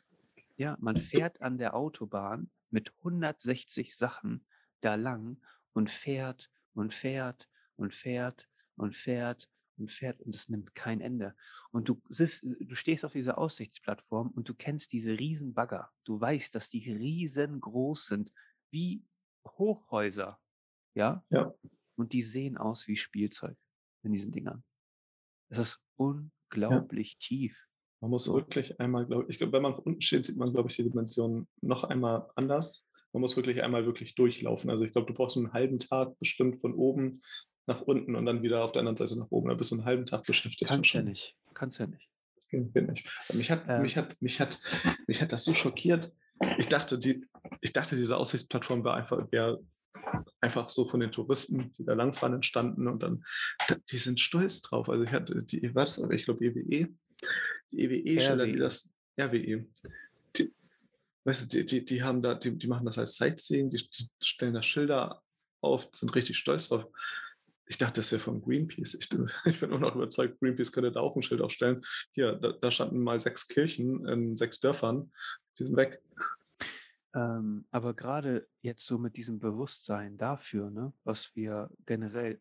ja, 0.55 0.77
man 0.79 0.97
fährt 0.97 1.41
an 1.41 1.57
der 1.57 1.75
Autobahn 1.75 2.49
mit 2.77 2.93
160 2.99 3.97
Sachen 3.97 4.45
da 4.81 4.93
lang 4.93 5.41
und 5.73 5.89
fährt 5.89 6.51
und 6.75 6.93
fährt 6.93 7.49
und 7.75 7.91
fährt 7.91 8.47
und 8.75 8.95
fährt 8.95 9.49
und 9.79 9.91
fährt 9.91 10.21
und 10.21 10.35
es 10.35 10.47
nimmt 10.47 10.75
kein 10.75 11.01
Ende. 11.01 11.35
Und 11.71 11.89
du, 11.89 11.99
sitzt, 12.09 12.43
du 12.43 12.75
stehst 12.75 13.03
auf 13.03 13.13
dieser 13.13 13.39
Aussichtsplattform 13.39 14.29
und 14.29 14.47
du 14.47 14.53
kennst 14.53 14.93
diese 14.93 15.17
riesen 15.17 15.55
Bagger. 15.55 15.91
Du 16.03 16.21
weißt, 16.21 16.53
dass 16.53 16.69
die 16.69 16.91
riesengroß 16.91 18.05
sind, 18.05 18.31
wie 18.69 19.03
Hochhäuser. 19.43 20.39
Ja? 20.93 21.25
Ja. 21.31 21.51
Und 21.95 22.13
die 22.13 22.21
sehen 22.21 22.57
aus 22.59 22.87
wie 22.87 22.95
Spielzeug 22.95 23.57
in 24.03 24.13
diesen 24.13 24.31
Dingern. 24.31 24.63
Das 25.49 25.57
ist 25.57 25.81
unglaublich 25.95 27.17
tief. 27.17 27.66
Man 27.99 28.11
muss 28.11 28.31
wirklich 28.31 28.79
einmal, 28.79 29.05
glaube 29.05 29.25
ich, 29.27 29.37
glaube, 29.37 29.53
wenn 29.53 29.63
man 29.63 29.75
von 29.75 29.83
unten 29.83 30.01
steht, 30.01 30.25
sieht 30.25 30.37
man, 30.37 30.53
glaube 30.53 30.69
ich, 30.69 30.75
die 30.75 30.83
Dimension 30.83 31.47
noch 31.61 31.83
einmal 31.83 32.27
anders. 32.35 32.87
Man 33.13 33.21
muss 33.21 33.35
wirklich 33.35 33.63
einmal 33.63 33.85
wirklich 33.85 34.15
durchlaufen. 34.15 34.69
Also 34.69 34.85
ich 34.85 34.91
glaube, 34.91 35.07
du 35.07 35.13
brauchst 35.13 35.37
einen 35.37 35.53
halben 35.53 35.79
Tag 35.79 36.17
bestimmt 36.19 36.61
von 36.61 36.73
oben 36.73 37.21
nach 37.65 37.81
unten 37.81 38.15
und 38.15 38.25
dann 38.25 38.43
wieder 38.43 38.63
auf 38.63 38.71
der 38.71 38.81
anderen 38.81 38.97
Seite 38.97 39.17
nach 39.17 39.31
oben. 39.31 39.49
Da 39.49 39.55
bist 39.55 39.71
du 39.71 39.75
einen 39.75 39.85
halben 39.85 40.05
Tag 40.05 40.23
beschäftigt. 40.23 40.69
Kannst 40.69 40.93
ja 40.93 41.01
nicht. 41.01 41.35
Kannst 41.53 41.79
ja 41.79 41.87
nicht. 41.87 42.09
Geht 42.49 42.87
nicht. 42.87 43.09
Mich 43.33 43.51
hat, 43.51 43.65
Ähm. 43.67 43.81
mich, 43.81 43.97
hat, 43.97 44.21
mich, 44.21 44.39
hat, 44.39 44.59
mich 45.07 45.21
hat 45.21 45.31
das 45.31 45.43
so 45.43 45.53
schockiert. 45.53 46.13
Ich 46.57 46.67
dachte, 46.67 46.97
die, 46.97 47.25
ich 47.61 47.73
dachte 47.73 47.95
diese 47.95 48.15
Aussichtsplattform 48.15 48.83
wäre 48.85 48.95
einfach, 48.95 49.31
wäre 49.31 49.61
einfach 50.39 50.69
so 50.69 50.87
von 50.87 50.99
den 50.99 51.11
Touristen, 51.11 51.73
die 51.73 51.83
da 51.83 51.93
langfahren, 51.93 52.35
entstanden 52.35 52.87
und 52.87 53.03
dann, 53.03 53.23
die 53.89 53.97
sind 53.97 54.19
stolz 54.19 54.61
drauf. 54.61 54.89
Also 54.89 55.03
ich 55.03 55.11
hatte 55.11 55.43
die, 55.43 55.73
was, 55.75 55.97
ich 55.97 56.25
glaube 56.25 56.45
EWE, 56.45 56.87
die 57.71 57.81
EWE-Steller, 57.81 58.45
die 58.45 58.57
das, 58.57 58.93
RWE, 59.19 59.65
die, 60.35 60.53
weißt 61.23 61.53
du, 61.53 61.57
die, 61.57 61.65
die, 61.65 61.85
die 61.85 62.03
haben 62.03 62.21
da, 62.21 62.35
die, 62.35 62.57
die 62.57 62.67
machen 62.67 62.85
das 62.85 62.97
als 62.97 63.15
Sightseeing, 63.15 63.69
die, 63.69 63.77
die 63.77 64.07
stellen 64.21 64.53
da 64.53 64.61
Schilder 64.61 65.21
auf, 65.61 65.89
sind 65.91 66.13
richtig 66.15 66.37
stolz 66.37 66.69
drauf. 66.69 66.85
Ich 67.69 67.77
dachte, 67.77 67.95
das 67.95 68.11
wäre 68.11 68.21
von 68.21 68.41
Greenpeace. 68.41 68.93
Ich, 68.93 69.09
ich 69.45 69.59
bin 69.59 69.73
auch 69.73 69.79
noch 69.79 69.95
überzeugt, 69.95 70.39
Greenpeace 70.39 70.71
könnte 70.71 70.91
da 70.91 71.01
auch 71.01 71.15
ein 71.15 71.21
Schild 71.21 71.41
aufstellen. 71.41 71.81
Hier, 72.13 72.33
da, 72.33 72.53
da 72.53 72.71
standen 72.71 73.01
mal 73.01 73.19
sechs 73.19 73.47
Kirchen 73.47 74.05
in 74.07 74.35
sechs 74.35 74.59
Dörfern. 74.59 75.11
Die 75.59 75.65
sind 75.65 75.75
weg. 75.75 76.01
Ähm, 77.13 77.65
aber 77.71 77.93
gerade 77.93 78.47
jetzt 78.61 78.85
so 78.85 78.97
mit 78.97 79.17
diesem 79.17 79.39
Bewusstsein 79.39 80.17
dafür, 80.17 80.69
ne, 80.69 80.93
was 81.03 81.35
wir 81.35 81.69
generell 81.85 82.39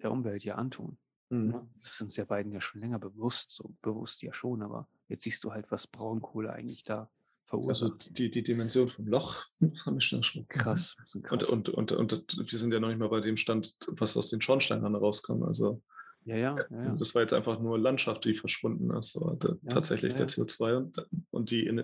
der 0.00 0.12
Umwelt 0.12 0.44
ja 0.44 0.54
antun. 0.54 0.98
Mhm. 1.32 1.48
Ne? 1.48 1.66
Das 1.80 1.92
ist 1.92 2.02
uns 2.02 2.16
ja 2.16 2.24
beiden 2.24 2.52
ja 2.52 2.60
schon 2.60 2.80
länger 2.80 2.98
bewusst, 2.98 3.50
so 3.52 3.74
bewusst 3.82 4.22
ja 4.22 4.32
schon, 4.34 4.62
aber 4.62 4.88
jetzt 5.08 5.24
siehst 5.24 5.42
du 5.44 5.52
halt, 5.52 5.70
was 5.70 5.86
Braunkohle 5.86 6.52
eigentlich 6.52 6.84
da 6.84 7.10
Also 7.48 7.88
verursacht. 7.88 8.18
die, 8.18 8.30
die 8.30 8.42
Dimension 8.42 8.88
vom 8.88 9.06
Loch, 9.06 9.44
das 9.60 9.86
haben 9.86 9.94
wir 9.94 10.00
schon 10.00 10.18
erschrocken. 10.20 10.48
krass. 10.48 10.96
so 11.06 11.18
Und, 11.18 11.24
krass. 11.24 11.48
und, 11.48 11.68
und, 11.70 11.92
und 11.92 12.12
wir 12.38 12.58
sind 12.58 12.72
ja 12.72 12.80
noch 12.80 12.88
nicht 12.88 12.98
mal 12.98 13.08
bei 13.08 13.20
dem 13.20 13.36
Stand, 13.36 13.76
was 13.88 14.16
aus 14.16 14.28
den 14.30 14.40
Schornsteinen 14.40 14.94
rauskommt. 14.94 15.42
Also 15.44 15.82
ja, 16.24 16.36
ja, 16.36 16.56
ja, 16.70 16.94
das 16.94 17.14
war 17.16 17.22
jetzt 17.22 17.32
einfach 17.32 17.58
nur 17.58 17.78
Landschaft, 17.80 18.24
die 18.24 18.34
verschwunden 18.34 18.90
ist. 18.96 19.16
Aber 19.16 19.34
da, 19.36 19.56
Ja, 19.62 19.68
tatsächlich 19.70 20.12
ja, 20.12 20.18
der 20.18 20.26
ja. 20.26 20.32
CO2 20.44 20.76
und, 20.76 21.08
und 21.30 21.50
die 21.50 21.66
In 21.66 21.82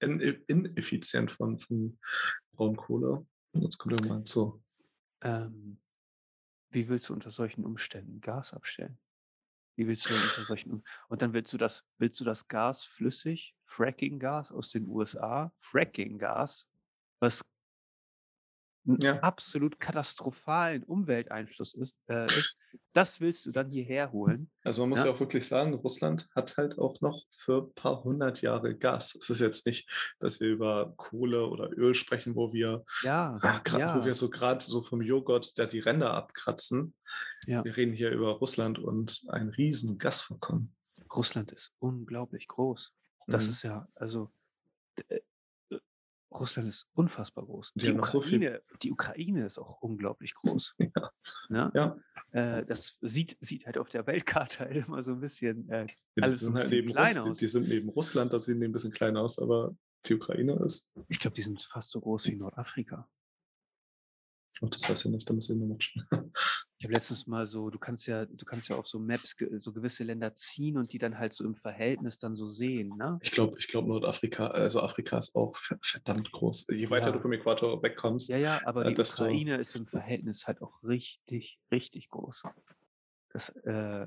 In 0.00 0.20
Ineffizienz 0.48 1.32
von, 1.32 1.58
von 1.58 1.98
Braunkohle. 2.52 3.24
Jetzt 3.52 3.78
kommt 3.78 3.92
irgendwann 3.92 4.18
hinzu. 4.18 4.60
Ähm, 5.22 5.78
wie 6.70 6.88
willst 6.88 7.08
du 7.08 7.14
unter 7.14 7.30
solchen 7.30 7.64
Umständen 7.64 8.20
Gas 8.20 8.52
abstellen? 8.52 8.98
Wie 9.76 9.86
willst 9.86 10.08
du 10.08 10.14
unter 10.14 10.46
solchen 10.46 10.70
um 10.70 10.84
und 11.08 11.22
dann 11.22 11.32
willst 11.32 11.52
du 11.52 11.58
das, 11.58 11.86
willst 11.98 12.18
du 12.20 12.24
das 12.24 12.48
Gas 12.48 12.84
flüssig, 12.84 13.54
Fracking-Gas 13.66 14.52
aus 14.52 14.70
den 14.70 14.88
USA, 14.88 15.52
Fracking-Gas, 15.56 16.68
was 17.20 17.42
einen 18.86 18.98
Ja. 19.00 19.18
absolut 19.20 19.80
katastrophalen 19.80 20.82
Umwelteinfluss 20.84 21.74
ist, 21.74 21.96
äh, 22.08 22.24
ist, 22.24 22.56
das 22.92 23.20
willst 23.20 23.44
du 23.46 23.50
dann 23.50 23.70
hierher 23.70 24.12
holen. 24.12 24.50
Also 24.64 24.82
man 24.82 24.90
muss 24.90 25.00
Ja. 25.00 25.06
ja 25.06 25.12
auch 25.12 25.20
wirklich 25.20 25.46
sagen, 25.46 25.74
Russland 25.74 26.28
hat 26.34 26.56
halt 26.56 26.78
auch 26.78 27.00
noch 27.00 27.24
für 27.30 27.62
ein 27.64 27.74
paar 27.74 28.04
hundert 28.04 28.42
Jahre 28.42 28.76
Gas. 28.76 29.14
Es 29.16 29.28
ist 29.30 29.40
jetzt 29.40 29.66
nicht, 29.66 30.14
dass 30.20 30.40
wir 30.40 30.48
über 30.48 30.94
Kohle 30.96 31.46
oder 31.48 31.70
Öl 31.76 31.94
sprechen, 31.94 32.34
wo 32.36 32.52
wir, 32.52 32.84
Ja, 33.02 33.34
ah, 33.42 33.60
gra- 33.64 33.78
ja, 33.80 33.96
wo 34.00 34.04
wir 34.04 34.14
so 34.14 34.30
gerade 34.30 34.62
so 34.64 34.82
vom 34.82 35.02
Joghurt, 35.02 35.58
der 35.58 35.66
die 35.66 35.80
Ränder 35.80 36.14
abkratzen. 36.14 36.94
Ja. 37.46 37.64
Wir 37.64 37.76
reden 37.76 37.92
hier 37.92 38.10
über 38.12 38.32
Russland 38.32 38.78
und 38.78 39.22
ein 39.28 39.48
riesen 39.48 39.98
Gasvorkommen. 39.98 40.72
Russland 41.14 41.52
ist 41.52 41.72
unglaublich 41.78 42.46
groß. 42.48 42.92
Das 43.26 43.46
Mhm. 43.46 43.50
ist 43.52 43.62
ja, 43.62 43.88
also 43.94 44.30
äh, 45.08 45.20
Russland 46.40 46.68
ist 46.68 46.88
unfassbar 46.94 47.44
groß. 47.44 47.72
Die 47.74 47.86
Die 47.86 47.92
noch 47.92 48.06
so 48.06 48.18
Ukraine, 48.18 48.62
die 48.82 48.92
Ukraine 48.92 49.46
ist 49.46 49.58
auch 49.58 49.80
unglaublich 49.80 50.34
groß. 50.34 50.74
Ja. 50.78 51.10
Ne? 51.48 51.70
Ja. 51.74 51.96
Äh, 52.32 52.64
das 52.66 52.98
sieht, 53.00 53.36
sieht 53.40 53.66
halt 53.66 53.78
auf 53.78 53.88
der 53.88 54.06
Weltkarte 54.06 54.60
halt 54.60 54.76
immer 54.86 55.02
so 55.02 55.12
ein 55.12 55.20
bisschen 55.20 55.68
äh, 55.70 55.86
Ja, 56.16 56.22
alles 56.22 56.40
sind 56.40 56.52
ein 56.52 56.54
halt 56.56 56.64
bisschen 56.64 56.78
neben 56.84 56.92
klein 56.92 57.16
Russ, 57.18 57.26
aus. 57.30 57.38
die, 57.38 57.44
die 57.44 57.48
sind 57.50 57.68
neben 57.68 57.88
Russland, 57.88 58.32
da 58.32 58.38
sehen 58.38 58.60
die 58.60 58.66
ein 58.66 58.72
bisschen 58.72 58.92
klein 58.92 59.16
aus, 59.16 59.38
aber 59.38 59.74
die 60.06 60.14
Ukraine 60.14 60.54
ist, 60.64 60.94
Ich 61.08 61.18
glaube, 61.18 61.34
die 61.34 61.42
sind 61.42 61.62
fast 61.62 61.90
so 61.90 62.00
groß 62.00 62.26
wie 62.26 62.36
Nordafrika. 62.36 63.08
Oh, 64.62 64.68
das 64.68 64.88
weiß 64.88 65.04
ich 65.04 65.10
nicht, 65.10 65.28
da 65.28 65.34
muss 65.34 65.48
ich 65.50 65.56
nur 65.56 65.68
matchen. 65.68 66.02
Ich 66.78 66.84
habe 66.84 66.92
letztens 66.94 67.26
mal 67.26 67.46
so, 67.46 67.70
du 67.70 67.78
kannst 67.78 68.06
ja, 68.06 68.26
du 68.26 68.44
kannst 68.44 68.68
ja 68.68 68.76
auf 68.76 68.86
so 68.86 68.98
Maps 68.98 69.34
so 69.58 69.72
gewisse 69.72 70.04
Länder 70.04 70.34
ziehen 70.34 70.76
und 70.76 70.92
die 70.92 70.98
dann 70.98 71.18
halt 71.18 71.32
so 71.32 71.42
im 71.44 71.54
Verhältnis 71.54 72.18
dann 72.18 72.36
so 72.36 72.48
sehen, 72.50 72.96
ne? 72.98 73.18
Ich 73.22 73.30
glaube, 73.30 73.58
ich 73.58 73.68
glaube 73.68 73.88
Nordafrika, 73.88 74.48
also 74.48 74.80
Afrika 74.80 75.18
ist 75.18 75.34
auch 75.34 75.56
ver- 75.56 75.78
verdammt 75.82 76.30
groß. 76.32 76.66
Je 76.70 76.90
weiter 76.90 77.06
Ja. 77.08 77.12
du 77.12 77.20
vom 77.20 77.32
Äquator 77.32 77.82
wegkommst, 77.82 78.28
Ja, 78.28 78.36
ja, 78.36 78.60
aber 78.66 78.84
Äh, 78.84 78.94
die 78.94 79.00
Ukraine 79.00 79.56
ist 79.56 79.74
im 79.74 79.86
Verhältnis 79.86 80.46
halt 80.46 80.60
auch 80.60 80.82
richtig, 80.82 81.58
richtig 81.72 82.10
groß. 82.10 82.42
Das, 83.30 83.48
äh, 83.64 84.06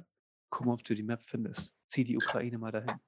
guck 0.51 0.65
mal, 0.67 0.73
ob 0.73 0.83
du 0.83 0.93
die 0.95 1.03
Map 1.03 1.23
findest. 1.23 1.75
Zieh 1.87 2.03
die 2.03 2.15
Ukraine 2.17 2.57
mal 2.59 2.71
dahin. 2.71 2.99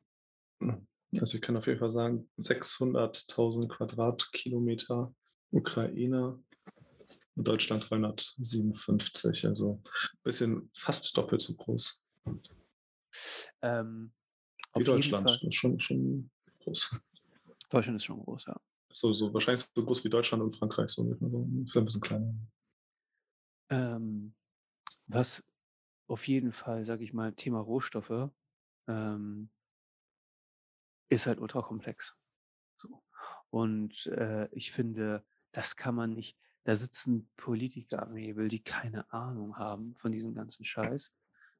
also 1.19 1.35
ich 1.35 1.41
kann 1.41 1.55
auf 1.55 1.67
jeden 1.67 1.79
Fall 1.79 1.89
sagen, 1.89 2.29
600.000 2.39 3.67
Quadratkilometer 3.69 5.13
Ukraine 5.51 6.43
und 7.41 7.47
Deutschland 7.47 7.89
357, 7.89 9.47
also 9.47 9.81
ein 9.83 10.19
bisschen 10.23 10.69
fast 10.75 11.17
doppelt 11.17 11.41
so 11.41 11.55
groß 11.55 12.03
Ähm, 13.63 14.13
wie 14.75 14.83
Deutschland. 14.83 15.39
Schon, 15.49 15.79
schon 15.79 16.29
groß. 16.59 17.01
Deutschland 17.69 17.97
ist 17.97 18.05
schon 18.05 18.19
groß, 18.19 18.45
ja. 18.45 18.61
So, 18.93 19.11
so 19.13 19.33
wahrscheinlich 19.33 19.65
so 19.73 19.83
groß 19.83 20.03
wie 20.03 20.09
Deutschland 20.09 20.43
und 20.43 20.51
Frankreich, 20.51 20.91
so 20.91 21.01
ungefähr. 21.01 21.29
so. 21.29 21.47
Vielleicht 21.47 21.75
ein 21.77 21.85
bisschen 21.85 22.01
kleiner. 22.01 22.35
Ähm, 23.71 24.35
was 25.07 25.43
auf 26.07 26.27
jeden 26.27 26.51
Fall, 26.51 26.85
sage 26.85 27.03
ich 27.03 27.11
mal, 27.11 27.33
Thema 27.33 27.59
Rohstoffe 27.59 28.29
ähm, 28.87 29.49
ist 31.09 31.25
halt 31.25 31.39
ultrakomplex. 31.39 32.15
So. 32.77 33.01
Und 33.49 34.05
äh, 34.07 34.47
ich 34.51 34.71
finde, 34.71 35.25
das 35.53 35.75
kann 35.75 35.95
man 35.95 36.13
nicht. 36.13 36.37
Da 36.63 36.75
sitzen 36.75 37.29
Politiker 37.37 38.03
am 38.03 38.15
Hebel, 38.15 38.47
die 38.47 38.63
keine 38.63 39.11
Ahnung 39.11 39.57
haben 39.57 39.95
von 39.95 40.11
diesem 40.11 40.35
ganzen 40.35 40.63
Scheiß. 40.63 41.11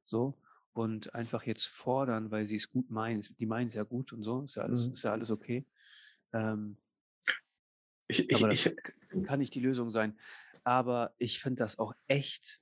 So. 0.04 0.38
Und 0.74 1.14
einfach 1.14 1.42
jetzt 1.42 1.66
fordern, 1.66 2.30
weil 2.30 2.46
sie 2.46 2.56
es 2.56 2.70
gut 2.70 2.88
meinen. 2.90 3.20
Die 3.20 3.46
meinen 3.46 3.68
es 3.68 3.74
ja 3.74 3.82
gut 3.82 4.12
und 4.12 4.22
so, 4.22 4.42
ist 4.42 4.54
ja 4.54 4.62
alles, 4.62 4.86
Mhm. 4.86 4.92
ist 4.94 5.02
ja 5.02 5.12
alles 5.12 5.30
okay. 5.30 5.66
Ähm, 6.32 6.78
Ich, 8.08 8.28
ich, 8.28 8.36
aber 8.36 8.48
das 8.48 8.66
ich, 8.66 8.76
kann 9.24 9.38
nicht 9.38 9.54
die 9.54 9.60
Lösung 9.60 9.90
sein. 9.90 10.18
Aber 10.64 11.14
ich 11.18 11.40
finde 11.40 11.58
das 11.58 11.78
auch 11.78 11.94
echt 12.06 12.60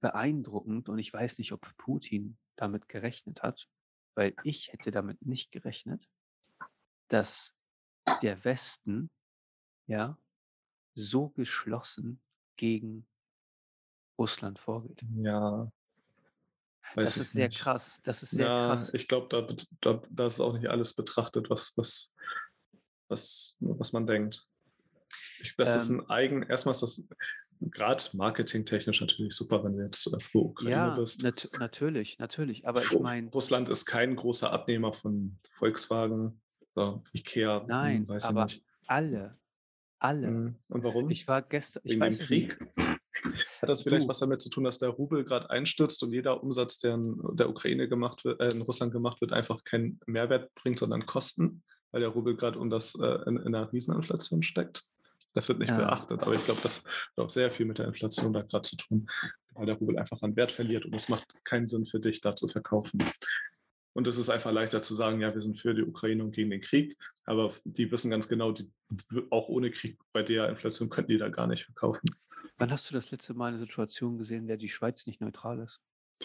beeindruckend 0.00 0.88
und 0.88 0.98
ich 0.98 1.12
weiß 1.12 1.38
nicht, 1.38 1.52
ob 1.52 1.76
Putin 1.76 2.38
damit 2.56 2.88
gerechnet 2.88 3.42
hat, 3.42 3.68
weil 4.14 4.34
ich 4.44 4.72
hätte 4.72 4.90
damit 4.90 5.24
nicht 5.26 5.50
gerechnet, 5.50 6.08
dass 7.08 7.54
der 8.22 8.44
Westen 8.44 9.10
ja 9.86 10.18
so 10.94 11.28
geschlossen 11.30 12.20
gegen 12.56 13.06
Russland 14.18 14.58
vorgeht. 14.58 15.02
ja. 15.16 15.70
Das 16.96 17.18
ist 17.18 17.32
sehr 17.32 17.46
nicht. 17.46 17.60
krass. 17.60 18.00
Das 18.02 18.24
ist 18.24 18.30
sehr 18.30 18.48
ja, 18.48 18.66
krass. 18.66 18.92
ich 18.92 19.06
glaube, 19.06 19.28
da, 19.28 19.46
da, 19.80 20.02
da 20.10 20.26
ist 20.26 20.40
auch 20.40 20.54
nicht 20.54 20.68
alles 20.68 20.92
betrachtet, 20.92 21.48
was, 21.48 21.76
was, 21.78 22.12
was, 23.06 23.56
was 23.60 23.92
man 23.92 24.08
denkt. 24.08 24.44
Ich, 25.40 25.54
das 25.56 25.76
ist 25.76 25.90
Ähm. 25.90 26.00
ein 26.00 26.10
eigen, 26.10 26.42
erstmal 26.42 26.72
ist 26.72 26.82
das 26.82 27.06
gerade 27.60 28.04
marketingtechnisch 28.14 29.00
natürlich 29.00 29.34
super, 29.34 29.62
wenn 29.62 29.76
du 29.76 29.84
jetzt 29.84 30.06
äh, 30.06 30.16
pro 30.32 30.40
Ukraine 30.46 30.72
Ja, 30.72 30.96
bist. 30.96 31.22
nat 31.22 31.48
natürlich, 31.60 32.18
natürlich. 32.18 32.66
Aber 32.66 32.82
ich 32.82 32.98
meine, 32.98 33.30
Russland 33.30 33.68
ist 33.68 33.84
kein 33.84 34.16
großer 34.16 34.50
Abnehmer 34.52 34.92
von 34.92 35.38
Volkswagen, 35.48 36.40
so, 36.74 37.02
Ikea, 37.12 37.60
hm, 37.60 37.66
Nein, 37.68 38.08
weiß 38.08 38.24
aber 38.24 38.48
alle, 38.86 39.30
alle. 40.00 40.26
Hm, 40.28 40.56
Und 40.70 40.82
warum? 40.84 41.10
Ich 41.10 41.26
war 41.28 41.42
gestern, 41.42 41.82
ich 41.84 41.92
Wegen 41.92 42.00
dem 42.00 42.06
weiß 42.06 42.20
es 42.20 42.26
Krieg? 42.26 42.60
nicht. 42.60 42.76
Hat 43.62 43.68
das 43.68 43.82
vielleicht 43.82 44.04
Du. 44.04 44.08
was 44.08 44.18
damit 44.20 44.40
zu 44.40 44.48
tun, 44.48 44.64
dass 44.64 44.78
der 44.78 44.88
Rubel 44.88 45.24
gerade 45.24 45.50
einstürzt 45.50 46.02
und 46.02 46.12
jeder 46.12 46.42
Umsatz, 46.42 46.78
der 46.78 46.94
in 46.94 47.20
der 47.34 47.50
Ukraine 47.50 47.88
gemacht 47.88 48.24
wird, 48.24 48.40
äh, 48.40 48.48
in 48.54 48.62
Russland 48.62 48.92
gemacht 48.92 49.20
wird, 49.20 49.32
einfach 49.32 49.62
keinen 49.64 50.00
Mehrwert 50.06 50.54
bringt, 50.54 50.78
sondern 50.78 51.04
Kosten, 51.06 51.62
weil 51.90 52.00
der 52.00 52.10
Rubel 52.10 52.36
gerade 52.36 52.58
um 52.58 52.70
das 52.70 52.94
äh, 52.94 53.06
in, 53.28 53.36
in 53.36 53.54
einer 53.54 53.70
Rieseninflation 53.72 54.42
steckt? 54.42 54.84
Das 55.34 55.46
wird 55.48 55.58
nicht 55.58 55.68
Ja. 55.70 55.76
beachtet, 55.76 56.22
aber 56.22 56.34
ich 56.34 56.44
glaube, 56.44 56.60
das 56.62 56.84
hat 56.84 57.24
auch 57.24 57.30
sehr 57.30 57.50
viel 57.50 57.66
mit 57.66 57.78
der 57.78 57.86
Inflation 57.86 58.32
da 58.32 58.42
gerade 58.42 58.62
zu 58.62 58.76
tun, 58.76 59.06
weil 59.54 59.66
der 59.66 59.76
Rubel 59.76 59.98
einfach 59.98 60.20
an 60.22 60.34
Wert 60.34 60.50
verliert 60.50 60.86
und 60.86 60.94
es 60.94 61.08
macht 61.08 61.26
keinen 61.44 61.66
Sinn 61.68 61.84
für 61.86 62.00
dich, 62.00 62.20
da 62.20 62.34
zu 62.34 62.48
verkaufen. 62.48 62.98
Und 63.92 64.06
es 64.06 64.18
ist 64.18 64.30
einfach 64.30 64.52
leichter 64.52 64.82
zu 64.82 64.94
sagen, 64.94 65.20
ja, 65.20 65.34
wir 65.34 65.40
sind 65.40 65.58
für 65.58 65.74
die 65.74 65.82
Ukraine 65.82 66.22
und 66.22 66.32
gegen 66.32 66.50
den 66.50 66.60
Krieg, 66.60 66.96
aber 67.24 67.52
die 67.64 67.90
wissen 67.90 68.10
ganz 68.10 68.28
genau, 68.28 68.52
die, 68.52 68.70
auch 69.30 69.48
ohne 69.48 69.70
Krieg 69.70 69.98
bei 70.12 70.22
der 70.22 70.48
Inflation 70.48 70.88
könnten 70.88 71.12
die 71.12 71.18
da 71.18 71.28
gar 71.28 71.46
nicht 71.46 71.64
verkaufen. 71.64 72.08
Wann 72.58 72.70
hast 72.70 72.88
du 72.90 72.94
das 72.94 73.10
letzte 73.10 73.34
Mal 73.34 73.48
eine 73.48 73.58
Situation 73.58 74.18
gesehen, 74.18 74.42
in 74.42 74.46
der 74.46 74.56
die 74.56 74.68
Schweiz 74.68 75.06
nicht 75.06 75.20
neutral 75.20 75.60
ist? 75.60 75.80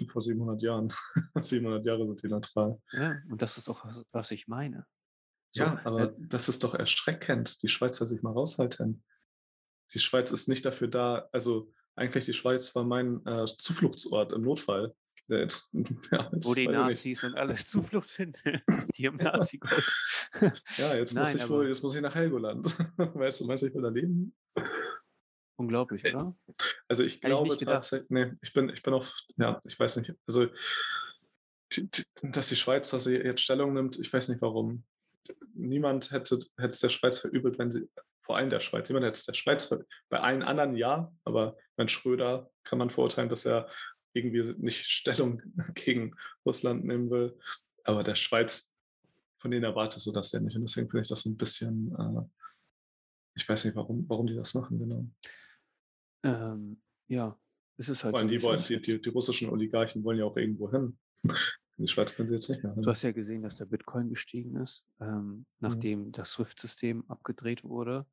Vor 0.07 0.21
700 0.21 0.61
Jahren. 0.61 0.93
700 1.39 1.85
Jahre 1.85 2.05
sind 2.05 2.21
die 2.21 2.27
neutral. 2.27 2.77
Ja, 2.91 3.15
und 3.29 3.41
das 3.41 3.57
ist 3.57 3.69
auch, 3.69 3.85
was, 3.85 4.03
was 4.11 4.31
ich 4.31 4.47
meine. 4.47 4.85
So, 5.51 5.63
Ja, 5.63 5.79
aber 5.85 6.09
äh, 6.09 6.13
das 6.17 6.49
ist 6.49 6.63
doch 6.63 6.75
erschreckend, 6.75 7.63
die 7.63 7.69
Schweizer 7.69 8.05
sich 8.05 8.21
mal 8.21 8.33
raushalten. 8.33 9.03
Die 9.93 9.99
Schweiz 9.99 10.31
ist 10.31 10.49
nicht 10.49 10.65
dafür 10.65 10.89
da, 10.89 11.29
also 11.31 11.71
eigentlich 11.95 12.25
die 12.25 12.33
Schweiz 12.33 12.75
war 12.75 12.83
mein 12.83 13.25
äh, 13.25 13.45
Zufluchtsort 13.45 14.33
im 14.33 14.41
Notfall. 14.41 14.93
Ja, 15.29 15.39
jetzt 15.39 15.71
wo 15.73 16.53
die 16.53 16.63
ich. 16.63 16.69
Nazis 16.69 17.23
und 17.23 17.35
alles 17.35 17.65
Zuflucht 17.67 18.09
finden. 18.09 18.61
die 18.97 19.05
im 19.05 19.17
Nazi-Gott. 19.17 19.83
Ja, 20.77 20.95
jetzt 20.95 21.13
muss, 21.15 21.29
Nein, 21.29 21.35
ich 21.37 21.43
aber- 21.43 21.55
wohl, 21.55 21.67
jetzt 21.67 21.81
muss 21.83 21.95
ich 21.95 22.01
nach 22.01 22.15
Helgoland. 22.15 22.65
weißt 22.97 23.41
du, 23.41 23.45
meinst 23.45 23.63
du, 23.63 23.67
ich 23.67 23.73
will 23.73 23.81
da 23.81 23.89
leben? 23.89 24.35
Unglaublich, 25.57 26.03
Äh, 26.05 26.13
oder? 26.13 26.35
Also 26.87 27.03
ich 27.03 27.15
Hätte 27.15 27.27
ich 27.31 27.33
glaube 27.37 27.57
gedacht. 27.57 27.75
tatsächlich, 27.75 28.09
nee, 28.09 28.33
ich 28.41 28.53
bin, 28.53 28.69
ich 28.69 28.83
bin 28.83 28.93
auf, 28.93 29.13
ja, 29.37 29.59
ich 29.65 29.79
weiß 29.79 29.97
nicht, 29.97 30.13
also 30.27 30.47
dass 32.21 32.49
die 32.49 32.55
Schweiz, 32.55 32.89
dass 32.91 33.05
sie 33.05 33.15
jetzt 33.17 33.41
Stellung 33.41 33.73
nimmt, 33.73 33.97
ich 33.99 34.11
weiß 34.11 34.29
nicht 34.29 34.41
warum. 34.41 34.83
Niemand 35.53 36.11
hätte, 36.11 36.37
hätte 36.57 36.69
es 36.69 36.79
der 36.79 36.89
Schweiz 36.89 37.17
verübelt, 37.19 37.57
wenn 37.57 37.71
sie, 37.71 37.89
vor 38.21 38.37
allem 38.37 38.49
der 38.49 38.59
Schweiz, 38.59 38.87
niemand 38.89 39.05
hätte 39.05 39.17
es 39.17 39.25
der 39.25 39.33
Schweiz 39.33 39.65
verübelt. 39.65 39.89
Bei 40.09 40.19
allen 40.19 40.43
anderen 40.43 40.75
ja, 40.75 41.11
aber 41.23 41.57
mein 41.77 41.89
Schröder 41.89 42.51
kann 42.63 42.77
man 42.79 42.89
verurteilen, 42.89 43.29
dass 43.29 43.45
er 43.45 43.67
irgendwie 44.15 44.41
nicht 44.57 44.85
Stellung 44.85 45.41
gegen 45.75 46.15
Russland 46.45 46.85
nehmen 46.85 47.09
will. 47.09 47.37
Aber 47.83 48.03
der 48.03 48.15
Schweiz, 48.15 48.73
von 49.37 49.51
denen 49.51 49.63
erwartest 49.63 50.07
du 50.07 50.11
das 50.11 50.31
ja 50.31 50.39
nicht. 50.39 50.55
Und 50.55 50.63
deswegen 50.63 50.89
finde 50.89 51.01
ich 51.01 51.09
das 51.09 51.21
so 51.21 51.29
ein 51.29 51.37
bisschen, 51.37 51.93
äh, 51.99 52.21
ich 53.35 53.47
weiß 53.47 53.65
nicht, 53.65 53.75
warum, 53.75 54.05
warum 54.07 54.25
die 54.25 54.35
das 54.35 54.53
machen, 54.53 54.79
genau. 54.79 55.05
Ähm, 56.23 56.81
ja, 57.07 57.37
es 57.77 57.89
ist 57.89 58.03
halt 58.03 58.13
Vor 58.13 58.19
allem 58.19 58.29
so, 58.29 58.35
die, 58.35 58.43
wollen, 58.43 58.59
die, 58.59 58.73
jetzt. 58.73 58.87
die, 58.87 59.01
die 59.01 59.09
russischen 59.09 59.49
Oligarchen 59.49 60.03
wollen 60.03 60.17
ja 60.17 60.25
auch 60.25 60.37
irgendwo 60.37 60.71
hin. 60.71 60.97
In 61.77 61.85
die 61.85 61.87
Schweiz 61.89 62.15
können 62.15 62.27
sie 62.27 62.35
jetzt 62.35 62.49
nicht 62.49 62.63
mehr 62.63 62.73
hin. 62.73 62.81
Du 62.81 62.89
hast 62.89 63.03
ja 63.03 63.11
gesehen, 63.11 63.43
dass 63.43 63.57
der 63.57 63.65
Bitcoin 63.65 64.09
gestiegen 64.09 64.55
ist, 64.55 64.85
ähm, 65.01 65.45
nachdem 65.59 66.11
das 66.13 66.31
SWIFT-System 66.31 67.03
abgedreht 67.09 67.65
wurde, 67.65 68.07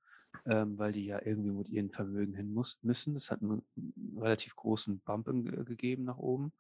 ähm, 0.47 0.79
weil 0.79 0.93
die 0.93 1.07
ja 1.07 1.21
irgendwie 1.25 1.51
mit 1.53 1.69
ihren 1.69 1.91
Vermögen 1.91 2.35
hin 2.35 2.53
muss, 2.53 2.79
müssen. 2.83 3.15
Das 3.15 3.31
hat 3.31 3.43
einen 3.43 3.63
relativ 4.17 4.57
großen 4.57 5.01
Bump 5.01 5.29
in, 5.29 5.45
ge- 5.45 5.65
gegeben 5.65 6.05
nach 6.05 6.19
oben 6.19 6.53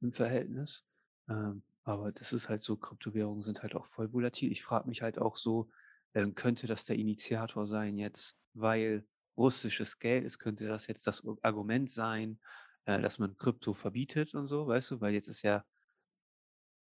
im 0.00 0.12
Verhältnis. 0.12 0.84
Ähm, 1.28 1.62
aber 1.84 2.12
das 2.12 2.32
ist 2.32 2.48
halt 2.48 2.62
so, 2.62 2.76
Kryptowährungen 2.76 3.42
sind 3.42 3.62
halt 3.62 3.74
auch 3.74 3.86
voll 3.86 4.12
volatil. 4.12 4.52
Ich 4.52 4.62
frage 4.62 4.88
mich 4.88 5.02
halt 5.02 5.18
auch 5.18 5.36
so, 5.36 5.68
ähm, 6.14 6.34
könnte 6.34 6.66
das 6.66 6.84
der 6.84 6.96
Initiator 6.96 7.66
sein 7.66 7.96
jetzt, 7.96 8.38
weil 8.54 9.06
russisches 9.36 9.98
Geld 9.98 10.24
ist, 10.24 10.38
könnte 10.38 10.66
das 10.68 10.86
jetzt 10.86 11.06
das 11.06 11.22
Argument 11.42 11.90
sein, 11.90 12.40
äh, 12.84 13.00
dass 13.00 13.18
man 13.18 13.36
Krypto 13.36 13.74
verbietet 13.74 14.34
und 14.34 14.46
so, 14.46 14.66
weißt 14.66 14.92
du, 14.92 15.00
weil 15.00 15.14
jetzt 15.14 15.28
ist 15.28 15.42
ja 15.42 15.64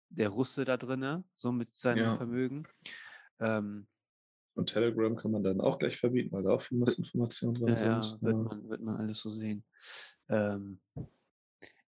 der 0.09 0.29
Russe 0.29 0.65
da 0.65 0.77
drinne, 0.77 1.23
so 1.35 1.51
mit 1.51 1.75
seinem 1.75 1.99
Ja. 2.03 2.17
Vermögen. 2.17 2.67
Ähm, 3.39 3.87
Und 4.57 4.69
Telegram 4.69 5.15
kann 5.15 5.31
man 5.31 5.43
dann 5.43 5.61
auch 5.61 5.77
gleich 5.77 5.97
verbieten, 5.97 6.31
weil 6.31 6.41
da 6.43 6.49
auch 6.49 6.61
viel 6.61 6.79
Massinformationen 6.79 7.55
drin 7.61 7.75
ja, 7.75 7.85
ja, 7.85 8.01
sind. 8.01 8.23
wird, 8.23 8.33
Ja. 8.35 8.43
man, 8.43 8.69
wird 8.69 8.81
man 8.81 8.95
alles 8.97 9.19
so 9.19 9.29
sehen. 9.29 9.63
Ähm, 10.29 10.81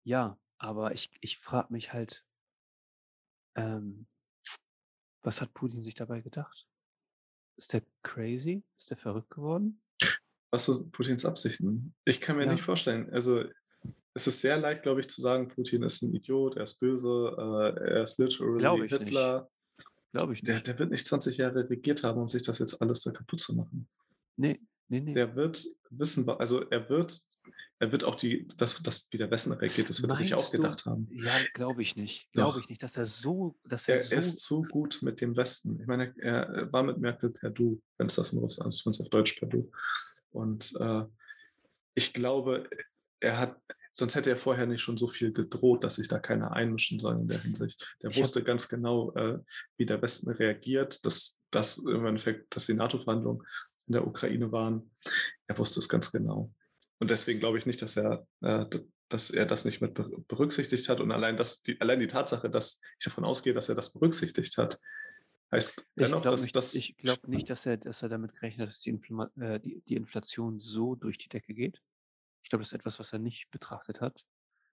ja, 0.03 0.37
aber 0.59 0.93
ich, 0.93 1.09
ich 1.21 1.39
frage 1.39 1.73
mich 1.73 1.91
halt, 1.93 2.23
ähm, 3.55 4.05
was 5.23 5.41
hat 5.41 5.53
Putin 5.55 5.83
sich 5.83 5.95
dabei 5.95 6.21
gedacht? 6.21 6.67
Ist 7.57 7.73
der 7.73 7.81
crazy? 8.03 8.63
Ist 8.77 8.91
der 8.91 8.97
verrückt 8.97 9.31
geworden? 9.31 9.81
Was 10.51 10.67
sind 10.67 10.91
Putins 10.91 11.25
Absichten? 11.25 11.95
Ich 12.05 12.21
kann 12.21 12.37
mir 12.37 12.45
Ja. 12.45 12.51
nicht 12.51 12.61
vorstellen. 12.61 13.11
Also 13.11 13.43
es 14.13 14.27
ist 14.27 14.41
sehr 14.41 14.57
leicht, 14.57 14.83
glaube 14.83 14.99
ich, 14.99 15.09
zu 15.09 15.21
sagen, 15.21 15.47
Putin 15.47 15.83
ist 15.83 16.01
ein 16.03 16.13
Idiot, 16.13 16.55
er 16.55 16.63
ist 16.63 16.79
böse, 16.79 17.35
äh, 17.35 17.93
er 17.95 18.03
ist 18.03 18.19
literally 18.19 18.87
Hitler. 18.87 19.49
Glaube 20.11 20.33
ich 20.33 20.41
Der, 20.41 20.55
nicht. 20.55 20.67
der 20.67 20.79
wird 20.79 20.91
nicht 20.91 21.05
20 21.05 21.37
Jahre 21.37 21.69
regiert 21.69 22.03
haben, 22.03 22.19
um 22.21 22.27
sich 22.27 22.41
das 22.41 22.59
jetzt 22.59 22.81
alles 22.81 23.01
da 23.03 23.11
kaputt 23.11 23.39
zu 23.39 23.55
machen. 23.55 23.87
Nee, 24.37 24.59
nee, 24.87 24.99
nee. 25.01 25.13
Der 25.13 25.35
wird 25.35 25.63
wissen, 25.91 26.27
also 26.29 26.61
er 26.69 26.89
wird, 26.89 27.17
er 27.79 27.91
wird 27.91 28.03
auch 28.03 28.15
die, 28.15 28.47
das, 28.57 28.81
das 28.81 29.07
wie 29.11 29.17
der 29.17 29.29
Westen 29.29 29.51
regiert, 29.53 29.89
das 29.89 30.01
wird 30.01 30.11
er 30.11 30.15
sich 30.15 30.33
auch 30.33 30.37
Meinst 30.39 30.53
du? 30.53 30.57
gedacht 30.57 30.85
haben. 30.85 31.07
Ja, 31.11 31.31
glaube 31.53 31.81
ich 31.81 31.95
nicht. 31.95 32.31
Glaube 32.33 32.59
ich 32.59 32.69
nicht, 32.69 32.81
dass 32.81 32.97
er 32.97 33.05
so, 33.05 33.57
dass 33.65 33.87
er, 33.87 33.95
Er 33.97 34.03
so. 34.03 34.15
ist 34.15 34.39
zu 34.39 34.61
gut 34.63 34.99
mit 35.01 35.21
dem 35.21 35.35
Westen. 35.37 35.79
Ich 35.79 35.87
meine, 35.87 36.13
er 36.17 36.49
er 36.49 36.73
war 36.73 36.83
mit 36.83 36.97
Merkel 36.97 37.29
per 37.29 37.49
Du, 37.51 37.81
wenn 37.97 38.07
es 38.07 38.15
das 38.15 38.33
in 38.33 38.39
Russland 38.39 38.73
ist, 38.73 38.85
wenn 38.85 38.91
es 38.91 39.01
auf 39.01 39.09
Deutsch 39.09 39.33
per 39.39 39.47
Du. 39.47 39.69
Und 40.31 40.73
äh, 40.79 41.03
ich 41.95 42.13
glaube, 42.13 42.69
er 43.19 43.37
hat, 43.39 43.61
sonst 43.91 44.15
hätte 44.15 44.29
er 44.29 44.37
vorher 44.37 44.65
nicht 44.65 44.81
schon 44.81 44.97
so 44.97 45.07
viel 45.07 45.33
gedroht, 45.33 45.83
dass 45.83 45.95
sich 45.95 46.07
da 46.07 46.19
keiner 46.19 46.53
einmischen 46.53 46.99
soll 46.99 47.15
in 47.19 47.27
der 47.27 47.41
Hinsicht. 47.41 47.95
Der 48.01 48.11
Ich 48.11 48.19
wusste 48.19 48.43
ganz 48.43 48.67
genau, 48.69 49.13
äh, 49.15 49.39
wie 49.77 49.85
der 49.85 50.01
Westen 50.01 50.29
reagiert, 50.29 51.05
dass 51.05 51.41
das 51.51 51.77
im 51.77 52.05
Endeffekt, 52.05 52.55
dass 52.55 52.65
die 52.67 52.73
NATO-Verhandlungen 52.73 53.45
in 53.87 53.93
der 53.93 54.05
Ukraine 54.05 54.51
waren. 54.51 54.91
Er 55.47 55.57
wusste 55.57 55.79
es 55.79 55.89
ganz 55.89 56.11
genau. 56.11 56.53
Und 56.99 57.09
deswegen 57.09 57.39
glaube 57.39 57.57
ich 57.57 57.65
nicht, 57.65 57.81
dass 57.81 57.97
er, 57.97 58.27
äh, 58.41 58.65
dass 59.07 59.31
er 59.31 59.45
das 59.45 59.65
nicht 59.65 59.81
mit 59.81 59.95
ber- 59.95 60.09
berücksichtigt 60.27 60.87
hat. 60.89 60.99
Und 60.99 61.11
allein, 61.11 61.37
das, 61.37 61.63
die, 61.63 61.79
allein 61.81 61.99
die 61.99 62.07
Tatsache, 62.07 62.49
dass 62.49 62.79
ich 62.99 63.05
davon 63.05 63.25
ausgehe, 63.25 63.53
dass 63.53 63.69
er 63.69 63.75
das 63.75 63.91
berücksichtigt 63.91 64.57
hat, 64.57 64.79
heißt 65.51 65.83
dennoch, 65.95 66.21
glaube 66.21 66.35
dass 66.35 66.43
nicht, 66.43 66.55
das. 66.55 66.75
ich 66.75 66.95
glaub 66.97 67.27
nicht 67.27 67.49
dass, 67.49 67.65
er, 67.65 67.77
dass 67.77 68.03
er 68.03 68.09
damit 68.09 68.35
gerechnet 68.35 68.61
hat, 68.61 68.69
dass 68.69 68.81
die, 68.81 68.91
Inflama 68.91 69.31
äh, 69.39 69.59
die, 69.59 69.81
die 69.87 69.95
Inflation 69.95 70.59
so 70.59 70.93
durch 70.93 71.17
die 71.17 71.29
Decke 71.29 71.55
geht. 71.55 71.81
Ich 72.43 72.49
glaube, 72.49 72.61
das 72.61 72.69
ist 72.69 72.79
etwas, 72.79 72.99
was 72.99 73.13
er 73.13 73.19
nicht 73.19 73.49
betrachtet 73.51 74.01
hat. 74.01 74.25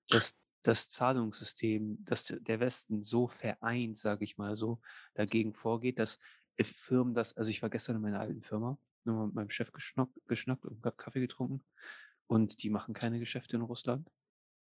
Dass 0.08 0.34
das 0.62 0.88
Zahlungssystem, 0.88 2.04
dass 2.04 2.24
der- 2.24 2.40
der 2.40 2.60
Westen 2.60 3.02
so 3.04 3.28
vereint, 3.28 3.96
sage 3.96 4.24
ich 4.24 4.36
mal 4.38 4.56
so, 4.56 4.80
dagegen 5.14 5.54
vorgeht, 5.54 5.98
dass 5.98 6.18
äh, 6.56 6.64
Firmen 6.64 7.14
das, 7.14 7.36
also 7.36 7.50
ich 7.50 7.60
war 7.62 7.70
gestern 7.70 7.96
in 7.96 8.02
meiner 8.02 8.20
alten 8.20 8.42
Firma, 8.42 8.78
nur 9.04 9.16
mal 9.16 9.26
mit 9.26 9.34
meinem 9.34 9.50
Chef 9.50 9.70
geschnackt, 9.72 10.18
geschnackt 10.26 10.64
und 10.64 10.84
hab 10.84 10.96
Kaffee 10.98 11.20
getrunken 11.20 11.64
und 12.26 12.62
die 12.62 12.70
machen 12.70 12.94
keine 12.94 13.18
Geschäfte 13.18 13.56
in 13.56 13.62
Russland. 13.62 14.10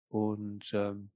Und 0.10 0.70
ähm, 0.74 1.12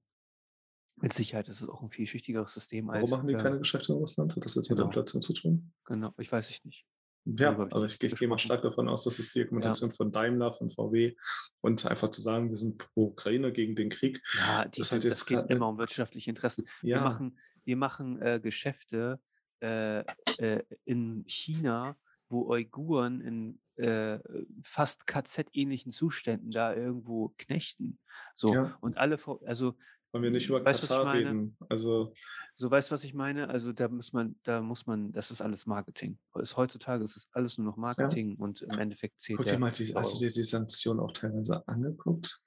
mit 0.98 1.14
Sicherheit 1.14 1.48
ist 1.50 1.62
es 1.62 1.70
auch 1.70 1.82
ein 1.82 1.92
vielschichtigeres 1.92 2.54
System 2.54 2.88
Warum 2.88 3.02
als. 3.02 3.12
machen 3.12 3.28
die 3.28 3.34
äh, 3.36 3.38
keine 3.38 3.60
Geschäfte 3.60 3.94
in 3.94 4.00
Russland? 4.00 4.36
Hat 4.36 4.44
das 4.44 4.56
jetzt 4.56 4.70
mit 4.70 4.78
Genau. 4.78 4.88
Inflation 4.88 5.22
zu 5.22 5.34
tun? 5.34 5.74
Genau, 5.86 6.14
ich 6.18 6.32
weiß 6.32 6.50
ich 6.50 6.64
nicht. 6.66 6.86
Ja, 7.26 7.58
hab 7.58 7.84
ich 7.84 8.02
ich, 8.02 8.16
gehe 8.16 8.28
mal 8.28 8.38
stark 8.38 8.62
davon 8.62 8.88
aus, 8.88 9.04
dass 9.04 9.18
es 9.18 9.34
die 9.34 9.42
Argumentation 9.42 9.92
von 9.92 10.12
Daimler, 10.12 10.54
von 10.54 10.70
VW 10.70 11.16
und 11.62 11.86
einfach 11.88 12.12
zu 12.12 12.22
sagen, 12.22 12.52
wir 12.52 12.58
sind 12.58 12.78
pro 12.78 13.08
Ukraine 13.08 13.52
gegen 13.52 13.76
den 13.76 13.90
Krieg. 13.90 14.22
Ja, 14.38 14.66
die 14.66 14.82
Das 14.82 14.90
sind, 14.90 15.04
das 15.04 15.12
jetzt 15.12 15.26
geht 15.26 15.50
immer 15.50 15.68
um 15.70 15.78
wirtschaftliche 15.80 16.30
Interessen. 16.30 16.68
Wir 16.82 16.98
Ja, 16.98 17.04
machen, 17.04 17.40
wir 17.64 17.78
machen 17.78 18.22
äh, 18.22 18.40
Geschäfte 18.40 19.20
äh, 19.60 20.02
äh, 20.38 20.64
in 20.86 21.24
China, 21.26 21.98
wo 22.30 22.48
Uiguren 22.52 23.22
in 23.22 23.60
äh, 23.78 24.20
fast 24.64 25.08
KZ-ähnlichen 25.08 25.92
Zuständen 25.92 26.52
da 26.52 26.74
irgendwo 26.76 27.34
knechten. 27.38 28.00
So 28.36 28.54
Ja. 28.54 28.78
und 28.82 28.98
alle, 28.98 29.18
also 29.46 29.78
wollen 30.16 30.24
wir 30.24 30.32
nicht 30.32 30.48
über 30.48 30.64
Weißt 30.64 30.88
Katar 30.88 31.14
reden. 31.14 31.58
Also, 31.68 32.14
so 32.54 32.72
weißt 32.72 32.90
du, 32.90 32.94
was 32.94 33.04
ich 33.04 33.14
meine? 33.14 33.50
Also 33.50 33.74
da 33.74 33.90
muss 33.90 34.14
man, 34.14 34.38
da 34.44 34.62
muss 34.62 34.88
man, 34.88 35.12
das 35.12 35.30
ist 35.30 35.42
alles 35.42 35.66
Marketing. 35.66 36.18
Ist 36.40 36.56
heutzutage 36.56 37.04
ist 37.04 37.18
es 37.18 37.28
alles 37.34 37.58
nur 37.58 37.68
noch 37.68 37.76
Marketing 37.76 38.38
und 38.38 38.62
im 38.62 38.80
Endeffekt 38.80 39.20
zählt 39.20 39.38
guck 39.38 39.48
dir 39.48 39.60
mal, 39.60 39.72
die, 39.72 39.94
hast 39.94 40.16
du 40.16 40.20
dir 40.20 40.32
die 40.32 40.44
Sanktionen 40.46 41.02
auch 41.02 41.12
teilweise 41.12 41.68
angeguckt? 41.68 42.46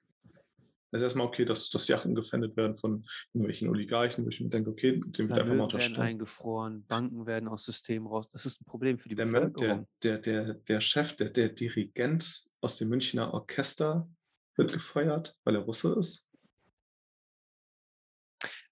Also 0.91 1.05
erstmal 1.05 1.27
okay, 1.27 1.45
dass, 1.45 1.69
dass 1.69 1.87
Yachten 1.87 2.15
gefändet 2.15 2.57
werden 2.57 2.73
von 2.73 3.05
irgendwelchen 3.35 3.69
Oligarchen, 3.69 4.25
wo 4.25 4.29
ich 4.29 4.41
mir 4.41 4.49
denke, 4.49 4.71
okay, 4.71 4.99
den 4.99 5.29
wird 5.29 5.39
einfach 5.39 5.53
mal 5.53 5.69
Vermögen 5.69 5.91
werden 5.91 6.01
eingefroren, 6.01 6.85
Banken 6.87 7.27
werden 7.27 7.47
aus 7.47 7.65
System 7.65 8.07
raus. 8.07 8.27
Das 8.29 8.47
ist 8.47 8.59
ein 8.59 8.65
Problem 8.65 8.97
für 8.97 9.09
die 9.09 9.13
Der, 9.15 9.25
Bevölkerung. 9.25 9.87
der, 10.01 10.17
der, 10.17 10.45
der, 10.45 10.53
der 10.55 10.81
Chef, 10.81 11.15
der, 11.17 11.29
der 11.29 11.49
Dirigent 11.49 12.45
aus 12.61 12.77
dem 12.77 12.89
Münchner 12.89 13.31
Orchester 13.31 14.09
wird 14.55 14.73
gefeuert, 14.73 15.37
weil 15.43 15.53
er 15.53 15.61
Russe 15.61 15.95
ist. 15.99 16.28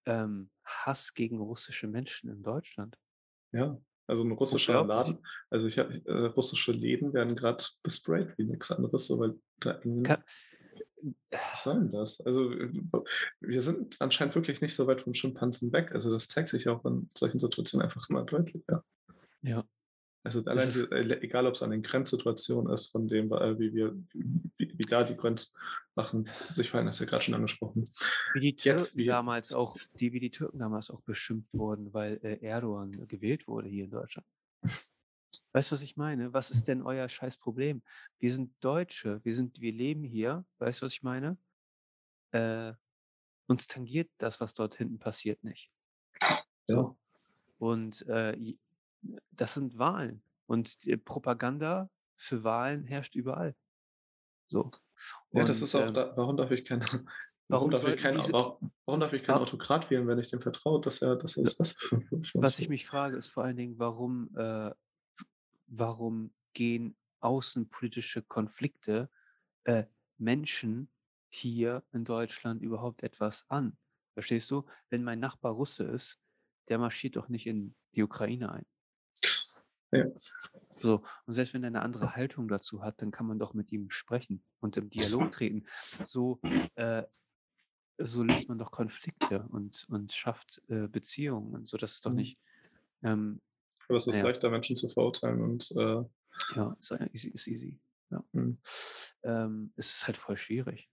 Ähm, 0.07 0.49
Hass 0.63 1.13
gegen 1.13 1.39
russische 1.39 1.87
Menschen 1.87 2.29
in 2.29 2.41
Deutschland. 2.41 2.97
Ja, 3.51 3.79
also 4.07 4.23
ein 4.23 4.31
russischer. 4.31 4.83
Laden. 4.85 5.19
Also 5.49 5.67
ich 5.67 5.77
äh, 5.77 5.83
russische 6.11 6.71
Läden 6.71 7.13
werden 7.13 7.35
gerade 7.35 7.63
besprayt 7.83 8.37
wie 8.37 8.45
nichts 8.45 8.71
anderes, 8.71 9.05
so 9.05 9.19
weil 9.19 9.39
da 9.59 9.75
irgendwie. 9.75 10.03
Ka- 10.03 10.23
Was 11.31 11.63
soll 11.63 11.75
denn 11.75 11.91
das? 11.91 12.21
Also 12.21 12.51
äh, 12.51 12.71
wir 13.41 13.61
sind 13.61 14.01
anscheinend 14.01 14.35
wirklich 14.35 14.61
nicht 14.61 14.75
so 14.75 14.87
weit 14.87 15.01
vom 15.01 15.13
Schimpansen 15.13 15.71
weg. 15.71 15.91
Also 15.91 16.11
das 16.11 16.27
zeigt 16.27 16.47
sich 16.47 16.67
auch 16.67 16.83
in 16.85 17.09
solchen 17.15 17.39
Situationen 17.39 17.85
einfach 17.85 18.09
immer 18.09 18.23
deutlicher. 18.23 18.83
Ja. 19.43 19.67
Also 20.23 20.43
allein, 20.43 20.69
äh, 20.91 21.19
egal 21.21 21.47
ob 21.47 21.53
es 21.53 21.63
an 21.63 21.71
den 21.71 21.83
Grenzsituationen 21.83 22.73
ist, 22.73 22.87
von 22.87 23.07
dem, 23.07 23.31
äh, 23.31 23.57
wie 23.59 23.73
wir, 23.73 23.95
wie, 24.57 24.66
wie 24.77 24.85
da 24.89 25.03
die 25.03 25.15
Grenzwachen 25.15 26.29
sich 26.47 26.69
verhalten, 26.69 26.89
hast 26.89 26.99
du 26.99 27.03
ja 27.03 27.09
gerade 27.09 27.23
schon 27.23 27.33
angesprochen. 27.33 27.89
Wie 28.33 28.39
die 28.39 28.55
Jetzt 28.63 28.63
Türken 28.91 28.97
wir- 28.97 29.11
damals 29.13 29.51
auch, 29.51 29.77
die, 29.99 30.13
wie 30.13 30.19
die 30.19 30.31
Türken 30.31 30.59
damals 30.59 30.89
auch 30.89 31.01
beschimpft 31.01 31.53
wurden, 31.53 31.93
weil 31.93 32.19
äh, 32.23 32.39
Erdogan 32.45 32.91
gewählt 33.07 33.47
wurde 33.47 33.69
hier 33.69 33.85
in 33.85 33.91
Deutschland. 33.91 34.27
Weißt 35.53 35.71
du, 35.71 35.75
was 35.75 35.81
ich 35.81 35.97
meine? 35.97 36.33
Was 36.33 36.51
ist 36.51 36.67
denn 36.67 36.81
euer 36.83 37.09
scheiß 37.09 37.37
Problem? 37.37 37.81
Wir 38.19 38.31
sind 38.31 38.53
Deutsche, 38.59 39.19
wir 39.23 39.33
sind, 39.33 39.59
wir 39.59 39.71
leben 39.71 40.03
hier, 40.03 40.45
weißt 40.59 40.81
du, 40.81 40.85
was 40.85 40.93
ich 40.93 41.03
meine? 41.03 41.37
Äh, 42.31 42.73
uns 43.47 43.65
tangiert 43.67 44.09
das, 44.17 44.39
was 44.41 44.53
dort 44.53 44.75
hinten 44.75 44.99
passiert, 44.99 45.43
nicht. 45.43 45.71
So. 46.67 46.97
Und 47.59 48.05
äh, 48.07 48.55
das 49.31 49.53
sind 49.55 49.77
Wahlen. 49.77 50.21
Und 50.47 50.83
die 50.85 50.97
Propaganda 50.97 51.89
für 52.17 52.43
Wahlen 52.43 52.83
herrscht 52.85 53.15
überall. 53.15 53.55
So. 54.47 54.71
Ja, 55.31 55.43
das 55.43 55.59
Und, 55.59 55.63
ist 55.63 55.75
auch 55.75 55.87
ähm, 55.87 55.93
da, 55.93 56.13
warum 56.15 56.37
darf 56.37 56.51
ich 56.51 56.65
kein, 56.65 56.81
warum, 57.49 57.69
warum 57.69 57.71
darf 57.71 57.87
ich 57.87 57.97
kein, 57.97 58.15
warum, 58.17 58.99
darf 58.99 59.13
ich 59.13 59.23
keinen. 59.23 59.41
Autokrat 59.41 59.89
wählen, 59.89 60.07
wenn 60.07 60.19
ich 60.19 60.29
dem 60.29 60.41
vertraue, 60.41 60.81
dass 60.81 61.01
er, 61.01 61.15
dass 61.15 61.37
er 61.37 61.43
das 61.43 61.55
Beste 61.55 62.01
Was 62.33 62.59
ich 62.59 62.69
mich 62.69 62.87
frage, 62.87 63.17
ist 63.17 63.27
vor 63.27 63.43
allen 63.43 63.57
Dingen, 63.57 63.77
warum, 63.77 64.35
äh, 64.35 64.71
warum 65.67 66.33
gehen 66.53 66.95
außenpolitische 67.19 68.21
Konflikte 68.23 69.09
äh, 69.65 69.83
Menschen 70.17 70.89
hier 71.29 71.83
in 71.91 72.05
Deutschland 72.05 72.61
überhaupt 72.61 73.03
etwas 73.03 73.45
an? 73.49 73.77
Verstehst 74.13 74.49
du? 74.49 74.65
Wenn 74.89 75.03
mein 75.03 75.19
Nachbar 75.19 75.53
Russe 75.53 75.83
ist, 75.83 76.19
der 76.69 76.79
marschiert 76.79 77.15
doch 77.15 77.29
nicht 77.29 77.45
in 77.45 77.75
die 77.95 78.03
Ukraine 78.03 78.51
ein. 78.51 78.65
Ja. 79.91 80.05
So, 80.71 81.03
und 81.25 81.33
selbst 81.33 81.53
wenn 81.53 81.63
er 81.63 81.67
eine 81.67 81.81
andere 81.81 82.15
Haltung 82.15 82.47
dazu 82.47 82.83
hat, 82.83 83.01
dann 83.01 83.11
kann 83.11 83.25
man 83.25 83.39
doch 83.39 83.53
mit 83.53 83.71
ihm 83.71 83.89
sprechen 83.89 84.43
und 84.59 84.77
im 84.77 84.89
Dialog 84.89 85.31
treten. 85.31 85.65
So, 86.05 86.39
äh, 86.75 87.03
so 87.97 88.21
löst 88.23 88.47
man 88.49 88.59
doch 88.59 88.71
Konflikte 88.71 89.47
und, 89.49 89.87
und 89.89 90.11
schafft 90.13 90.61
äh, 90.67 90.87
Beziehungen. 90.87 91.53
Und 91.55 91.67
so, 91.67 91.77
das 91.77 91.93
ist 91.93 92.05
doch 92.05 92.11
Mhm. 92.11 92.15
nicht, 92.17 92.39
ähm, 93.03 93.41
Aber 93.87 93.97
es 93.97 94.07
ist 94.07 94.17
Ja. 94.17 94.25
leichter, 94.25 94.49
Menschen 94.49 94.75
zu 94.75 94.87
verurteilen 94.87 95.41
und 95.41 95.71
äh, 95.71 96.03
ja, 96.55 96.77
ist 96.79 96.91
easy, 97.13 97.29
ist 97.29 97.47
easy. 97.47 97.79
Ja. 98.11 98.23
Mhm. 98.33 98.59
Ähm, 99.23 99.73
es 99.77 99.95
ist 99.95 100.07
halt 100.07 100.17
voll 100.17 100.37
schwierig, 100.37 100.89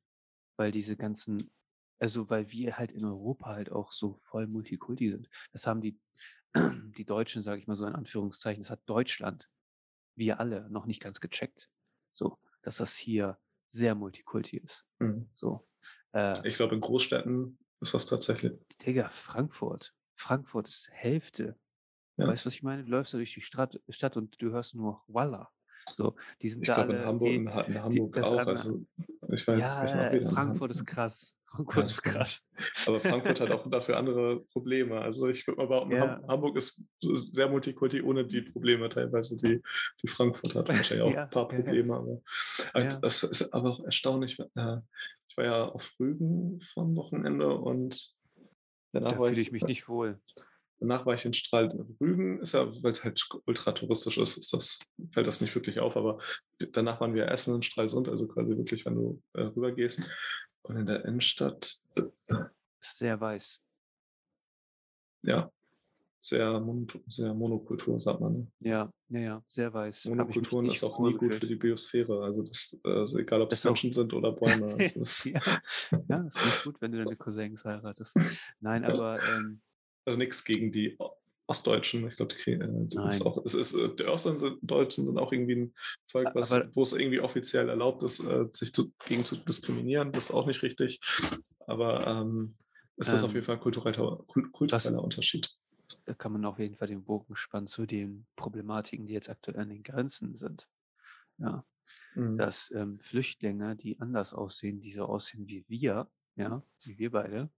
weil 0.57 0.71
diese 0.71 0.97
ganzen, 0.97 1.51
also 1.99 2.31
weil 2.31 2.51
wir 2.53 2.79
halt 2.79 2.93
in 2.93 3.05
Europa 3.05 3.51
halt 3.51 3.71
auch 3.71 3.93
so 3.93 4.15
voll 4.23 4.47
Multikulti 4.47 5.11
sind. 5.11 5.29
Das 5.53 5.67
haben 5.67 5.81
die, 5.81 6.01
die 6.57 7.05
Deutschen, 7.05 7.43
sage 7.43 7.61
ich 7.61 7.67
mal 7.67 7.77
so 7.77 7.87
in 7.87 7.95
Anführungszeichen, 7.95 8.63
das 8.63 8.71
hat 8.71 8.81
Deutschland, 8.87 9.49
wir 10.17 10.39
alle, 10.41 10.69
noch 10.71 10.87
nicht 10.87 11.03
ganz 11.03 11.21
gecheckt. 11.21 11.69
So, 12.13 12.39
dass 12.63 12.77
das 12.77 12.97
hier 12.97 13.39
sehr 13.69 13.95
Multikulti 13.95 14.59
ist. 14.59 14.87
mhm. 15.01 15.29
So. 15.35 15.67
Äh, 16.13 16.47
ich 16.47 16.55
glaube, 16.57 16.75
in 16.77 16.81
Großstädten 16.81 17.59
ist 17.81 17.93
das 17.95 18.07
tatsächlich. 18.07 18.53
Digga, 18.85 19.09
Frankfurt. 19.11 19.93
Frankfurt 20.17 20.69
ist 20.69 20.89
Hälfte. 20.93 21.59
Ja. 22.17 22.29
Weißt 22.29 22.45
du, 22.45 22.47
was 22.47 22.55
ich 22.55 22.63
meine? 22.63 22.85
Du 22.85 22.91
läufst 22.91 23.13
da 23.13 23.19
durch 23.19 23.35
die 23.35 23.41
Stadt, 23.41 23.81
Stadt 23.89 24.17
und 24.17 24.41
du 24.41 24.53
hörst 24.53 24.77
nur 24.77 25.03
Walla. 25.09 25.51
So, 25.97 26.15
die 26.41 26.49
sind 26.49 26.63
Ich 26.63 26.69
da 26.69 26.75
glaube, 26.85 26.93
alle. 26.93 27.01
in 27.01 27.07
Hamburg, 27.07 27.29
die, 27.29 27.35
in, 27.35 27.53
Ha- 27.55 27.61
in 27.63 27.83
Hamburg 27.83 28.13
das 28.15 28.33
auch. 28.33 28.47
Also, 28.47 28.87
ich 29.33 29.47
weiß, 29.47 29.59
ja, 29.61 29.85
ich 29.85 29.91
weiß 29.91 29.95
noch 29.97 30.31
äh, 30.31 30.35
Frankfurt 30.35 30.71
ist 30.71 30.87
krass. 30.87 31.37
Frankfurt 31.55 31.85
ist 31.85 32.03
krass. 32.03 32.45
Aber 32.87 33.01
Frankfurt 33.01 33.41
hat 33.41 33.51
auch 33.53 33.71
dafür 33.71 33.97
andere 33.97 34.41
Probleme. 34.53 35.01
Also 35.01 35.27
ich 35.29 35.47
würde 35.47 35.59
mal 35.63 35.69
behaupten, 35.69 35.93
Ja. 35.93 36.01
Ham- 36.17 36.27
Hamburg 36.29 36.57
ist, 36.57 36.83
ist 37.03 37.35
sehr 37.35 37.49
multikulti 37.49 38.03
ohne 38.03 38.27
die 38.27 38.43
Probleme 38.43 38.89
teilweise, 38.89 39.37
die, 39.37 39.61
die 40.03 40.09
Frankfurt 40.09 40.55
hat. 40.55 40.69
Wahrscheinlich 40.69 41.03
auch 41.03 41.13
Ja, 41.13 41.25
ein 41.25 41.31
paar. 41.31 41.49
Probleme. 41.49 41.95
Aber, 41.95 42.21
aber 42.73 42.85
das 43.01 43.23
ist 43.23 43.53
aber 43.55 43.71
auch 43.71 43.85
erstaunlich. 43.85 44.39
Äh, 44.41 44.79
ich 45.29 45.37
war 45.37 45.45
ja 45.45 45.65
auf 45.69 45.93
Rügen 45.99 46.61
vom 46.61 46.95
Wochenende 46.97 47.49
und 47.57 48.13
danach, 48.93 49.13
Da 49.13 49.17
fühle 49.25 49.33
ich, 49.41 49.47
ich 49.49 49.53
mich 49.53 49.65
nicht 49.65 49.89
wohl. 49.89 50.21
danach 50.79 51.07
war 51.07 51.15
ich 51.15 51.25
in 51.25 51.33
Strahl. 51.35 51.69
Rügen 52.01 52.41
ist 52.41 52.53
ja, 52.55 52.67
weil 52.83 52.93
es 52.93 53.03
halt 53.05 53.21
ultra 53.47 53.73
touristisch 53.73 54.19
ist, 54.19 54.37
ist 54.37 54.53
das, 54.53 54.79
fällt 55.13 55.27
das 55.27 55.41
nicht 55.41 55.55
wirklich 55.55 55.81
auf. 55.81 55.97
Aber 55.97 56.19
danach 56.73 57.01
waren 57.01 57.15
wir 57.15 57.29
essen 57.29 57.55
in 57.57 57.63
Stralsund, 57.63 58.09
also 58.09 58.27
quasi 58.29 58.57
wirklich, 58.57 58.85
wenn 58.87 58.95
du 58.97 59.23
äh, 59.35 59.43
rübergehst. 59.43 60.03
Und 60.65 60.77
in 60.77 60.87
der 60.87 61.05
Innenstadt, 61.05 61.77
äh, 61.95 62.03
sehr 62.81 63.21
weiß. 63.21 63.61
ja, 65.23 65.51
sehr, 66.21 66.59
mon 66.59 66.87
sehr 67.07 67.35
Monokultur, 67.35 68.01
sagt 68.01 68.21
man. 68.21 68.33
Ne? 68.33 68.47
Ja, 68.61 68.91
ja, 69.09 69.21
ja, 69.21 69.45
sehr 69.47 69.73
weiß. 69.73 70.07
Monokulturen 70.07 70.67
ist 70.67 70.83
auch 70.83 70.99
nie 71.01 71.13
gut 71.13 71.35
für 71.35 71.47
die 71.47 71.57
Biosphäre. 71.57 72.23
Also, 72.23 72.43
das, 72.43 72.81
also 72.83 73.19
egal, 73.19 73.43
ob 73.43 73.53
es 73.53 73.63
Menschen 73.63 73.93
sind 73.93 74.13
oder 74.15 74.33
Bäume. 74.33 74.75
Also 74.79 75.01
das 75.01 75.25
ja. 75.25 75.41
ja, 76.09 76.27
ist 76.27 76.43
nicht 76.43 76.65
gut, 76.65 76.81
wenn 76.81 76.93
du 76.93 77.05
deine 77.05 77.17
Cousins 77.17 77.65
heiratest. 77.65 78.17
Nein, 78.61 78.85
aber. 78.87 79.21
Ähm, 79.23 79.61
also 80.07 80.19
nichts 80.19 80.45
gegen 80.45 80.71
die 80.71 80.99
Ostdeutschen. 81.47 82.09
Ich 82.09 82.17
glaube, 82.17 82.35
die, 82.35 82.53
äh, 82.53 83.09
ist 83.09 83.27
auch, 83.27 83.45
es 83.45 83.55
ist, 83.55 83.75
äh, 83.75 83.95
die 83.95 84.05
Ostdeutschen 84.05 85.05
sind 85.05 85.19
auch 85.19 85.33
irgendwie 85.33 85.57
ein 85.57 85.75
Volk, 86.07 86.35
was, 86.35 86.53
wo 86.73 86.83
es 86.83 86.93
irgendwie 86.93 87.21
offiziell 87.21 87.69
erlaubt 87.69 88.03
ist, 88.03 88.21
äh, 88.21 88.47
sich 88.53 88.73
zu, 88.73 88.93
gegen 89.07 89.25
zu 89.25 89.37
diskriminieren. 89.37 90.13
Das 90.13 90.27
ist 90.27 90.31
auch 90.31 90.47
nicht 90.47 90.63
richtig. 90.63 91.01
Aber 91.67 92.07
ähm, 92.07 92.53
ist 92.97 93.13
das 93.13 93.21
ähm, 93.21 93.27
auf 93.27 93.35
jeden 93.35 93.45
Fall 93.45 93.57
ein 93.57 93.61
kultureller, 93.61 94.25
kultureller 94.27 95.03
Unterschied. 95.03 95.51
Da 96.07 96.15
kann 96.15 96.33
man 96.33 96.45
auf 96.45 96.59
jeden 96.59 96.77
Fall 96.77 96.89
den 96.89 97.05
Bogen 97.05 97.37
spannen 97.37 97.67
zu 97.67 97.87
den 97.87 98.27
Problematiken, 98.37 99.07
die 99.07 99.15
jetzt 99.15 99.31
aktuell 99.31 99.59
an 99.59 99.69
den 99.69 99.83
Grenzen 99.83 100.37
sind. 100.37 100.69
Ja. 101.39 101.65
Mhm. 102.15 102.39
Dass 102.39 102.71
ähm, 102.71 103.01
Flüchtlinge, 103.01 103.77
die 103.77 104.01
anders 104.01 104.33
aussehen, 104.33 104.81
die 104.81 104.93
so 104.93 105.05
aussehen 105.05 105.47
wie 105.47 105.65
wir, 105.69 106.09
ja, 106.37 106.63
wie 106.85 106.99
wir 106.99 107.11
beide, 107.11 107.51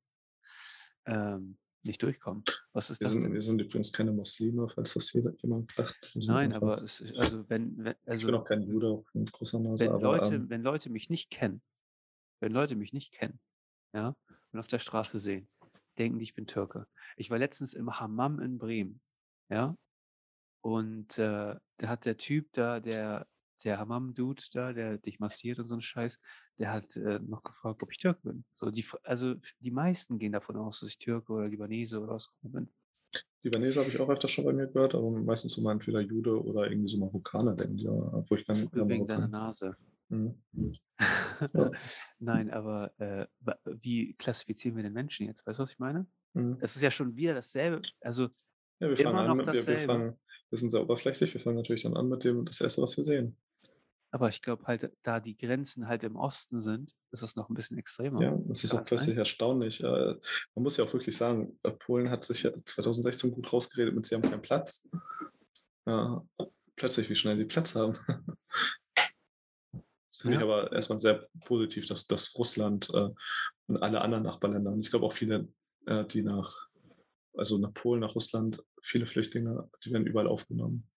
ähm, 1.05 1.59
nicht 1.87 2.03
durchkommen. 2.03 2.45
Was 2.72 2.91
ist 2.91 3.01
wir 3.01 3.05
das 3.05 3.12
sind, 3.12 3.22
denn? 3.22 3.32
Wir 3.32 3.43
sind 3.43 3.61
übrigens 3.61 3.93
keine 3.93 4.12
Muslime, 4.12 4.68
falls 4.68 4.95
das 4.95 5.12
jemand 5.12 5.72
dachte. 5.76 6.18
Nein, 6.26 6.53
aber 6.55 6.82
es, 6.82 7.03
also 7.16 7.49
wenn, 7.49 7.76
wenn 7.78 7.95
also, 8.05 8.20
ich 8.20 8.26
bin 8.26 8.34
auch 8.34 8.45
kein 8.45 8.62
Jude 8.62 9.05
mit 9.12 9.32
großer 9.32 9.61
Nase. 9.61 9.84
Wenn, 9.84 9.93
aber, 9.93 10.03
Leute, 10.03 10.34
ähm, 10.34 10.51
wenn 10.51 10.62
Leute 10.62 10.91
mich 10.91 11.11
nicht 11.11 11.30
kennen, 11.30 11.62
wenn 12.41 12.53
Leute 12.53 12.76
mich 12.76 12.93
nicht 12.93 13.12
kennen, 13.12 13.41
ja, 13.95 14.14
und 14.53 14.59
auf 14.59 14.66
der 14.66 14.78
Straße 14.78 15.18
sehen, 15.18 15.49
denken 15.99 16.18
die, 16.18 16.24
ich 16.24 16.34
bin 16.34 16.47
Türke. 16.47 16.87
Ich 17.16 17.30
war 17.30 17.39
letztens 17.39 17.72
im 17.74 17.99
Hammam 17.99 18.41
in 18.41 18.59
Bremen, 18.59 19.01
ja, 19.49 19.74
und 20.62 21.18
äh, 21.18 21.57
da 21.78 21.89
hat 21.89 22.07
der 22.07 22.16
Typ 22.16 22.53
da, 22.53 22.80
der 22.80 23.26
der 23.64 23.78
Hammam-Dude 23.78 24.42
da, 24.52 24.72
der 24.72 24.98
dich 24.98 25.18
massiert 25.18 25.59
und 25.59 25.66
so 25.66 25.74
ein 25.74 25.82
Scheiß, 25.82 26.20
der 26.59 26.72
hat 26.72 26.96
äh, 26.96 27.18
noch 27.20 27.42
gefragt, 27.42 27.82
ob 27.82 27.90
ich 27.90 27.98
Türke 27.98 28.20
bin. 28.22 28.44
So, 28.54 28.70
die, 28.70 28.84
also 29.04 29.34
die 29.61 29.70
meisten 29.70 30.18
gehen 30.18 30.32
davon 30.32 30.57
aus, 30.57 30.80
dass 30.80 30.90
ich 30.90 30.98
Türke 30.98 31.32
oder 31.32 31.48
Libanese 31.48 32.00
oder 32.00 32.14
was 32.14 32.28
auch 32.28 32.50
bin. 32.50 32.68
Libanese 33.42 33.80
habe 33.80 33.90
ich 33.90 33.98
auch 33.98 34.09
öfter 34.09 34.28
schon 34.28 34.44
bei 34.44 34.52
mir 34.52 34.66
gehört, 34.66 34.94
aber 34.94 35.11
meistens 35.11 35.54
so 35.54 35.62
mal 35.62 35.72
entweder 35.72 36.00
Jude 36.00 36.42
oder 36.42 36.68
irgendwie 36.70 36.88
so 36.88 36.98
Marokkaner, 36.98 37.54
denken 37.54 37.76
die, 37.76 37.84
ja, 37.84 38.24
wo 38.28 38.34
ich 38.34 38.44
dann. 38.44 38.68
Wegen 38.72 39.07
deiner 39.07 39.28
Nase. 39.28 39.76
Mhm. 40.09 40.34
ja. 40.52 41.70
Nein, 42.18 42.50
aber 42.50 42.92
äh, 42.98 43.26
wie 43.80 44.14
klassifizieren 44.14 44.76
wir 44.76 44.82
den 44.82 44.92
Menschen 44.92 45.26
jetzt? 45.26 45.46
Weißt 45.46 45.59
du, 45.59 45.62
was 45.62 45.72
ich 45.72 45.78
meine? 45.78 46.07
Mhm. 46.34 46.59
Das 46.61 46.76
ist 46.76 46.82
ja 46.82 46.90
schon 46.90 47.16
wieder 47.16 47.34
dasselbe. 47.34 47.82
Also 48.00 48.28
ja, 48.80 48.88
wir 48.88 48.96
fangen 48.96 49.16
an, 49.16 49.38
wir, 49.38 49.66
wir, 49.66 49.80
fangen, 49.80 50.16
wir 50.50 50.59
sind 50.59 50.70
sehr 50.70 50.82
oberflächlich, 50.82 51.32
wir 51.32 51.40
fangen 51.40 51.57
natürlich 51.57 51.82
dann 51.84 51.96
an 51.96 52.09
mit 52.09 52.24
dem, 52.24 52.44
das 52.44 52.61
erste, 52.61 52.82
was 52.82 52.96
wir 52.96 53.04
sehen. 53.04 53.36
Aber 54.11 54.28
ich 54.28 54.40
glaube 54.40 54.64
halt, 54.66 54.90
da 55.02 55.20
die 55.20 55.36
Grenzen 55.36 55.88
halt 55.88 56.04
im 56.04 56.16
Osten 56.16 56.61
sind, 56.61 56.94
ist 57.11 57.22
das 57.22 57.36
noch 57.36 57.48
ein 57.48 57.54
bisschen 57.54 57.78
extremer. 57.78 58.22
Ja, 58.22 58.38
das 58.46 58.64
ist 58.64 58.74
auch 58.74 58.84
plötzlich 58.84 59.16
erstaunlich. 59.16 59.82
Äh, 59.82 60.14
man 60.54 60.62
muss 60.62 60.76
ja 60.76 60.84
auch 60.84 60.92
wirklich 60.92 61.16
sagen, 61.16 61.59
äh, 61.62 61.72
Polen 61.72 62.11
hat 62.11 62.24
sich 62.24 62.48
2016 62.64 63.32
gut 63.32 63.52
rausgeredet 63.52 63.94
mit, 63.94 64.07
sie 64.07 64.14
haben 64.14 64.22
keinen 64.22 64.42
Platz. 64.42 64.88
Ja, 65.86 66.24
plötzlich, 66.76 67.11
wie 67.11 67.16
schnell 67.16 67.36
die 67.36 67.44
Platz 67.44 67.74
haben. 67.74 67.96
Das 70.09 70.22
finde 70.22 70.38
ja. 70.38 70.46
ich 70.46 70.50
aber 70.50 70.72
erstmal 70.72 70.98
sehr 70.98 71.28
positiv, 71.44 71.86
dass, 71.88 72.07
dass 72.07 72.34
Russland 72.38 72.88
äh, 72.94 73.11
und 73.66 73.82
alle 73.82 74.00
anderen 74.00 74.24
Nachbarländer, 74.24 74.72
und 74.72 74.80
ich 74.80 74.88
glaube 74.88 75.04
auch 75.04 75.12
viele, 75.12 75.46
äh, 75.84 76.07
die 76.07 76.22
nach, 76.22 76.68
also 77.36 77.59
nach 77.59 77.74
Polen, 77.74 78.00
nach 78.00 78.14
Russland, 78.14 78.64
viele 78.80 79.04
Flüchtlinge, 79.04 79.68
die 79.84 79.92
werden 79.92 80.07
überall 80.07 80.26
aufgenommen 80.26 80.88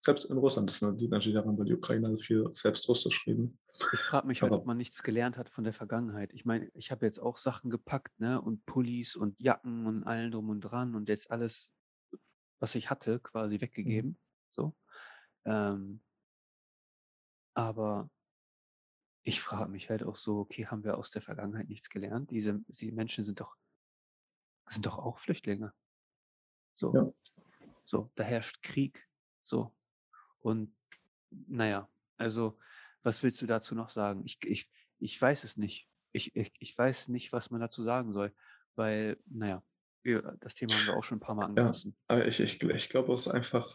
selbst 0.00 0.24
in 0.24 0.38
Russland, 0.38 0.68
das 0.68 0.80
liegt 0.80 1.12
natürlich 1.12 1.36
daran, 1.36 1.58
weil 1.58 1.66
die 1.66 1.74
Ukrainer 1.74 2.16
viel 2.18 2.48
selbst 2.52 2.88
Russisch 2.88 3.26
reden. 3.26 3.58
Ich 3.92 4.00
frage 4.00 4.26
mich 4.26 4.42
halt, 4.42 4.52
ob 4.52 4.66
man 4.66 4.76
nichts 4.76 5.02
gelernt 5.02 5.36
hat 5.36 5.48
von 5.48 5.64
der 5.64 5.72
Vergangenheit. 5.72 6.32
Ich 6.32 6.44
meine, 6.44 6.70
ich 6.74 6.90
habe 6.90 7.06
jetzt 7.06 7.18
auch 7.18 7.38
Sachen 7.38 7.70
gepackt, 7.70 8.18
ne? 8.18 8.40
Und 8.40 8.64
Pullis 8.66 9.14
und 9.14 9.40
Jacken 9.40 9.86
und 9.86 10.04
allen 10.04 10.30
drum 10.30 10.48
und 10.48 10.60
dran 10.60 10.94
und 10.94 11.08
jetzt 11.08 11.30
alles, 11.30 11.70
was 12.58 12.74
ich 12.74 12.90
hatte, 12.90 13.20
quasi 13.20 13.60
weggegeben. 13.60 14.10
Mhm. 14.10 14.16
So. 14.50 14.76
Ähm, 15.44 16.00
aber 17.54 18.10
ich 19.22 19.40
frage 19.40 19.70
mich 19.70 19.90
halt 19.90 20.02
auch 20.02 20.16
so, 20.16 20.38
okay, 20.38 20.66
haben 20.66 20.84
wir 20.84 20.96
aus 20.96 21.10
der 21.10 21.22
Vergangenheit 21.22 21.68
nichts 21.68 21.90
gelernt? 21.90 22.30
Diese, 22.30 22.60
diese 22.68 22.90
Menschen 22.92 23.24
sind 23.24 23.40
doch, 23.40 23.56
sind 24.66 24.86
doch 24.86 24.98
auch 24.98 25.18
Flüchtlinge. 25.18 25.72
So. 26.74 26.94
Ja. 26.94 27.12
So, 27.84 28.10
da 28.16 28.24
herrscht 28.24 28.62
Krieg. 28.62 29.07
So. 29.48 29.74
Und 30.40 30.74
naja, 31.30 31.88
also 32.16 32.58
was 33.02 33.22
willst 33.22 33.40
du 33.40 33.46
dazu 33.46 33.74
noch 33.74 33.88
sagen? 33.88 34.22
Ich, 34.24 34.38
ich, 34.44 34.70
ich 34.98 35.20
weiß 35.20 35.44
es 35.44 35.56
nicht. 35.56 35.88
Ich, 36.12 36.36
ich, 36.36 36.52
ich 36.58 36.76
weiß 36.76 37.08
nicht, 37.08 37.32
was 37.32 37.50
man 37.50 37.60
dazu 37.60 37.82
sagen 37.82 38.12
soll, 38.12 38.32
weil, 38.76 39.18
naja, 39.26 39.62
das 40.40 40.54
Thema 40.54 40.74
haben 40.74 40.86
wir 40.86 40.96
auch 40.96 41.04
schon 41.04 41.18
ein 41.18 41.20
paar 41.20 41.34
Mal 41.34 41.46
angerissen. 41.46 41.96
Ja, 42.10 42.16
aber 42.16 42.26
ich, 42.26 42.40
ich, 42.40 42.62
ich 42.62 42.88
glaube, 42.88 43.12
es 43.12 43.26
ist 43.26 43.32
einfach, 43.32 43.74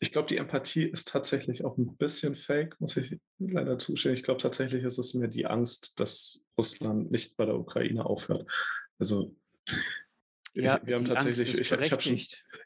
ich 0.00 0.12
glaube, 0.12 0.28
die 0.28 0.36
Empathie 0.36 0.84
ist 0.84 1.08
tatsächlich 1.08 1.64
auch 1.64 1.76
ein 1.76 1.96
bisschen 1.96 2.34
fake, 2.34 2.80
muss 2.80 2.96
ich 2.96 3.18
leider 3.38 3.78
zustehen. 3.78 4.14
Ich 4.14 4.22
glaube 4.22 4.40
tatsächlich 4.40 4.84
ist 4.84 4.98
es 4.98 5.14
mir 5.14 5.28
die 5.28 5.46
Angst, 5.46 5.98
dass 6.00 6.44
Russland 6.56 7.10
nicht 7.10 7.36
bei 7.36 7.46
der 7.46 7.58
Ukraine 7.58 8.04
aufhört. 8.04 8.50
Also 8.98 9.34
ja, 10.54 10.78
ich, 10.78 10.86
wir 10.86 10.96
haben 10.96 11.04
tatsächlich, 11.04 11.54
ich, 11.54 11.70
ich 11.70 11.92
habe 11.92 12.02
schon, 12.02 12.18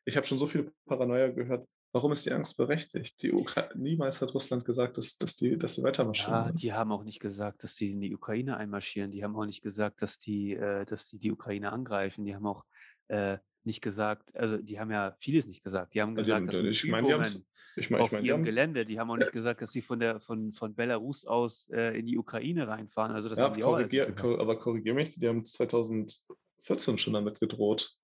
hab 0.08 0.26
schon 0.26 0.38
so 0.38 0.46
viel 0.46 0.72
Paranoia 0.86 1.28
gehört, 1.28 1.66
Warum 1.94 2.12
ist 2.12 2.24
die 2.24 2.32
Angst 2.32 2.56
berechtigt? 2.56 3.20
Die 3.20 3.32
Ukra 3.32 3.68
Niemals 3.74 4.22
hat 4.22 4.32
Russland 4.32 4.64
gesagt, 4.64 4.96
dass, 4.96 5.18
dass, 5.18 5.36
die, 5.36 5.58
dass 5.58 5.74
die 5.74 5.82
weitermarschieren. 5.82 6.46
Ja, 6.46 6.50
die 6.50 6.72
haben 6.72 6.90
auch 6.90 7.04
nicht 7.04 7.20
gesagt, 7.20 7.62
dass 7.62 7.76
sie 7.76 7.90
in 7.90 8.00
die 8.00 8.14
Ukraine 8.14 8.56
einmarschieren. 8.56 9.10
Die 9.10 9.22
haben 9.22 9.36
auch 9.36 9.44
nicht 9.44 9.62
gesagt, 9.62 10.00
dass 10.00 10.18
die, 10.18 10.54
äh, 10.54 10.86
dass 10.86 11.10
die, 11.10 11.18
die 11.18 11.30
Ukraine 11.30 11.70
angreifen. 11.70 12.24
Die 12.24 12.34
haben 12.34 12.46
auch 12.46 12.64
äh, 13.08 13.36
nicht 13.64 13.82
gesagt, 13.82 14.34
also 14.34 14.56
die 14.56 14.80
haben 14.80 14.90
ja 14.90 15.14
vieles 15.18 15.46
nicht 15.46 15.62
gesagt. 15.62 15.92
Die 15.92 16.00
haben 16.00 16.14
gesagt, 16.14 16.48
dass 16.48 16.60
ich 16.60 16.88
meine, 16.88 17.06
die 17.06 17.44
ich 17.76 17.90
mein, 17.90 18.00
auf 18.00 18.06
ich 18.08 18.12
mein, 18.12 18.24
ihrem 18.24 18.38
haben, 18.38 18.44
Gelände. 18.44 18.86
Die 18.86 18.98
haben 18.98 19.10
auch 19.10 19.18
nicht 19.18 19.32
gesagt, 19.32 19.60
dass 19.60 19.72
sie 19.72 19.82
von 19.82 20.00
der 20.00 20.18
von, 20.18 20.52
von 20.52 20.74
Belarus 20.74 21.26
aus 21.26 21.68
äh, 21.70 21.98
in 21.98 22.06
die 22.06 22.16
Ukraine 22.16 22.68
reinfahren. 22.68 23.12
Also 23.12 23.28
das 23.28 23.38
ja, 23.38 23.44
haben 23.44 23.54
die 23.54 23.60
korrigier, 23.60 24.14
auch 24.18 24.38
aber 24.38 24.58
korrigiere 24.58 24.94
mich, 24.94 25.14
die 25.14 25.28
haben 25.28 25.44
2014 25.44 26.96
schon 26.96 27.12
damit 27.12 27.38
gedroht 27.38 27.98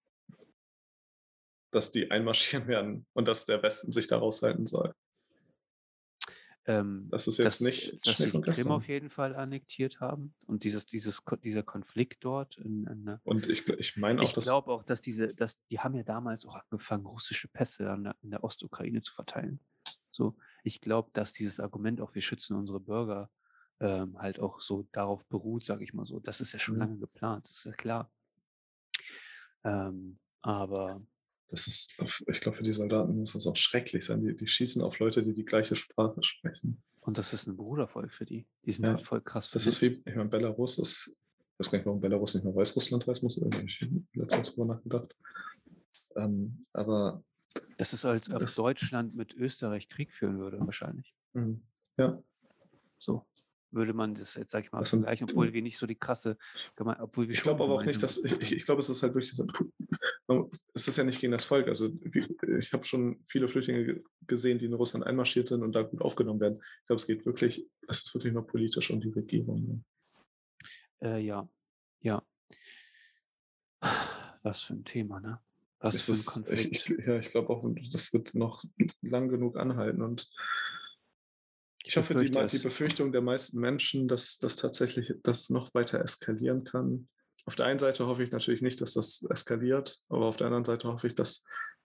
dass 1.71 1.91
die 1.91 2.11
einmarschieren 2.11 2.67
werden 2.67 3.07
und 3.13 3.29
dass 3.29 3.45
der 3.47 3.63
Westen 3.63 3.93
sich 3.93 4.07
da 4.07 4.19
raushalten 4.19 4.67
soll. 4.67 4.95
Ähm, 6.69 7.09
das 7.11 7.27
ist 7.27 7.39
jetzt 7.39 7.47
dass, 7.47 7.61
nicht 7.63 8.07
dass 8.07 8.19
sie 8.19 8.31
die 8.31 8.41
Krim 8.43 8.71
auf 8.71 8.89
jeden 8.89 9.09
Fall 9.09 9.35
annektiert 9.35 10.01
haben 10.01 10.35
und 10.47 10.65
dieses, 10.65 10.85
dieses, 10.85 11.23
dieser 11.43 11.63
Konflikt 11.63 12.23
dort. 12.25 12.59
In, 12.59 12.87
in, 12.87 13.05
ne 13.05 13.21
und 13.25 13.49
ich, 13.49 13.67
ich 13.67 13.97
meine 13.97 14.21
auch, 14.21 14.25
ich 14.25 14.35
glaube 14.35 14.71
auch, 14.71 14.83
dass 14.83 15.01
diese, 15.01 15.29
dass 15.29 15.65
die 15.69 15.81
haben 15.81 15.95
ja 15.95 16.03
damals 16.03 16.45
auch 16.45 16.57
angefangen, 16.57 17.07
russische 17.07 17.49
Pässe 17.49 17.85
der, 17.85 18.15
in 18.21 18.31
der 18.31 18.45
Ostukraine 18.45 19.01
zu 19.01 19.15
verteilen. 19.15 19.61
So, 20.11 20.37
ich 20.63 20.83
glaube, 20.83 21.09
dass 21.15 21.33
dieses 21.33 21.59
Argument 21.59 22.03
auch, 22.03 22.15
wir 22.15 22.23
schützen 22.23 22.55
unsere 22.55 22.81
Bürger, 22.81 23.31
ähm, 23.81 24.19
halt 24.19 24.39
auch 24.39 24.61
so 24.61 24.87
darauf 24.93 25.25
beruht, 25.27 25.65
sage 25.65 25.85
ich 25.85 25.95
mal 25.95 26.05
so. 26.05 26.21
Das 26.21 26.43
ist 26.43 26.53
ja 26.53 26.59
schon 26.59 26.75
mhm. 26.75 26.81
lange 26.81 26.99
geplant, 26.99 27.47
das 27.47 27.59
ist 27.59 27.65
ja 27.65 27.73
klar. 27.73 28.13
Ähm, 29.65 30.19
aber 30.43 31.01
das 31.49 31.67
ist, 31.67 31.95
ich 32.27 32.41
glaube, 32.41 32.57
für 32.57 32.63
die 32.63 32.73
Soldaten 32.73 33.17
muss 33.17 33.33
das 33.33 33.47
auch 33.47 33.57
schrecklich 33.57 34.05
sein. 34.05 34.21
Die, 34.21 34.37
die 34.37 34.47
schießen 34.47 34.83
auf 34.83 34.99
Leute, 34.99 35.23
die 35.23 35.33
die 35.33 35.45
gleiche 35.45 35.77
Sprache 35.77 36.23
sprechen. 36.23 36.83
Und 37.01 37.17
das 37.17 37.33
ist 37.33 37.47
ein 37.47 37.57
Brudervolk 37.57 38.13
für 38.13 38.27
die. 38.27 38.47
Die 38.65 38.73
sind 38.73 38.85
ja, 38.85 38.93
halt 38.93 39.03
voll 39.03 39.23
krass 39.23 39.51
Das 39.51 39.67
ist 39.67 39.81
wie, 39.81 40.03
ich 40.05 40.15
meine, 40.15 40.29
Belarus 40.29 40.79
ist, 40.79 41.09
ich 41.09 41.59
weiß 41.59 41.71
gar 41.71 41.79
nicht, 41.79 41.87
warum 41.87 42.01
Belarus 42.01 42.35
nicht 42.35 42.45
mehr 42.45 42.55
Weißrussland 42.55 43.07
heißt, 43.07 43.23
muss 43.23 43.39
ich 43.39 43.89
letztens 44.13 44.55
drüber 44.55 44.75
nachgedacht. 44.75 45.17
Ähm, 46.17 46.61
aber. 46.75 47.25
Das 47.79 47.95
ist, 47.95 48.05
als 48.05 48.29
ob 48.31 48.45
Deutschland 48.57 49.15
mit 49.15 49.33
Österreich 49.35 49.89
Krieg 49.89 50.13
führen 50.13 50.39
würde, 50.39 50.61
wahrscheinlich. 50.61 51.15
Mhm. 51.33 51.63
Ja. 51.97 52.23
So 52.99 53.25
würde 53.71 53.93
man 53.93 54.15
das 54.15 54.35
jetzt, 54.35 54.51
sag 54.51 54.65
ich 54.65 54.73
mal, 54.73 54.85
vergleichen, 54.85 55.29
obwohl 55.31 55.53
wir 55.53 55.63
nicht 55.63 55.77
so 55.77 55.87
die 55.87 55.95
krasse, 55.95 56.37
obwohl 56.77 57.29
wir 57.29 57.35
Ich 57.35 57.43
glaube 57.43 57.65
aber 57.65 57.75
auch 57.75 57.85
nicht, 57.85 58.03
dass, 58.03 58.23
ich, 58.25 58.53
ich, 58.53 58.65
glaube, 58.65 58.81
es 58.81 58.89
ist 58.89 59.03
halt 59.03 59.15
wirklich, 59.15 59.39
es 60.75 60.89
ist 60.89 60.97
ja 60.97 61.05
nicht 61.05 61.21
gegen 61.21 61.33
das 61.33 61.45
Volk. 61.45 61.69
Also 61.69 61.91
ich 62.59 62.73
habe 62.73 62.85
schon 62.85 63.23
viele 63.27 63.49
Flüchtlinge 63.49 64.03
gesehen, 64.27 64.59
die 64.59 64.67
in 64.67 64.75
Russland 64.75 65.07
einmarschiert 65.07 65.49
sind 65.49 65.63
und 65.63 65.73
da 65.73 65.83
gut 65.83 66.01
aufgenommen 66.01 66.41
werden. 66.41 66.61
Ich 66.81 66.87
glaube, 66.87 66.99
es 66.99 67.07
geht 67.07 67.27
wirklich, 67.27 67.67
es 67.89 68.03
ist 68.03 68.15
wirklich 68.15 68.33
nur 68.33 68.47
politisch 68.47 68.91
um 68.91 69.01
die 69.01 69.11
Regierung. 69.11 69.65
Ne? 69.67 69.85
Äh, 71.01 71.21
ja, 71.21 71.49
ja. 72.01 72.23
Was 74.43 74.63
für 74.63 74.75
ein 74.75 74.85
Thema, 74.85 75.21
ne? 75.21 75.41
Was 75.81 76.05
für 76.05 76.13
ein 76.13 76.45
Konflikt. 76.45 76.77
Ich, 76.77 76.91
ich, 76.91 77.07
ja, 77.07 77.19
ich 77.19 77.29
glaube 77.29 77.51
auch, 77.51 77.65
das 77.93 78.13
wird 78.13 78.35
noch 78.35 78.65
lang 79.03 79.29
genug 79.29 79.57
anhalten 79.57 80.03
und 80.03 80.29
ich 81.89 81.97
hoffe, 81.97 82.15
die, 82.15 82.31
die, 82.31 82.59
Befürchtung 82.63 83.13
der 83.13 83.23
meisten 83.23 83.59
Menschen, 83.61 84.09
dass 84.09 84.39
das 84.39 84.57
tatsächlich 84.57 85.15
das 85.23 85.51
noch 85.51 85.73
weiter 85.75 86.01
eskalieren 86.01 86.65
kann, 86.65 87.09
auf 87.47 87.55
der 87.55 87.67
einen 87.67 87.79
Seite 87.79 88.07
hoffe 88.07 88.23
ich 88.23 88.31
natürlich 88.31 88.61
nicht, 88.63 88.81
dass 88.81 88.93
das 88.95 89.27
eskaliert, 89.31 89.99
aber 90.09 90.27
auf 90.27 90.37
der 90.37 90.49
anderen 90.49 90.65
Seite 90.67 90.89
hoffe 90.89 91.07
ich, 91.07 91.15
dass 91.15 91.45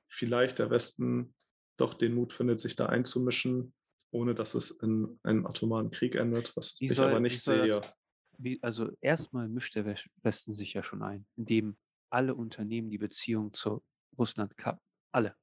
vielleicht 0.10 0.60
der 0.60 0.70
Westen 0.70 1.34
doch 1.78 1.94
den 1.94 2.14
Mut 2.14 2.34
findet, 2.34 2.60
sich 2.60 2.76
da 2.76 2.88
einzumischen, 2.88 3.74
ohne 4.12 4.36
dass 4.36 4.54
es 4.56 4.72
in 4.72 5.20
einem 5.24 5.46
atomaren 5.46 5.90
Krieg 5.90 6.16
endet, 6.16 6.56
was 6.58 6.80
Wie 6.82 6.88
ich 6.88 6.94
soll- 6.96 7.10
aber 7.12 7.20
nicht 7.22 7.42
sehe. 7.42 7.66
das- 7.68 7.96
Wie, 8.38 8.62
also 8.62 8.92
erstmal 9.00 9.48
mischt 9.48 9.76
der 9.76 9.86
Wes- 9.86 10.10
Westen 10.22 10.54
sich 10.54 10.74
ja 10.74 10.84
schon 10.84 11.02
ein, 11.02 11.26
indem 11.38 11.78
alle 12.10 12.36
Unternehmen 12.36 12.90
die 12.90 12.98
Beziehung 12.98 13.54
zu 13.54 13.82
Russland 14.18 14.58
kappen. 14.58 14.82
Alle. 15.12 15.36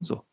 So. 0.00 0.26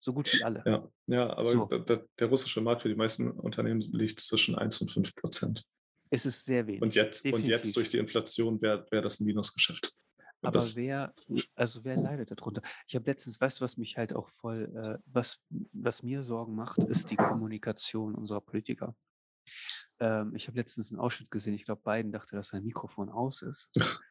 So 0.00 0.12
gut 0.12 0.32
wie 0.32 0.44
alle. 0.44 0.62
Ja, 0.64 0.88
ja 1.06 1.36
aber 1.36 1.50
So. 1.50 1.66
da- 1.66 2.00
der 2.18 2.26
russische 2.28 2.60
Markt 2.60 2.82
für 2.82 2.88
die 2.88 2.94
meisten 2.94 3.30
Unternehmen 3.30 3.80
liegt 3.80 4.20
zwischen 4.20 4.54
1 4.54 4.80
und 4.80 4.90
5 4.90 5.14
Prozent. 5.14 5.64
Es 6.10 6.24
ist 6.24 6.44
sehr 6.44 6.66
wenig. 6.66 6.80
Und 6.82 6.94
jetzt, 6.94 7.24
und 7.26 7.46
jetzt 7.46 7.76
durch 7.76 7.88
die 7.88 7.98
Inflation 7.98 8.60
wäre 8.62 8.86
wär 8.90 9.02
das 9.02 9.20
ein 9.20 9.26
Minusgeschäft. 9.26 9.92
Und 10.40 10.48
Aber 10.48 10.60
wer, 10.76 11.12
also 11.56 11.84
wer 11.84 11.96
leidet 11.96 12.30
darunter? 12.30 12.62
Ich 12.86 12.94
habe 12.94 13.06
letztens, 13.06 13.40
weißt 13.40 13.58
du, 13.60 13.64
was 13.64 13.76
mich 13.76 13.96
halt 13.98 14.12
auch 14.14 14.28
voll, 14.28 14.72
äh, 14.74 15.02
was, 15.06 15.40
was 15.72 16.02
mir 16.04 16.22
Sorgen 16.22 16.54
macht, 16.54 16.78
ist 16.78 17.10
die 17.10 17.16
Kommunikation 17.16 18.14
unserer 18.14 18.40
Politiker. 18.40 18.94
Ähm, 19.98 20.34
ich 20.36 20.46
habe 20.46 20.56
letztens 20.56 20.90
einen 20.92 21.00
Ausschnitt 21.00 21.30
gesehen, 21.30 21.54
ich 21.54 21.64
glaube, 21.64 21.82
Biden 21.84 22.12
dachte, 22.12 22.36
dass 22.36 22.48
sein 22.48 22.62
Mikrofon 22.62 23.08
aus 23.10 23.42
ist. 23.42 23.68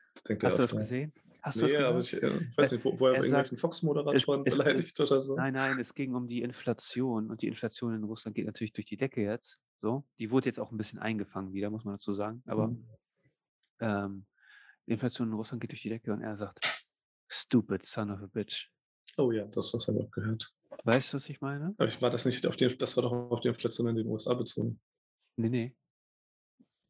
Hast 0.44 0.58
du 0.58 0.64
das 0.64 0.76
gesehen? 0.76 1.14
Hast 1.48 1.62
du 1.62 1.66
Nee, 1.66 1.74
das 1.74 1.84
aber 1.84 2.00
ich, 2.00 2.14
äh, 2.14 2.38
ich 2.52 2.58
weiß 2.58 2.72
nicht, 2.74 2.86
wo, 2.86 3.00
wo 3.00 3.08
er 3.08 3.14
er 3.14 3.18
irgendwelchen 3.20 3.58
Fox-Moderatoren 3.58 4.44
beleidigt 4.44 5.00
oder 5.00 5.22
so. 5.22 5.36
Nein, 5.36 5.54
nein, 5.54 5.80
es 5.80 5.94
ging 5.94 6.14
um 6.14 6.28
die 6.28 6.42
Inflation 6.42 7.30
und 7.30 7.42
die 7.42 7.48
Inflation 7.48 7.96
in 7.96 8.04
Russland 8.04 8.36
geht 8.36 8.46
natürlich 8.46 8.74
durch 8.74 8.86
die 8.88 8.98
Decke 8.98 9.22
jetzt. 9.22 9.62
So, 9.82 10.06
die 10.20 10.30
wurde 10.32 10.48
jetzt 10.48 10.60
auch 10.60 10.72
ein 10.72 10.78
bisschen 10.78 11.00
eingefangen 11.00 11.54
wieder, 11.54 11.70
muss 11.70 11.86
man 11.86 11.96
dazu 11.96 12.14
sagen. 12.14 12.44
Aber 12.48 12.68
Mhm. 12.68 12.86
ähm, 13.80 14.26
die 14.86 14.92
Inflation 14.92 15.30
in 15.30 15.34
Russland 15.36 15.62
geht 15.62 15.72
durch 15.72 15.82
die 15.82 15.90
Decke 15.90 16.12
und 16.12 16.22
er 16.22 16.36
sagt, 16.36 16.90
stupid 17.30 17.86
son 17.86 18.12
of 18.12 18.22
a 18.22 18.28
bitch. 18.28 18.70
Oh 19.18 19.32
ja, 19.32 19.46
das, 19.46 19.72
das 19.72 19.88
habe 19.88 20.00
ich 20.00 20.06
auch 20.06 20.12
gehört. 20.12 20.54
Weißt 20.84 21.14
du, 21.14 21.16
was 21.16 21.30
ich 21.30 21.40
meine? 21.42 21.74
Aber 21.78 21.88
ich 21.88 22.02
war 22.02 22.10
das 22.10 22.26
nicht 22.26 22.46
auf 22.46 22.58
die, 22.58 22.68
das 22.78 22.96
war 22.98 23.04
doch 23.04 23.12
auf 23.12 23.40
die 23.40 23.48
Inflation 23.48 23.88
in 23.88 23.96
den 23.96 24.08
USA 24.08 24.34
bezogen. 24.34 24.80
Nee, 25.38 25.50
nee. 25.50 25.76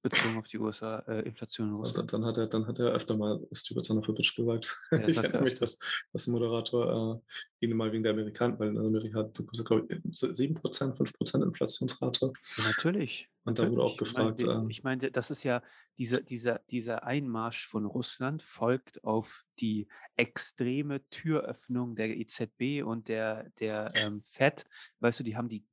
Bezogen 0.02 0.38
auf 0.38 0.48
die 0.48 0.60
USA, 0.60 1.00
äh, 1.08 1.22
Inflation 1.22 1.70
in 1.70 1.74
Also 1.74 1.84
Russland. 1.84 2.14
dann 2.14 2.26
hat 2.26 2.38
er, 2.38 2.48
dann 2.48 2.68
hat 2.68 2.80
er 2.80 2.92
öfter 2.92 3.18
mal 3.18 3.46
Stupid 3.52 3.86
Son 3.86 3.98
of 3.98 4.08
a 4.08 4.12
Bitch 4.12 4.36
gesagt. 4.36 4.76
Ja, 4.92 4.98
ich 5.08 5.18
er 5.18 5.24
erinnere 5.24 5.44
mich, 5.44 5.60
dass, 5.60 5.78
dass 6.14 6.28
ein 6.28 6.32
Moderator 6.32 7.22
äh, 7.62 7.66
ihn 7.66 7.76
mal 7.76 7.92
wegen 7.92 8.04
der 8.04 8.14
Amerikaner, 8.14 8.60
weil 8.60 8.70
in 8.70 8.78
Amerika 8.78 9.20
hat, 9.20 9.34
glaube 9.66 9.88
ich, 9.90 10.00
7%, 10.14 10.62
5% 10.62 11.44
Inflationsrate. 11.44 12.32
Ja, 12.58 12.64
natürlich. 12.68 13.30
Und 13.44 13.60
da 13.60 13.70
wurde 13.70 13.82
auch 13.82 14.00
natürlich. 14.00 14.12
Ich 14.12 14.18
meine, 14.18 14.36
gefragt, 14.36 14.66
äh, 14.66 14.72
ich 14.72 14.84
meine, 14.84 15.12
das 15.12 15.32
ist 15.32 15.44
ja 15.44 15.62
dieser, 15.98 16.22
dieser, 16.22 16.60
dieser 16.70 17.04
Einmarsch 17.04 17.68
von 17.68 17.86
Russland 17.86 18.44
folgt 18.44 19.04
auf 19.04 19.44
die 19.60 19.88
extreme 20.16 21.02
Türöffnung 21.10 21.96
der 21.96 22.18
EZB 22.18 22.84
und 22.86 23.08
der, 23.08 23.50
der 23.60 23.88
ähm, 23.96 24.22
FED. 24.22 24.66
Weißt 25.00 25.20
du, 25.20 25.24
die 25.24 25.36
haben 25.36 25.50
die, 25.50 25.66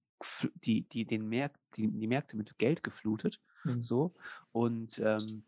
die, 0.64 0.88
die, 0.88 1.04
den 1.04 1.28
Märk 1.28 1.58
die, 1.76 1.88
die 1.88 2.06
Märkte 2.06 2.36
mit 2.36 2.56
Geld 2.58 2.82
geflutet. 2.82 3.40
So. 3.82 4.14
Und 4.52 4.98
ähm, 4.98 5.44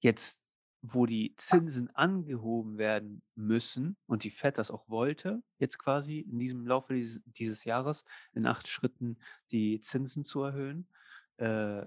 jetzt, 0.00 0.40
wo 0.82 1.04
die 1.06 1.34
Zinsen 1.36 1.94
angehoben 1.94 2.78
werden 2.78 3.22
müssen 3.34 3.96
und 4.06 4.24
die 4.24 4.30
FED 4.30 4.56
das 4.58 4.70
auch 4.70 4.88
wollte, 4.88 5.42
jetzt 5.58 5.78
quasi 5.78 6.20
in 6.20 6.38
diesem 6.38 6.66
Laufe 6.66 6.94
dieses, 6.94 7.22
dieses 7.26 7.64
Jahres 7.64 8.04
in 8.32 8.46
acht 8.46 8.66
Schritten 8.66 9.18
die 9.50 9.80
Zinsen 9.80 10.24
zu 10.24 10.42
erhöhen, 10.42 10.88
äh, 11.36 11.84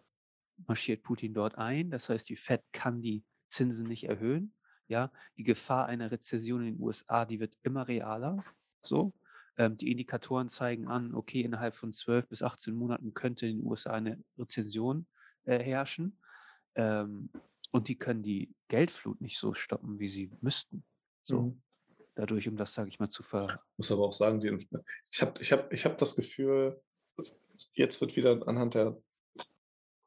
marschiert 0.67 1.03
Putin 1.03 1.33
dort 1.33 1.57
ein. 1.57 1.89
Das 1.89 2.09
heißt, 2.09 2.29
die 2.29 2.35
FED 2.35 2.61
kann 2.71 3.01
die 3.01 3.23
Zinsen 3.47 3.87
nicht 3.87 4.03
erhöhen. 4.05 4.53
Ja, 4.87 5.11
die 5.37 5.43
Gefahr 5.43 5.87
einer 5.87 6.11
Rezession 6.11 6.61
in 6.61 6.75
den 6.75 6.83
USA, 6.83 7.25
die 7.25 7.39
wird 7.39 7.57
immer 7.63 7.87
realer. 7.87 8.43
So. 8.81 9.13
Ähm, 9.57 9.77
die 9.77 9.91
Indikatoren 9.91 10.49
zeigen 10.49 10.87
an, 10.87 11.13
okay, 11.13 11.41
innerhalb 11.41 11.75
von 11.75 11.93
12 11.93 12.27
bis 12.27 12.41
18 12.41 12.73
Monaten 12.73 13.13
könnte 13.13 13.45
in 13.47 13.57
den 13.57 13.65
USA 13.67 13.91
eine 13.91 14.23
Rezession 14.37 15.05
äh, 15.45 15.59
herrschen. 15.59 16.17
Ähm, 16.75 17.29
und 17.71 17.87
die 17.87 17.97
können 17.97 18.23
die 18.23 18.53
Geldflut 18.67 19.21
nicht 19.21 19.37
so 19.37 19.53
stoppen, 19.53 19.99
wie 19.99 20.09
sie 20.09 20.31
müssten. 20.41 20.83
So. 21.23 21.41
Mhm. 21.41 21.61
Dadurch, 22.15 22.47
um 22.47 22.55
das, 22.55 22.73
sage 22.73 22.89
ich 22.89 22.99
mal, 22.99 23.09
zu 23.09 23.23
ver. 23.23 23.59
muss 23.77 23.91
aber 23.91 24.03
auch 24.03 24.13
sagen, 24.13 24.39
die, 24.39 24.67
ich 25.11 25.21
habe 25.21 25.41
ich 25.41 25.51
hab, 25.51 25.73
ich 25.73 25.85
hab 25.85 25.97
das 25.97 26.15
Gefühl, 26.15 26.79
jetzt 27.73 28.01
wird 28.01 28.15
wieder 28.15 28.47
anhand 28.47 28.75
der, 28.75 29.01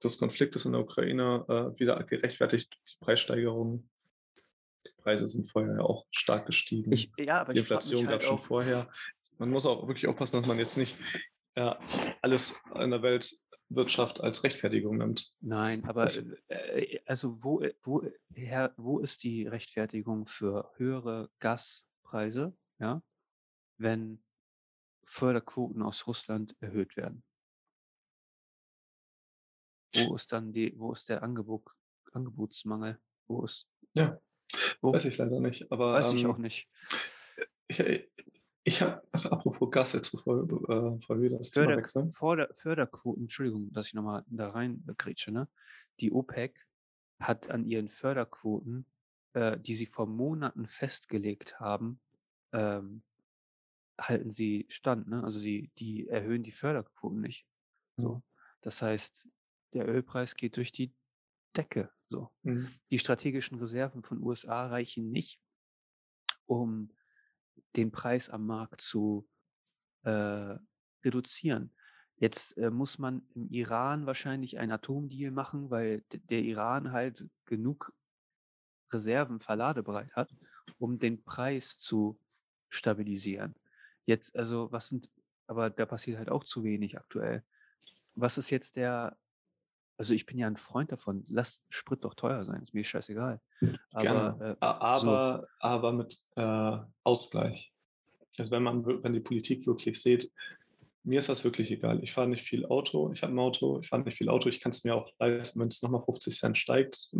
des 0.02 0.18
Konfliktes 0.18 0.64
in 0.64 0.72
der 0.72 0.82
Ukraine 0.82 1.44
äh, 1.48 1.80
wieder 1.80 2.02
gerechtfertigt, 2.04 2.78
die 2.88 3.04
Preissteigerung. 3.04 3.88
Die 4.86 4.92
Preise 5.02 5.26
sind 5.26 5.50
vorher 5.50 5.74
ja 5.74 5.82
auch 5.82 6.06
stark 6.12 6.46
gestiegen. 6.46 6.92
Ich, 6.92 7.10
ja, 7.18 7.40
aber 7.40 7.52
die 7.52 7.58
ich 7.58 7.64
Inflation 7.64 8.04
gab 8.04 8.12
halt 8.12 8.24
schon 8.24 8.34
auch, 8.36 8.44
vorher. 8.44 8.88
Man 9.38 9.50
muss 9.50 9.66
auch 9.66 9.86
wirklich 9.86 10.06
aufpassen, 10.06 10.40
dass 10.40 10.46
man 10.46 10.58
jetzt 10.58 10.76
nicht 10.76 10.96
äh, 11.54 11.74
alles 12.22 12.62
in 12.74 12.90
der 12.90 13.02
Weltwirtschaft 13.02 14.20
als 14.20 14.42
Rechtfertigung 14.44 14.98
nimmt. 14.98 15.34
Nein, 15.40 15.84
aber 15.84 16.06
äh, 16.48 17.00
also 17.06 17.42
wo, 17.42 17.62
wo, 17.82 18.02
wo 18.76 18.98
ist 19.00 19.22
die 19.22 19.46
Rechtfertigung 19.46 20.26
für 20.26 20.70
höhere 20.76 21.30
Gaspreise, 21.40 22.56
ja, 22.78 23.02
wenn 23.78 24.22
Förderquoten 25.04 25.82
aus 25.82 26.06
Russland 26.06 26.56
erhöht 26.60 26.96
werden? 26.96 27.22
Wo 29.94 30.14
ist 30.14 30.32
dann 30.32 30.52
die, 30.52 30.78
wo 30.78 30.92
ist 30.92 31.08
der 31.08 31.22
Angebot, 31.22 31.64
Angebotsmangel? 32.12 33.00
Wo 33.28 33.44
ist, 33.44 33.68
Ja, 33.94 34.20
wo? 34.80 34.92
weiß 34.92 35.06
ich 35.06 35.16
leider 35.16 35.40
nicht. 35.40 35.70
Aber 35.72 35.94
Weiß 35.94 36.12
ich 36.12 36.24
ähm, 36.24 36.30
auch 36.30 36.38
nicht. 36.38 36.68
Ich, 37.68 37.80
ich 38.66 38.82
habe, 38.82 39.00
apropos 39.12 39.70
Gas, 39.70 39.92
jetzt 39.92 40.10
bevor, 40.10 40.42
äh, 40.42 40.90
bevor 40.96 41.20
wir 41.20 41.30
das 41.30 41.52
Thema 41.52 41.66
Förder, 41.66 41.76
wechseln. 41.78 42.10
Förder, 42.10 42.48
Förderquoten, 42.54 43.22
Entschuldigung, 43.22 43.72
dass 43.72 43.86
ich 43.86 43.94
nochmal 43.94 44.24
da 44.26 44.50
rein 44.50 44.84
äh, 44.88 44.94
grätsche, 44.94 45.30
ne? 45.30 45.48
Die 46.00 46.10
OPEC 46.10 46.66
hat 47.20 47.48
an 47.48 47.64
ihren 47.64 47.88
Förderquoten, 47.88 48.84
äh, 49.34 49.56
die 49.56 49.74
sie 49.74 49.86
vor 49.86 50.06
Monaten 50.08 50.66
festgelegt 50.66 51.60
haben, 51.60 52.00
ähm, 52.52 53.02
halten 54.00 54.32
sie 54.32 54.66
stand, 54.68 55.06
ne? 55.06 55.22
Also 55.22 55.40
die, 55.40 55.70
die 55.78 56.08
erhöhen 56.08 56.42
die 56.42 56.50
Förderquoten 56.50 57.20
nicht. 57.20 57.46
So. 57.96 58.24
Das 58.62 58.82
heißt, 58.82 59.28
der 59.74 59.86
Ölpreis 59.86 60.34
geht 60.34 60.56
durch 60.56 60.72
die 60.72 60.92
Decke. 61.56 61.92
So. 62.08 62.32
Mhm. 62.42 62.68
Die 62.90 62.98
strategischen 62.98 63.60
Reserven 63.60 64.02
von 64.02 64.20
USA 64.20 64.66
reichen 64.66 65.12
nicht, 65.12 65.40
um 66.46 66.90
den 67.76 67.92
Preis 67.92 68.30
am 68.30 68.46
Markt 68.46 68.80
zu 68.80 69.28
äh, 70.04 70.56
reduzieren. 71.04 71.72
Jetzt 72.18 72.56
äh, 72.56 72.70
muss 72.70 72.98
man 72.98 73.22
im 73.34 73.48
Iran 73.50 74.06
wahrscheinlich 74.06 74.58
einen 74.58 74.72
Atomdeal 74.72 75.30
machen, 75.30 75.70
weil 75.70 76.02
der 76.10 76.40
Iran 76.42 76.92
halt 76.92 77.28
genug 77.44 77.92
Reserven 78.92 79.40
verladebereit 79.40 80.14
hat, 80.14 80.34
um 80.78 80.98
den 80.98 81.22
Preis 81.24 81.78
zu 81.78 82.18
stabilisieren. 82.70 83.54
Jetzt, 84.06 84.36
also, 84.36 84.70
was 84.72 84.88
sind, 84.88 85.10
aber 85.46 85.68
da 85.70 85.84
passiert 85.84 86.18
halt 86.18 86.30
auch 86.30 86.44
zu 86.44 86.64
wenig 86.64 86.96
aktuell. 86.96 87.44
Was 88.14 88.38
ist 88.38 88.50
jetzt 88.50 88.76
der, 88.76 89.18
also 89.98 90.14
ich 90.14 90.26
bin 90.26 90.38
ja 90.38 90.46
ein 90.46 90.56
Freund 90.56 90.92
davon, 90.92 91.24
lass 91.28 91.64
Sprit 91.70 92.04
doch 92.04 92.14
teuer 92.14 92.44
sein, 92.44 92.62
ist 92.62 92.74
mir 92.74 92.84
scheißegal. 92.84 93.40
Aber 93.92 94.02
Gerne. 94.02 94.56
äh, 94.60 94.64
A- 94.64 94.98
so. 94.98 95.08
aber, 95.08 95.48
aber 95.60 95.92
mit 95.92 96.18
äh, 96.36 96.78
Ausgleich. 97.02 97.72
Also 98.38 98.50
wenn 98.50 98.62
man, 98.62 98.84
wenn 98.84 99.12
die 99.14 99.20
Politik 99.20 99.66
wirklich 99.66 100.00
sieht, 100.00 100.30
mir 101.04 101.20
ist 101.20 101.28
das 101.28 101.44
wirklich 101.44 101.70
egal. 101.70 102.02
Ich 102.02 102.12
fahre 102.12 102.28
nicht 102.28 102.42
viel 102.42 102.66
Auto, 102.66 103.12
ich 103.12 103.22
habe 103.22 103.32
ein 103.32 103.38
Auto, 103.38 103.78
ich 103.80 103.88
fahre 103.88 104.02
nicht 104.02 104.18
viel 104.18 104.28
Auto, 104.28 104.48
ich 104.48 104.60
kann 104.60 104.70
es 104.70 104.82
mir 104.84 104.94
auch 104.94 105.08
leisten, 105.18 105.60
wenn 105.60 105.68
es 105.68 105.80
nochmal 105.80 106.02
50 106.04 106.36
Cent 106.36 106.58
steigt 106.58 107.10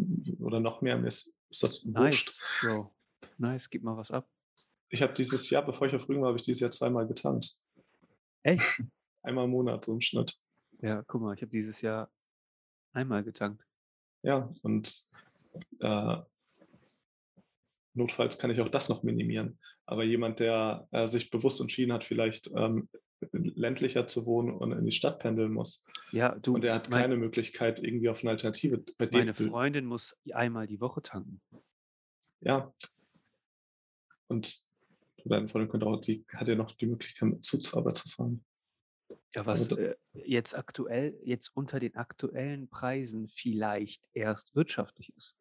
oder 0.40 0.60
noch 0.60 0.82
mehr, 0.82 0.98
mir 0.98 1.06
ist, 1.08 1.38
ist 1.50 1.62
das 1.62 1.86
wurscht. 1.86 2.26
nice, 2.26 2.40
Bro. 2.60 2.94
Nice, 3.38 3.70
gib 3.70 3.82
mal 3.84 3.96
was 3.96 4.10
ab. 4.10 4.28
Ich 4.88 5.02
habe 5.02 5.14
dieses 5.14 5.48
Jahr, 5.50 5.64
bevor 5.64 5.86
ich 5.86 5.94
auf 5.94 6.08
Rügen 6.08 6.20
war, 6.20 6.28
habe 6.28 6.38
ich 6.38 6.44
dieses 6.44 6.60
Jahr 6.60 6.70
zweimal 6.70 7.06
getankt. 7.06 7.54
Echt? 8.42 8.82
Einmal 9.22 9.44
im 9.44 9.50
Monat 9.50 9.84
so 9.84 9.94
im 9.94 10.00
Schnitt. 10.00 10.36
Ja, 10.82 11.02
guck 11.06 11.22
mal, 11.22 11.34
ich 11.34 11.42
habe 11.42 11.50
dieses 11.50 11.80
Jahr 11.80 12.10
einmal 12.97 13.22
getankt. 13.22 13.64
Ja, 14.22 14.53
und 14.62 15.05
äh, 15.80 16.16
notfalls 17.94 18.38
kann 18.38 18.51
ich 18.51 18.61
auch 18.61 18.68
das 18.68 18.88
noch 18.88 19.03
minimieren. 19.03 19.59
Aber 19.86 20.05
jemand, 20.05 20.40
der 20.40 20.88
äh, 20.90 21.07
sich 21.07 21.30
bewusst 21.30 21.61
entschieden 21.61 21.92
hat, 21.92 22.05
vielleicht 22.05 22.51
ähm, 22.55 22.88
ländlicher 23.32 24.07
zu 24.07 24.26
wohnen 24.26 24.55
und 24.55 24.72
in 24.72 24.84
die 24.84 24.92
Stadt 24.92 25.20
pendeln 25.20 25.53
muss, 25.53 25.84
Ja, 26.12 26.34
du, 26.34 26.55
und 26.55 26.64
der 26.64 26.74
hat 26.74 26.90
mein, 26.90 27.03
keine 27.03 27.16
Möglichkeit 27.16 27.82
irgendwie 27.82 28.09
auf 28.09 28.20
eine 28.22 28.30
Alternative. 28.30 28.84
Bei 28.99 29.09
meine 29.12 29.34
Freundin 29.34 29.86
muss 29.86 30.16
einmal 30.32 30.66
die 30.66 30.80
Woche 30.80 31.03
tanken. 31.03 31.40
ja. 32.40 32.72
Und 34.28 34.61
deine 35.24 35.49
Freundin 35.49 35.70
könnte 35.70 35.86
auch, 35.86 36.01
die 36.01 36.24
hat 36.34 36.49
ja 36.49 36.57
noch 36.57 36.72
die 36.72 36.86
Möglichkeit, 36.86 37.28
mit 37.28 37.44
Zug 37.44 37.62
zur 37.62 37.78
Arbeit 37.78 37.97
zu 37.97 38.09
fahren. 38.09 38.44
Ja, 39.34 39.46
was 39.46 39.70
äh, 39.72 39.94
jetzt 40.14 40.57
aktuell, 40.57 41.18
jetzt 41.22 41.50
unter 41.54 41.78
den 41.78 41.94
aktuellen 41.94 42.68
Preisen 42.68 43.28
vielleicht 43.28 44.09
erst 44.14 44.54
wirtschaftlich 44.54 45.12
ist. 45.16 45.36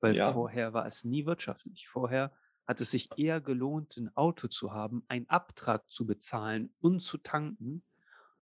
Weil 0.00 0.16
ja. 0.16 0.32
vorher 0.32 0.72
war 0.72 0.86
es 0.86 1.04
nie 1.04 1.26
wirtschaftlich. 1.26 1.88
Vorher 1.88 2.32
hat 2.66 2.80
es 2.80 2.90
sich 2.90 3.10
eher 3.16 3.40
gelohnt, 3.40 3.96
ein 3.96 4.14
Auto 4.16 4.48
zu 4.48 4.72
haben, 4.72 5.04
einen 5.08 5.28
Abtrag 5.28 5.88
zu 5.88 6.06
bezahlen 6.06 6.74
und 6.80 7.00
zu 7.00 7.18
tanken, 7.18 7.82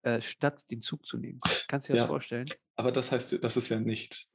äh, 0.02 0.22
statt 0.22 0.70
den 0.72 0.82
Zug 0.82 1.06
zu 1.06 1.18
nehmen. 1.18 1.40
Kannst 1.68 1.90
du 1.90 1.94
dir 1.94 1.98
ja, 1.98 2.04
das 2.04 2.10
vorstellen? 2.10 2.48
Aber 2.76 2.92
das 2.92 3.12
heißt, 3.12 3.44
das 3.44 3.58
ist 3.58 3.70
ja 3.70 3.80
nicht. 3.80 4.28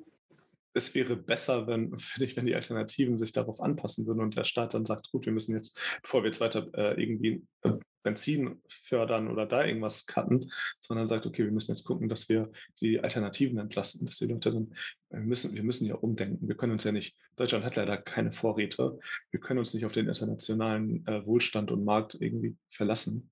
Es 0.72 0.95
wäre 0.95 1.16
besser, 1.16 1.66
wenn, 1.66 1.99
finde 1.99 2.27
ich, 2.27 2.37
wenn 2.37 2.47
die 2.47 2.55
Alternativen 2.55 3.18
sich 3.18 3.33
darauf 3.33 3.61
anpassen 3.61 4.07
würden 4.07 4.20
und 4.20 4.37
der 4.37 4.45
Staat 4.45 4.75
dann 4.75 4.87
sagt, 4.87 5.11
gut, 5.11 5.27
wir 5.27 5.33
müssen 5.33 5.55
jetzt, 5.55 5.99
bevor 6.03 6.22
wir 6.22 6.27
jetzt 6.27 6.41
weiter 6.41 6.68
äh, 6.75 7.01
irgendwie 7.03 7.47
äh, 7.62 7.79
Benzin 8.05 8.63
fördern 8.69 9.29
oder 9.29 9.47
da 9.47 9.65
irgendwas 9.65 10.07
cutten, 10.07 10.53
sondern 10.81 11.09
sagt, 11.09 11.27
okay, 11.27 11.45
wir 11.45 11.51
müssen 11.51 11.73
jetzt 11.73 11.85
gucken, 11.85 12.09
dass 12.09 12.29
wir 12.29 12.53
die 12.81 13.01
Alternativen 13.01 13.59
entlasten, 13.59 14.07
dass 14.07 14.19
die 14.19 14.27
Leute 14.27 14.53
dann, 14.53 14.75
wir 15.11 15.21
müssen, 15.21 15.55
wir 15.55 15.65
müssen 15.65 15.87
ja 15.87 15.97
umdenken. 15.97 16.47
Wir 16.47 16.57
können 16.57 16.73
uns 16.73 16.85
ja 16.85 16.93
nicht, 16.93 17.17
Deutschland 17.35 17.65
hat 17.65 17.77
leider 17.77 17.97
keine 17.97 18.31
Vorräte, 18.31 18.99
wir 19.33 19.41
können 19.41 19.59
uns 19.59 19.75
nicht 19.75 19.87
auf 19.87 19.93
den 19.93 20.07
internationalen 20.07 21.05
äh, 21.07 21.27
Wohlstand 21.27 21.73
und 21.73 21.85
Markt 21.85 22.17
irgendwie 22.21 22.57
verlassen. 22.69 23.31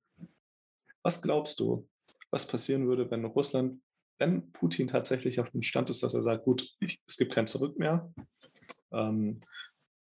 Was 1.02 1.22
glaubst 1.22 1.60
du, 1.60 1.88
was 2.30 2.46
passieren 2.46 2.88
würde, 2.88 3.10
wenn 3.10 3.24
Russland, 3.24 3.80
wenn 4.18 4.50
Putin 4.52 4.86
tatsächlich 4.86 5.38
auf 5.38 5.50
dem 5.50 5.62
Stand 5.62 5.90
ist, 5.90 6.02
dass 6.02 6.14
er 6.14 6.22
sagt, 6.22 6.44
gut, 6.44 6.68
ich, 6.80 7.00
es 7.06 7.16
gibt 7.16 7.32
kein 7.32 7.46
Zurück 7.46 7.78
mehr, 7.78 8.12
ähm, 8.92 9.40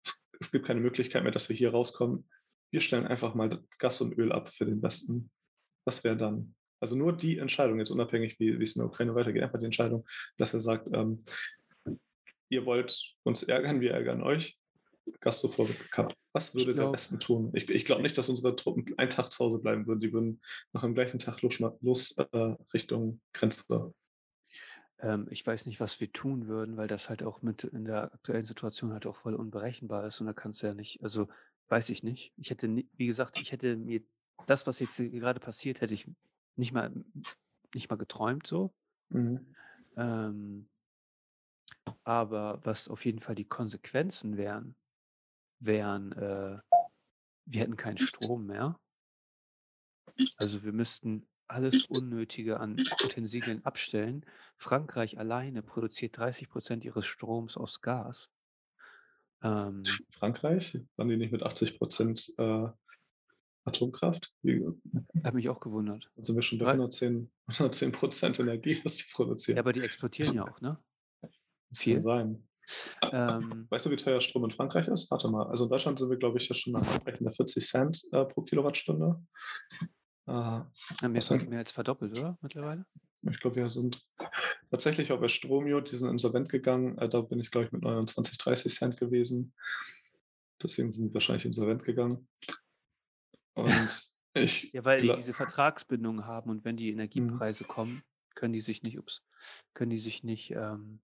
es, 0.03 0.23
es 0.39 0.51
gibt 0.51 0.65
keine 0.65 0.79
Möglichkeit 0.79 1.23
mehr, 1.23 1.31
dass 1.31 1.49
wir 1.49 1.55
hier 1.55 1.71
rauskommen, 1.71 2.27
wir 2.71 2.79
stellen 2.79 3.05
einfach 3.05 3.35
mal 3.35 3.61
Gas 3.77 4.01
und 4.01 4.17
Öl 4.17 4.31
ab 4.31 4.49
für 4.49 4.65
den 4.65 4.81
Westen. 4.81 5.29
Was 5.85 6.03
wäre 6.03 6.17
dann? 6.17 6.55
Also 6.79 6.95
nur 6.95 7.15
die 7.15 7.37
Entscheidung, 7.37 7.77
jetzt 7.77 7.91
unabhängig, 7.91 8.39
wie, 8.39 8.59
wie 8.59 8.63
es 8.63 8.75
in 8.75 8.79
der 8.79 8.87
Ukraine 8.87 9.13
weitergeht, 9.13 9.43
einfach 9.43 9.59
die 9.59 9.65
Entscheidung, 9.65 10.05
dass 10.37 10.53
er 10.53 10.59
sagt, 10.59 10.87
ähm, 10.93 11.23
ihr 12.49 12.65
wollt 12.65 13.15
uns 13.23 13.43
ärgern, 13.43 13.81
wir 13.81 13.91
ärgern 13.91 14.23
euch. 14.23 14.57
Gas 15.19 15.41
sofort 15.41 15.69
gekappt. 15.69 16.15
Was 16.33 16.55
würde 16.55 16.73
glaub, 16.73 16.87
der 16.87 16.93
Westen 16.93 17.19
tun? 17.19 17.51
Ich, 17.53 17.69
ich 17.69 17.85
glaube 17.85 18.01
nicht, 18.01 18.17
dass 18.17 18.29
unsere 18.29 18.55
Truppen 18.55 18.85
einen 18.97 19.09
Tag 19.09 19.31
zu 19.31 19.43
Hause 19.43 19.59
bleiben 19.59 19.85
würden. 19.85 19.99
Die 19.99 20.13
würden 20.13 20.39
noch 20.73 20.83
am 20.83 20.93
gleichen 20.93 21.19
Tag 21.19 21.41
los, 21.41 21.59
los 21.81 22.17
äh, 22.17 22.55
Richtung 22.73 23.19
Grenze. 23.33 23.93
Ähm, 24.99 25.27
ich 25.29 25.45
weiß 25.45 25.65
nicht, 25.65 25.79
was 25.79 25.99
wir 25.99 26.11
tun 26.11 26.47
würden, 26.47 26.77
weil 26.77 26.87
das 26.87 27.09
halt 27.09 27.23
auch 27.23 27.41
mit 27.41 27.63
in 27.63 27.85
der 27.85 28.13
aktuellen 28.13 28.45
Situation 28.45 28.93
halt 28.93 29.05
auch 29.05 29.17
voll 29.17 29.35
unberechenbar 29.35 30.05
ist 30.05 30.21
und 30.21 30.27
da 30.27 30.33
kannst 30.33 30.61
du 30.61 30.67
ja 30.67 30.73
nicht, 30.73 31.03
also 31.03 31.27
weiß 31.71 31.89
ich 31.89 32.03
nicht. 32.03 32.33
Ich 32.35 32.49
hätte, 32.49 32.67
wie 32.67 33.07
gesagt, 33.07 33.37
ich 33.37 33.51
hätte 33.51 33.77
mir 33.77 34.01
das, 34.45 34.67
was 34.67 34.79
jetzt 34.79 34.97
gerade 34.97 35.39
passiert, 35.39 35.81
hätte 35.81 35.93
ich 35.93 36.05
nicht 36.57 36.73
mal, 36.73 36.91
nicht 37.73 37.89
mal 37.89 37.95
geträumt 37.95 38.45
so. 38.45 38.73
Mhm. 39.09 39.55
Ähm, 39.95 40.69
aber 42.03 42.59
was 42.63 42.89
auf 42.89 43.05
jeden 43.05 43.19
Fall 43.19 43.35
die 43.35 43.47
Konsequenzen 43.47 44.35
wären, 44.35 44.75
wären, 45.59 46.11
äh, 46.11 46.59
wir 47.45 47.61
hätten 47.61 47.77
keinen 47.77 47.97
Strom 47.97 48.47
mehr. 48.47 48.79
Also 50.37 50.63
wir 50.63 50.73
müssten 50.73 51.25
alles 51.47 51.85
Unnötige 51.85 52.59
an 52.59 52.79
Utensilien 53.03 53.63
abstellen. 53.65 54.25
Frankreich 54.57 55.17
alleine 55.17 55.63
produziert 55.63 56.17
30 56.17 56.49
Prozent 56.49 56.85
ihres 56.85 57.05
Stroms 57.05 57.57
aus 57.57 57.81
Gas. 57.81 58.29
Ähm, 59.43 59.83
Frankreich? 60.09 60.79
Waren 60.95 61.09
die 61.09 61.17
nicht 61.17 61.31
mit 61.31 61.43
80 61.43 61.77
Prozent 61.77 62.33
äh, 62.37 62.67
Atomkraft? 63.65 64.33
Wie, 64.41 64.63
hat 65.23 65.33
mich 65.33 65.49
auch 65.49 65.59
gewundert. 65.59 66.09
Dann 66.15 66.23
sind 66.23 66.35
wir 66.35 66.41
schon 66.41 66.59
bei 66.59 66.67
110, 66.67 67.31
110 67.47 67.91
Prozent 67.91 68.39
Energie, 68.39 68.79
was 68.83 68.97
sie 68.97 69.05
produzieren. 69.11 69.57
Ja, 69.57 69.61
aber 69.61 69.73
die 69.73 69.81
exportieren 69.81 70.35
ja 70.35 70.47
auch, 70.47 70.61
ne? 70.61 70.77
Das 71.69 71.81
Viel. 71.81 71.95
kann 71.95 72.01
sein. 72.01 72.47
Ähm, 73.11 73.67
weißt 73.69 73.85
du, 73.85 73.91
wie 73.91 73.95
teuer 73.95 74.21
Strom 74.21 74.45
in 74.45 74.51
Frankreich 74.51 74.87
ist? 74.87 75.09
Warte 75.11 75.27
mal. 75.27 75.47
Also 75.47 75.65
in 75.65 75.69
Deutschland 75.69 75.99
sind 75.99 76.09
wir, 76.09 76.17
glaube 76.17 76.37
ich, 76.37 76.47
ja 76.47 76.55
schon 76.55 76.73
nach 76.73 76.95
Abbrechen 76.95 77.23
der 77.23 77.33
40 77.33 77.67
Cent 77.67 78.03
äh, 78.11 78.25
pro 78.25 78.41
Kilowattstunde. 78.43 79.21
Äh, 80.27 80.31
mehr, 81.07 81.21
mehr 81.49 81.59
als 81.59 81.71
verdoppelt, 81.71 82.17
oder? 82.17 82.37
Mittlerweile? 82.41 82.85
Ich 83.29 83.39
glaube, 83.39 83.57
wir 83.57 83.69
sind 83.69 84.03
tatsächlich 84.69 85.11
auch 85.11 85.19
bei 85.19 85.27
Stromio, 85.27 85.81
die 85.81 85.95
sind 85.95 86.09
insolvent 86.09 86.49
gegangen. 86.49 86.97
Äh, 86.97 87.09
da 87.09 87.21
bin 87.21 87.39
ich, 87.39 87.51
glaube 87.51 87.67
ich, 87.67 87.71
mit 87.71 87.83
29, 87.83 88.37
30 88.37 88.73
Cent 88.73 88.97
gewesen. 88.97 89.53
Deswegen 90.61 90.91
sind 90.91 91.07
sie 91.07 91.13
wahrscheinlich 91.13 91.45
insolvent 91.45 91.83
gegangen. 91.83 92.27
Und 93.53 94.13
ich. 94.33 94.71
Ja, 94.73 94.85
weil 94.85 95.01
die 95.01 95.13
diese 95.15 95.33
Vertragsbindungen 95.33 96.25
haben 96.25 96.49
und 96.49 96.65
wenn 96.65 96.77
die 96.77 96.91
mhm. 96.91 96.99
Energiepreise 96.99 97.63
mhm. 97.63 97.67
kommen, 97.67 98.03
können 98.35 98.53
die 98.53 98.61
sich 98.61 98.81
nicht, 98.83 98.97
ups, 98.97 99.23
können 99.73 99.91
die 99.91 99.97
sich 99.97 100.23
nicht 100.23 100.51
ähm, 100.51 101.01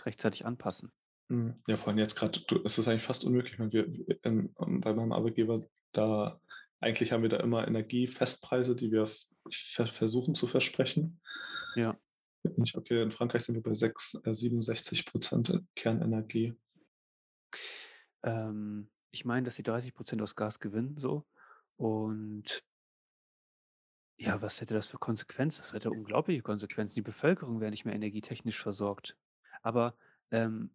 rechtzeitig 0.00 0.46
anpassen. 0.46 0.92
Mhm. 1.28 1.60
Ja, 1.66 1.76
vor 1.76 1.88
allem 1.88 1.98
jetzt 1.98 2.16
gerade, 2.16 2.40
es 2.64 2.78
ist 2.78 2.88
eigentlich 2.88 3.02
fast 3.02 3.24
unmöglich, 3.24 3.58
wenn 3.58 3.72
wir 3.72 3.86
in, 4.22 4.54
bei 4.80 4.94
meinem 4.94 5.12
Arbeitgeber 5.12 5.66
da 5.92 6.40
eigentlich 6.84 7.12
haben 7.12 7.22
wir 7.22 7.30
da 7.30 7.38
immer 7.38 7.66
Energiefestpreise, 7.66 8.76
die 8.76 8.92
wir 8.92 9.08
versuchen 9.50 10.34
zu 10.34 10.46
versprechen. 10.46 11.20
Ja. 11.76 11.98
Okay, 12.74 13.02
in 13.02 13.10
Frankreich 13.10 13.44
sind 13.44 13.54
wir 13.54 13.62
bei 13.62 13.74
6, 13.74 14.20
äh, 14.24 14.34
67 14.34 15.06
Prozent 15.06 15.62
Kernenergie. 15.74 16.54
Ähm, 18.22 18.90
ich 19.12 19.24
meine, 19.24 19.44
dass 19.44 19.56
sie 19.56 19.62
30 19.62 19.94
Prozent 19.94 20.20
aus 20.20 20.36
Gas 20.36 20.60
gewinnen, 20.60 20.96
so. 20.98 21.24
Und 21.76 22.62
ja, 24.16 24.42
was 24.42 24.60
hätte 24.60 24.74
das 24.74 24.86
für 24.86 24.98
Konsequenzen? 24.98 25.62
Das 25.62 25.72
hätte 25.72 25.90
unglaubliche 25.90 26.42
Konsequenzen. 26.42 26.94
Die 26.96 27.02
Bevölkerung 27.02 27.60
wäre 27.60 27.70
nicht 27.70 27.86
mehr 27.86 27.94
energietechnisch 27.94 28.60
versorgt. 28.60 29.16
Aber 29.62 29.96
ähm, 30.30 30.70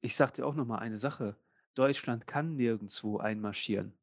ich 0.00 0.16
sage 0.16 0.32
dir 0.32 0.46
auch 0.46 0.54
noch 0.54 0.66
mal 0.66 0.78
eine 0.78 0.98
Sache. 0.98 1.36
Deutschland 1.74 2.26
kann 2.26 2.56
nirgendwo 2.56 3.18
einmarschieren. 3.18 3.94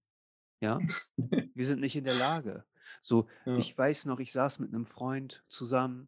Ja, 0.62 0.80
wir 1.56 1.66
sind 1.66 1.82
nicht 1.82 1.96
in 1.96 2.06
der 2.06 2.16
Lage. 2.16 2.66
So, 3.02 3.28
ja. 3.46 3.58
ich 3.58 3.78
weiß 3.78 4.06
noch, 4.06 4.20
ich 4.20 4.32
saß 4.32 4.60
mit 4.60 4.74
einem 4.74 4.86
Freund 4.86 5.44
zusammen, 5.50 6.08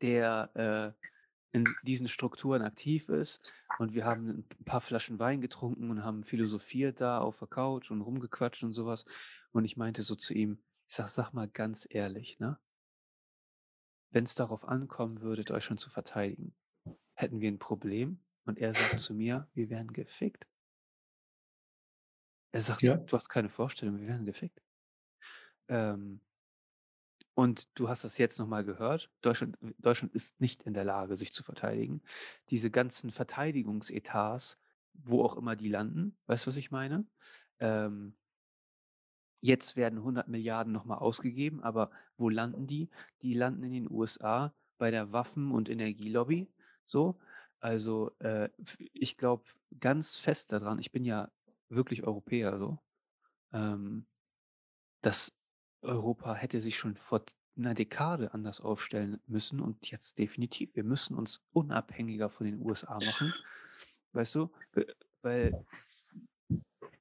der 0.00 0.50
äh, 0.54 1.04
in 1.52 1.64
diesen 1.84 2.08
Strukturen 2.08 2.62
aktiv 2.62 3.08
ist 3.08 3.52
und 3.78 3.94
wir 3.94 4.04
haben 4.04 4.28
ein 4.28 4.64
paar 4.64 4.80
Flaschen 4.80 5.18
Wein 5.18 5.40
getrunken 5.40 5.90
und 5.90 6.04
haben 6.04 6.24
philosophiert 6.24 7.00
da 7.00 7.18
auf 7.18 7.38
der 7.38 7.48
Couch 7.48 7.90
und 7.90 8.00
rumgequatscht 8.00 8.64
und 8.64 8.72
sowas. 8.72 9.04
Und 9.52 9.64
ich 9.64 9.76
meinte 9.76 10.02
so 10.02 10.16
zu 10.16 10.34
ihm, 10.34 10.62
ich 10.88 10.94
sag, 10.94 11.08
sag 11.08 11.32
mal 11.32 11.48
ganz 11.48 11.86
ehrlich, 11.88 12.38
ne? 12.38 12.58
Wenn 14.10 14.24
es 14.24 14.34
darauf 14.34 14.64
ankommen 14.68 15.20
würde, 15.22 15.44
Deutschland 15.44 15.80
zu 15.80 15.90
verteidigen, 15.90 16.54
hätten 17.14 17.40
wir 17.40 17.50
ein 17.50 17.58
Problem? 17.58 18.20
Und 18.46 18.58
er 18.58 18.74
sagt 18.74 19.00
zu 19.00 19.14
mir, 19.14 19.48
wir 19.54 19.70
wären 19.70 19.92
gefickt. 19.92 20.46
Er 22.54 22.60
sagt, 22.60 22.82
Ja. 22.82 22.96
du 22.96 23.16
hast 23.16 23.28
keine 23.28 23.48
Vorstellung, 23.48 23.98
wir 23.98 24.06
werden 24.06 24.24
gefickt. 24.26 24.62
Ähm, 25.66 26.20
und 27.34 27.68
du 27.76 27.88
hast 27.88 28.04
das 28.04 28.16
jetzt 28.16 28.38
nochmal 28.38 28.64
gehört. 28.64 29.10
Deutschland, 29.22 29.58
Deutschland 29.78 30.14
ist 30.14 30.40
nicht 30.40 30.62
in 30.62 30.72
der 30.72 30.84
Lage, 30.84 31.16
sich 31.16 31.32
zu 31.32 31.42
verteidigen. 31.42 32.00
Diese 32.50 32.70
ganzen 32.70 33.10
Verteidigungsetats, 33.10 34.60
wo 34.92 35.24
auch 35.24 35.36
immer 35.36 35.56
die 35.56 35.68
landen, 35.68 36.16
weißt 36.26 36.46
du, 36.46 36.50
was 36.50 36.56
ich 36.56 36.70
meine? 36.70 37.08
Ähm, 37.58 38.14
jetzt 39.40 39.74
werden 39.74 39.98
100 39.98 40.28
Milliarden 40.28 40.72
nochmal 40.72 40.98
ausgegeben, 40.98 41.60
aber 41.60 41.90
wo 42.16 42.28
landen 42.28 42.68
die? 42.68 42.88
Die 43.22 43.34
landen 43.34 43.64
in 43.64 43.72
den 43.72 43.90
USA 43.90 44.54
bei 44.78 44.92
der 44.92 45.10
Waffen- 45.10 45.50
und 45.50 45.68
Energielobby. 45.68 46.46
So, 46.84 47.18
also 47.58 48.12
äh, 48.20 48.48
ich 48.92 49.16
glaube 49.16 49.42
ganz 49.80 50.16
fest 50.16 50.52
daran, 50.52 50.78
ich 50.78 50.92
bin 50.92 51.04
ja 51.04 51.32
wirklich 51.74 52.04
Europäer 52.04 52.58
so, 52.58 52.78
ähm, 53.52 54.06
dass 55.02 55.32
Europa 55.82 56.34
hätte 56.34 56.60
sich 56.60 56.76
schon 56.76 56.96
vor 56.96 57.24
einer 57.56 57.74
Dekade 57.74 58.34
anders 58.34 58.60
aufstellen 58.60 59.20
müssen 59.26 59.60
und 59.60 59.90
jetzt 59.90 60.18
definitiv. 60.18 60.74
Wir 60.74 60.84
müssen 60.84 61.16
uns 61.16 61.42
unabhängiger 61.52 62.30
von 62.30 62.46
den 62.46 62.60
USA 62.60 62.94
machen. 62.94 63.32
Weißt 64.12 64.34
du? 64.34 64.50
Weil 65.22 65.64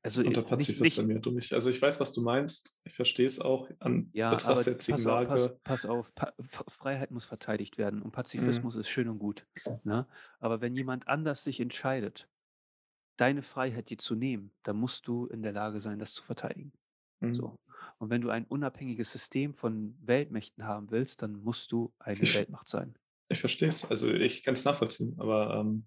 also 0.06 0.22
und 0.22 0.36
der 0.36 0.42
Pazifist 0.42 0.98
bei 0.98 1.04
mir 1.04 1.20
durch. 1.20 1.54
Also 1.54 1.70
ich 1.70 1.82
weiß, 1.82 2.00
was 2.02 2.12
du 2.12 2.22
meinst. 2.22 2.78
Ich 2.84 2.94
verstehe 2.94 3.26
es 3.26 3.40
auch 3.40 3.70
an 3.80 4.10
ja, 4.12 4.32
Betracht 4.32 4.66
der 4.66 4.74
jetzigen 4.74 5.02
Lage. 5.02 5.30
Pass, 5.30 5.56
pass 5.64 5.86
auf, 5.86 6.14
pa 6.14 6.34
Freiheit 6.42 7.12
muss 7.12 7.24
verteidigt 7.24 7.78
werden 7.78 8.02
und 8.02 8.12
Pazifismus 8.12 8.76
mhm. 8.76 8.82
ist 8.82 8.90
schön 8.90 9.08
und 9.08 9.18
gut. 9.18 9.48
Ne? 9.84 10.06
Aber 10.40 10.60
wenn 10.60 10.76
jemand 10.76 11.08
anders 11.08 11.46
sich 11.46 11.62
entscheidet, 11.62 12.28
deine 13.18 13.42
Freiheit 13.44 13.90
dir 13.90 13.98
zu 13.98 14.16
nehmen, 14.16 14.52
dann 14.64 14.78
musst 14.78 15.08
du 15.08 15.28
in 15.28 15.42
der 15.44 15.52
Lage 15.54 15.82
sein, 15.82 16.00
das 16.00 16.14
zu 16.14 16.24
verteidigen. 16.24 16.72
Mhm. 17.20 17.36
So. 17.36 17.60
Und 18.00 18.10
wenn 18.10 18.22
du 18.22 18.30
ein 18.30 18.46
unabhängiges 18.46 19.12
System 19.12 19.54
von 19.54 19.96
Weltmächten 20.02 20.66
haben 20.66 20.90
willst, 20.92 21.22
dann 21.22 21.42
musst 21.44 21.72
du 21.72 21.94
eine 22.00 22.22
Weltmacht 22.22 22.68
sein. 22.68 22.96
Ich 23.30 23.40
verstehe 23.40 23.70
es. 23.70 23.86
Also 23.90 24.12
ich 24.12 24.44
kann 24.44 24.54
es 24.54 24.66
nachvollziehen, 24.66 25.16
aber 25.18 25.60
ähm, 25.62 25.86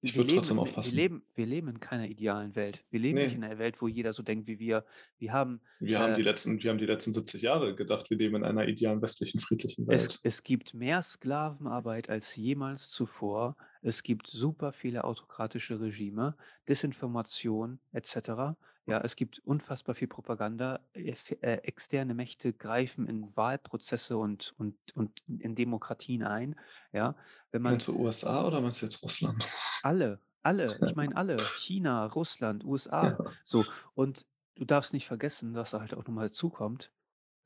Ich 0.00 0.16
würde 0.16 0.28
leben, 0.28 0.38
trotzdem 0.38 0.56
wir, 0.56 0.60
wir, 0.60 0.62
aufpassen. 0.62 0.96
leben, 0.96 1.22
wir 1.34 1.46
leben 1.46 1.68
in 1.68 1.80
keiner 1.80 2.06
idealen 2.08 2.54
Welt. 2.56 2.84
Wir 2.90 3.00
leben 3.00 3.18
nicht 3.18 3.30
Nee, 3.32 3.36
in 3.36 3.44
einer 3.44 3.58
Welt, 3.58 3.80
wo 3.80 3.88
jeder 3.88 4.12
so 4.12 4.22
denkt 4.22 4.46
wie 4.46 4.58
wir. 4.58 4.84
Wir 5.18 5.32
haben, 5.32 5.60
wir 5.80 5.98
haben 5.98 6.12
äh, 6.12 6.16
die 6.16 6.22
letzten, 6.22 6.62
wir 6.62 6.70
haben 6.70 6.78
die 6.78 6.86
letzten 6.86 7.12
70 7.12 7.40
Jahre 7.40 7.74
gedacht, 7.74 8.10
wir 8.10 8.16
leben 8.18 8.36
in 8.36 8.44
einer 8.44 8.66
idealen 8.68 9.00
westlichen, 9.00 9.38
friedlichen 9.40 9.88
es, 9.90 10.08
Welt. 10.08 10.20
es 10.24 10.42
gibt 10.42 10.74
mehr 10.74 11.00
Sklavenarbeit 11.02 12.10
als 12.10 12.36
jemals 12.36 12.88
zuvor. 12.90 13.56
Es 13.84 14.02
gibt 14.02 14.26
super 14.28 14.72
viele 14.72 15.04
autokratische 15.04 15.80
Regime, 15.80 16.36
Desinformation 16.68 17.80
etc. 17.92 18.56
Ja, 18.86 19.00
es 19.00 19.16
gibt 19.16 19.40
unfassbar 19.40 19.94
viel 19.94 20.08
Propaganda. 20.08 20.80
Eff- 20.94 21.36
äh, 21.42 21.56
Externe 21.64 22.14
Mächte 22.14 22.52
greifen 22.52 23.06
in 23.08 23.36
Wahlprozesse 23.36 24.16
und, 24.18 24.54
und, 24.58 24.76
und 24.94 25.22
in 25.28 25.54
Demokratien 25.54 26.22
ein. 26.22 26.56
Ja, 26.92 27.16
wenn 27.50 27.62
man 27.62 27.72
Meinst 27.72 27.88
du 27.88 27.98
USA 27.98 28.46
oder 28.46 28.60
meinst 28.60 28.80
du 28.82 28.86
jetzt 28.86 29.02
Russland? 29.02 29.46
alle, 29.82 30.20
alle, 30.42 30.78
ich 30.82 30.96
meine 30.96 31.16
alle, 31.16 31.50
China, 31.54 32.06
Russland, 32.06 32.64
USA, 32.64 33.18
Ja. 33.18 33.32
so. 33.44 33.68
Und 33.94 34.26
du 34.56 34.64
darfst 34.64 34.92
nicht 34.92 35.06
vergessen, 35.06 35.54
was 35.54 35.70
da 35.72 35.80
halt 35.80 35.94
auch 35.94 36.04
nochmal 36.06 36.30
zukommt. 36.30 36.92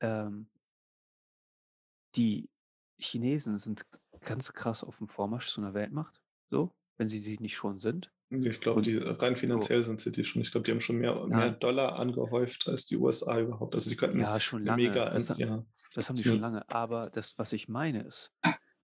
Ähm, 0.01 0.49
die 2.15 2.49
Chinesen 2.99 3.57
sind 3.57 3.85
ganz 4.21 4.53
krass 4.53 4.83
auf 4.83 4.97
dem 4.97 5.07
Vormarsch 5.07 5.49
zu 5.49 5.61
einer 5.61 5.73
Weltmacht, 5.73 6.21
so, 6.49 6.73
wenn 6.97 7.07
sie 7.07 7.19
sie 7.19 7.37
nicht 7.39 7.55
schon 7.55 7.79
sind. 7.79 8.11
Ich 8.29 8.61
glaube, 8.61 8.81
die 8.81 8.97
rein 8.97 9.35
so, 9.35 9.39
finanziell 9.39 9.81
sind 9.81 9.99
sie 9.99 10.11
die 10.11 10.23
schon. 10.23 10.41
Ich 10.41 10.51
glaube, 10.51 10.65
die 10.65 10.71
haben 10.71 10.81
schon 10.81 10.97
mehr, 10.97 11.25
mehr 11.25 11.47
ja, 11.47 11.49
Dollar 11.49 11.97
angehäuft 11.97 12.67
als 12.67 12.85
die 12.85 12.97
USA 12.97 13.39
überhaupt. 13.39 13.73
Also 13.73 13.89
die 13.89 13.95
könnten 13.95 14.19
ja, 14.19 14.39
schon 14.39 14.65
lange, 14.65 14.83
mega, 14.83 15.09
das, 15.09 15.29
ja, 15.29 15.65
das 15.95 16.09
haben 16.09 16.15
die 16.15 16.23
schon 16.23 16.39
lange. 16.39 16.69
Aber 16.69 17.09
das, 17.09 17.39
was 17.39 17.53
ich 17.53 17.67
meine, 17.69 18.03
ist, 18.03 18.31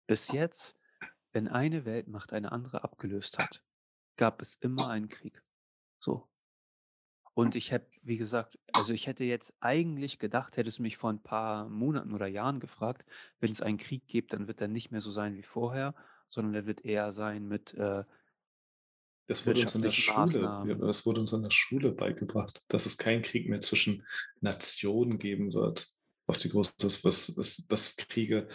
bis 0.07 0.32
jetzt, 0.32 0.76
wenn 1.32 1.47
eine 1.47 1.86
Weltmacht 1.86 2.34
eine 2.34 2.51
andere 2.51 2.84
abgelöst 2.84 3.38
hat, 3.38 3.61
gab 4.18 4.41
es 4.41 4.55
immer 4.55 4.89
einen 4.89 5.09
Krieg. 5.09 5.43
So. 5.99 6.28
Und 7.36 7.55
ich 7.55 7.74
habe, 7.74 7.86
wie 8.01 8.18
gesagt, 8.18 8.57
also 8.72 8.93
ich 8.93 9.07
hätte 9.07 9.26
jetzt 9.26 9.57
eigentlich 9.59 10.20
gedacht, 10.20 10.55
hättest 10.55 10.80
du 10.80 10.84
mich 10.84 10.95
vor 10.95 11.11
ein 11.11 11.22
paar 11.22 11.68
Monaten 11.68 12.13
oder 12.13 12.28
Jahren 12.28 12.61
gefragt, 12.61 13.05
wenn 13.41 13.51
es 13.51 13.61
einen 13.61 13.78
Krieg 13.78 14.07
gibt, 14.07 14.32
dann 14.34 14.47
wird 14.47 14.61
er 14.61 14.70
nicht 14.70 14.91
mehr 14.91 15.01
so 15.01 15.11
sein 15.11 15.36
wie 15.36 15.43
vorher, 15.43 15.93
sondern 16.30 16.53
er 16.55 16.65
wird 16.65 16.84
eher 16.84 17.11
sein 17.11 17.47
mit 17.47 17.73
äh, 17.73 18.03
das 19.28 19.47
wurde 19.47 19.61
uns 19.61 19.73
in 19.73 19.82
der 19.82 19.91
Schule, 19.91 20.78
das 20.80 21.05
wurde 21.05 21.21
uns 21.21 21.34
in 21.34 21.41
der 21.41 21.51
Schule 21.51 21.91
beigebracht, 21.91 22.61
dass 22.67 22.86
es 22.86 22.97
keinen 22.97 23.23
Krieg 23.23 23.49
mehr 23.49 23.61
zwischen 23.61 24.05
Nationen 24.39 25.17
geben 25.17 25.53
wird. 25.53 25.88
Auf 26.28 26.39
die 26.39 26.49
große, 26.49 26.73
dass, 26.80 27.01
dass, 27.03 27.67
dass 27.67 27.95
Kriege 27.97 28.47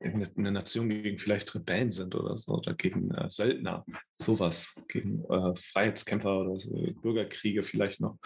eine, 0.00 0.26
eine 0.36 0.50
Nation 0.50 0.88
gegen 0.88 1.18
vielleicht 1.18 1.54
Rebellen 1.54 1.92
sind 1.92 2.14
oder 2.16 2.36
so, 2.36 2.54
oder 2.54 2.74
gegen 2.74 3.12
äh, 3.12 3.30
Söldner, 3.30 3.84
sowas, 4.16 4.74
gegen 4.88 5.24
äh, 5.26 5.54
Freiheitskämpfer 5.54 6.40
oder 6.40 6.58
so, 6.58 6.70
Bürgerkriege 7.02 7.62
vielleicht 7.62 8.00
noch. 8.00 8.18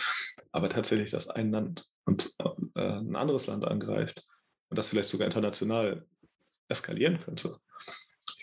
Aber 0.52 0.70
tatsächlich, 0.70 1.10
dass 1.10 1.28
ein 1.28 1.50
Land 1.50 1.84
und 2.06 2.34
äh, 2.38 2.80
ein 2.80 3.14
anderes 3.14 3.46
Land 3.46 3.66
angreift 3.66 4.24
und 4.70 4.78
das 4.78 4.88
vielleicht 4.88 5.10
sogar 5.10 5.26
international 5.26 6.06
eskalieren 6.68 7.20
könnte. 7.20 7.58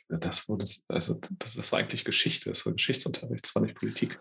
Das 0.08 0.47
wurde, 0.47 0.66
also 0.88 1.20
das, 1.39 1.56
das 1.56 1.72
war 1.72 1.80
eigentlich 1.80 2.06
Geschichte, 2.06 2.49
das 2.49 2.66
war 2.66 2.74
Geschichtsunterricht, 2.74 3.45
das 3.45 3.56
war 3.56 3.64
nicht 3.64 3.76
Politik. 3.76 4.20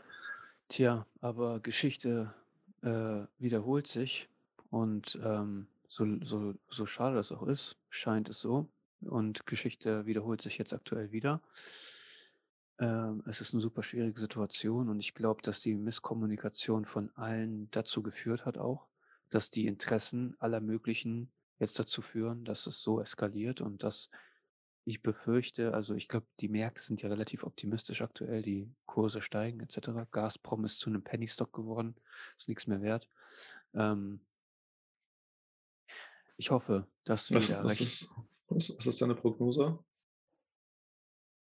Tja, 0.69 1.07
aber 1.21 1.61
Geschichte 1.61 2.33
äh, 2.83 3.27
wiederholt 3.39 3.87
sich 3.87 4.29
und 4.71 5.19
ähm, 5.23 5.67
so, 5.89 6.07
so, 6.25 6.55
so 6.69 6.87
schade 6.87 7.17
das 7.17 7.33
auch 7.33 7.47
ist, 7.47 7.77
scheint 7.91 8.29
es 8.29 8.41
so. 8.41 8.69
Und 9.01 9.47
Geschichte 9.47 10.07
wiederholt 10.07 10.41
sich 10.41 10.59
jetzt 10.59 10.73
aktuell 10.73 11.13
wieder. 11.13 11.43
Ähm, 12.79 13.23
es 13.27 13.41
ist 13.41 13.53
eine 13.53 13.63
super 13.63 13.83
schwierige 13.83 14.19
Situation 14.19 14.89
und 14.89 14.99
ich 14.99 15.15
glaube, 15.15 15.43
dass 15.43 15.61
die 15.61 15.75
Misskommunikation 15.75 16.87
von 16.87 17.11
allen 17.15 17.71
dazu 17.71 18.03
geführt 18.03 18.47
hat 18.47 18.59
auch, 18.59 18.89
dass 19.31 19.51
die 19.51 19.67
Interessen 19.67 20.35
aller 20.41 20.61
möglichen 20.61 21.31
jetzt 21.59 21.79
dazu 21.79 22.03
führen, 22.03 22.45
dass 22.45 22.67
es 22.67 22.83
so 22.83 23.01
eskaliert 23.01 23.61
und 23.61 23.83
dass 23.83 24.11
ich 24.85 25.03
befürchte, 25.03 25.73
also 25.73 25.95
ich 25.95 26.09
glaube, 26.09 26.27
die 26.41 26.49
Märkte 26.49 26.83
sind 26.83 27.01
ja 27.01 27.09
relativ 27.09 27.45
optimistisch 27.45 28.03
aktuell, 28.03 28.43
die 28.43 28.71
Kurse 28.87 29.23
steigen 29.23 29.61
etc. 29.61 30.11
Gazprom 30.11 30.65
ist 30.65 30.79
zu 30.79 30.91
einem 30.91 31.03
Penny-Stock 31.03 31.53
geworden, 31.53 31.97
ist 32.37 32.49
nichts 32.49 32.67
mehr 32.67 32.83
wert. 32.83 33.09
Ähm, 33.73 34.21
ich 36.37 36.51
hoffe, 36.51 36.87
dass 37.05 37.31
wir 37.31 37.39
Was, 37.39 37.49
da 37.49 37.65
was, 37.65 37.81
ist, 37.81 38.15
was, 38.49 38.77
was 38.77 38.87
ist 38.87 39.01
deine 39.01 39.15
Prognose? 39.15 39.79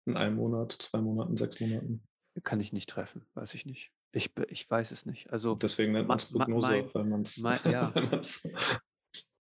In 0.07 0.17
einem 0.17 0.37
Monat, 0.37 0.73
zwei 0.73 1.01
Monaten, 1.01 1.37
sechs 1.37 1.61
Monaten? 1.61 2.03
kann 2.43 2.61
ich 2.61 2.73
nicht 2.73 2.89
treffen, 2.89 3.27
weiß 3.35 3.55
ich 3.55 3.67
nicht. 3.67 3.93
Ich, 4.13 4.31
ich 4.49 4.69
weiß 4.69 4.91
es 4.91 5.07
nicht. 5.07 5.31
Also, 5.31 5.55
Deswegen 5.55 5.93
nennt 5.93 6.09
ma, 6.09 6.13
man 6.13 6.19
es 6.19 6.33
Prognose, 6.33 6.71
mein, 6.71 6.95
weil 6.95 7.05
man 7.05 7.23
es. 7.23 7.37
ja, 7.65 7.93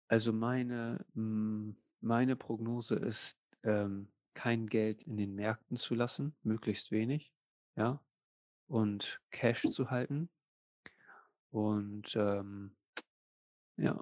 also 0.08 0.34
meine, 0.34 1.06
mm, 1.14 1.72
meine 2.02 2.36
Prognose 2.36 2.96
ist, 2.96 3.41
ähm, 3.64 4.12
kein 4.34 4.68
Geld 4.68 5.04
in 5.04 5.18
den 5.18 5.36
Märkten 5.36 5.78
zu 5.78 5.96
lassen, 5.96 6.36
möglichst 6.44 6.92
wenig, 6.92 7.34
ja, 7.76 8.04
und 8.68 9.22
Cash 9.32 9.70
zu 9.72 9.92
halten. 9.92 10.30
Und 11.52 12.16
ähm, 12.16 12.76
ja, 13.78 14.00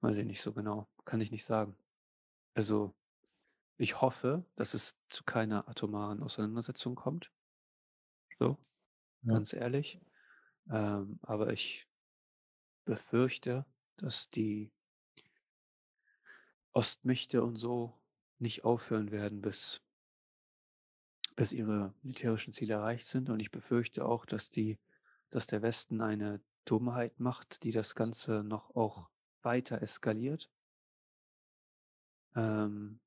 weiß 0.00 0.16
ich 0.18 0.26
nicht 0.26 0.40
so 0.42 0.52
genau, 0.52 0.88
kann 1.04 1.20
ich 1.20 1.30
nicht 1.30 1.44
sagen. 1.44 1.76
Also 2.54 2.94
ich 3.78 4.00
hoffe, 4.02 4.44
dass 4.56 4.74
es 4.74 5.00
zu 5.08 5.24
keiner 5.24 5.68
atomaren 5.68 6.22
Auseinandersetzung 6.22 6.96
kommt, 6.96 7.32
so, 8.38 8.58
Ja. 9.22 9.34
ganz 9.34 9.52
ehrlich. 9.52 10.00
Ähm, 10.70 11.18
aber 11.22 11.52
ich 11.52 11.88
befürchte, 12.84 13.66
dass 13.96 14.30
die 14.30 14.72
Ostmächte 16.72 17.42
und 17.42 17.56
so 17.56 17.97
nicht 18.40 18.64
aufhören 18.64 19.10
werden, 19.10 19.40
bis, 19.40 19.80
bis 21.36 21.52
ihre 21.52 21.94
militärischen 22.02 22.52
Ziele 22.52 22.74
erreicht 22.74 23.06
sind. 23.06 23.30
Und 23.30 23.40
ich 23.40 23.50
befürchte 23.50 24.04
auch, 24.04 24.26
dass 24.26 24.50
die, 24.50 24.78
dass 25.30 25.46
der 25.46 25.62
Westen 25.62 26.00
eine 26.00 26.40
Dummheit 26.64 27.18
macht, 27.20 27.62
die 27.62 27.72
das 27.72 27.94
Ganze 27.94 28.42
noch 28.44 28.74
auch 28.74 29.08
weiter 29.42 29.80
eskaliert. 29.82 30.50
Ähm, 32.36 33.00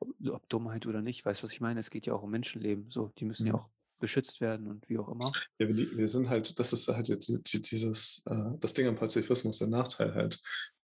ob 0.00 0.48
Dummheit 0.48 0.86
oder 0.86 1.02
nicht, 1.02 1.24
weißt 1.24 1.42
du, 1.42 1.44
was 1.44 1.52
ich 1.52 1.60
meine? 1.60 1.80
Es 1.80 1.90
geht 1.90 2.06
ja 2.06 2.14
auch 2.14 2.22
um 2.22 2.30
Menschenleben. 2.30 2.90
So, 2.90 3.12
die 3.18 3.24
müssen 3.24 3.46
ja 3.46 3.54
Mhm. 3.54 3.58
auch 3.58 3.68
beschützt 3.98 4.40
werden 4.40 4.68
und 4.68 4.88
wie 4.88 4.96
auch 4.98 5.08
immer. 5.08 5.32
Ja, 5.58 5.66
wir, 5.66 5.76
wir 5.76 6.06
sind 6.08 6.28
halt, 6.28 6.56
das 6.60 6.72
ist 6.72 6.86
halt 6.86 7.08
die- 7.08 7.42
die- 7.42 7.62
dieses, 7.62 8.22
äh, 8.26 8.52
das 8.60 8.72
Ding 8.74 8.86
am 8.86 8.94
Pazifismus, 8.94 9.58
der 9.58 9.66
Nachteil 9.66 10.14
halt. 10.14 10.40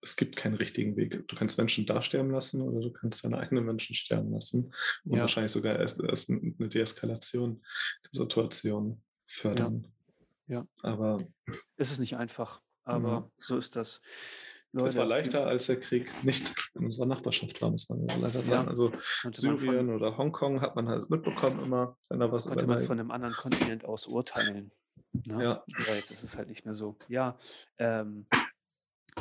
Es 0.02 0.16
gibt 0.16 0.36
keinen 0.36 0.54
richtigen 0.54 0.96
Weg. 0.96 1.28
Du 1.28 1.36
kannst 1.36 1.58
Menschen 1.58 1.84
da 1.86 2.02
sterben 2.02 2.30
lassen 2.30 2.62
oder 2.62 2.80
du 2.80 2.90
kannst 2.90 3.24
deine 3.24 3.38
eigenen 3.38 3.64
Menschen 3.64 3.94
sterben 3.94 4.32
lassen 4.32 4.72
und 5.04 5.14
Ja, 5.16 5.20
wahrscheinlich 5.22 5.52
sogar 5.52 5.78
erst, 5.78 6.00
erst 6.02 6.30
eine 6.30 6.68
Deeskalation 6.68 7.62
der 8.04 8.10
Situation 8.22 9.02
fördern. 9.26 9.86
ja. 10.46 10.66
Aber 10.82 11.26
Es 11.76 11.90
ist 11.90 11.98
nicht 11.98 12.16
einfach, 12.16 12.62
ja, 12.86 12.94
aber 12.94 13.30
so 13.38 13.56
ist 13.58 13.76
das. 13.76 14.00
es 14.72 14.96
war 14.96 15.04
Leute, 15.04 15.08
leichter, 15.08 15.46
als 15.46 15.66
der 15.66 15.78
Krieg 15.78 16.12
nicht 16.24 16.54
in 16.74 16.86
unserer 16.86 17.06
Nachbarschaft 17.06 17.60
war, 17.60 17.70
muss 17.70 17.88
man 17.90 18.06
ja 18.08 18.16
leider 18.16 18.42
sagen. 18.42 18.64
ja, 18.64 18.70
Also 18.70 18.88
man 18.90 18.98
von, 19.22 19.34
Syrien 19.34 19.90
oder 19.90 20.16
Hongkong 20.16 20.60
hat 20.62 20.76
man 20.76 20.88
halt 20.88 21.10
mitbekommen 21.10 21.62
immer, 21.62 21.98
wenn 22.08 22.20
da 22.20 22.32
was, 22.32 22.46
konnte 22.46 22.66
man 22.66 22.82
von 22.82 22.98
einem 22.98 23.10
anderen 23.10 23.34
Kontinent 23.34 23.84
aus 23.84 24.06
urteilen. 24.06 24.72
Ne? 25.26 25.42
ja, 25.42 25.50
Aber 25.52 25.94
jetzt 25.94 26.10
ist 26.10 26.22
es 26.22 26.36
halt 26.36 26.48
nicht 26.48 26.64
mehr 26.64 26.74
so. 26.74 26.96
Ja, 27.08 27.36
ähm, 27.78 28.26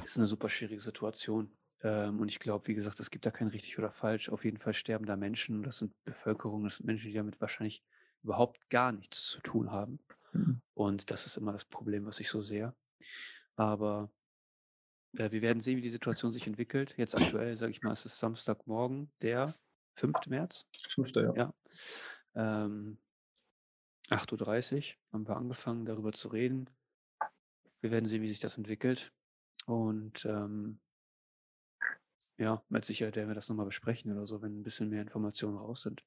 ist 0.04 0.18
eine 0.18 0.28
super 0.28 0.50
schwierige 0.50 0.82
Situation. 0.82 1.52
Ähm, 1.82 2.20
und 2.20 2.30
ich 2.30 2.40
glaube, 2.40 2.68
wie 2.68 2.76
gesagt, 2.76 3.00
es 3.00 3.12
gibt 3.12 3.26
da 3.26 3.32
kein 3.32 3.48
richtig 3.48 3.78
oder 3.78 3.92
falsch. 3.92 4.30
Auf 4.30 4.44
jeden 4.44 4.58
Fall 4.58 4.74
sterben 4.74 5.06
da 5.06 5.16
Menschen. 5.16 5.64
Das 5.64 5.78
sind 5.78 5.94
Bevölkerungen, 6.04 6.66
das 6.66 6.78
sind 6.78 6.86
Menschen, 6.86 7.10
die 7.10 7.16
damit 7.16 7.40
wahrscheinlich 7.40 7.84
überhaupt 8.24 8.70
gar 8.70 8.92
nichts 8.92 9.24
zu 9.28 9.42
tun 9.42 9.72
haben. 9.72 10.00
Mhm. 10.34 10.62
Und 10.74 11.12
das 11.12 11.26
ist 11.26 11.38
immer 11.38 11.54
das 11.54 11.66
Problem, 11.66 12.06
was 12.06 12.20
ich 12.20 12.30
so 12.30 12.42
sehe. 12.42 12.74
Aber 13.56 14.12
äh, 15.18 15.32
wir 15.32 15.42
werden 15.42 15.62
sehen, 15.62 15.78
wie 15.78 15.82
die 15.82 15.90
Situation 15.90 16.32
sich 16.32 16.48
entwickelt. 16.48 16.96
Jetzt 16.98 17.16
aktuell, 17.16 17.58
sage 17.58 17.72
ich 17.72 17.82
mal, 17.82 17.92
es 17.92 18.06
ist 18.06 18.20
Samstagmorgen, 18.20 19.12
der 19.22 19.54
5. 19.96 20.28
März. 20.28 20.68
fünfter, 20.78 21.24
ja. 21.24 21.54
Ja. 22.36 22.66
Ähm, 22.66 22.98
8.30 24.10 24.76
Uhr 24.76 24.84
haben 25.14 25.28
wir 25.28 25.38
angefangen, 25.38 25.86
darüber 25.86 26.12
zu 26.12 26.30
reden. 26.30 26.70
Wir 27.82 27.92
werden 27.92 28.06
sehen, 28.06 28.22
wie 28.22 28.30
sich 28.30 28.40
das 28.40 28.58
entwickelt. 28.58 29.12
Und 29.66 30.26
ähm, 30.26 30.80
ja, 32.38 32.64
mit 32.70 32.86
Sicherheit 32.86 33.16
werden 33.16 33.30
wir 33.30 33.36
das 33.36 33.49
nochmal 33.49 33.66
besprechen 33.66 34.12
oder 34.12 34.26
so, 34.26 34.41
wenn 34.41 34.60
ein 34.60 34.64
bisschen 34.64 34.89
mehr 34.89 35.01
Informationen 35.01 35.57
raus 35.57 35.82
sind. 35.82 36.03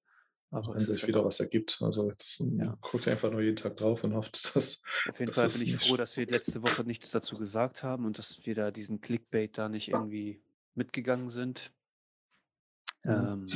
Aber 0.50 0.74
wenn 0.74 0.80
sich 0.80 1.06
wieder 1.06 1.24
was 1.24 1.40
ergibt. 1.40 1.78
Also 1.80 2.10
das 2.10 2.42
ja. 2.58 2.76
guckt 2.82 3.08
einfach 3.08 3.30
nur 3.30 3.40
jeden 3.40 3.56
Tag 3.56 3.76
drauf 3.78 4.04
und 4.04 4.14
hofft, 4.14 4.32
dass, 4.54 4.82
Auf 5.08 5.18
jeden 5.18 5.32
Fall 5.32 5.48
bin 5.48 5.62
ich 5.62 5.76
froh, 5.76 5.96
dass 5.96 6.16
wir 6.16 6.26
letzte 6.26 6.62
Woche 6.62 6.84
nichts 6.84 7.10
dazu 7.10 7.34
gesagt 7.34 7.82
haben 7.82 8.04
und 8.04 8.18
dass 8.18 8.44
wir 8.44 8.54
da 8.54 8.70
diesen 8.70 9.00
Clickbait 9.00 9.56
da 9.56 9.68
nicht 9.68 9.88
irgendwie 9.88 10.42
mitgegangen 10.74 11.30
sind. 11.30 11.72
Mhm. 13.04 13.10
Ähm, 13.10 13.46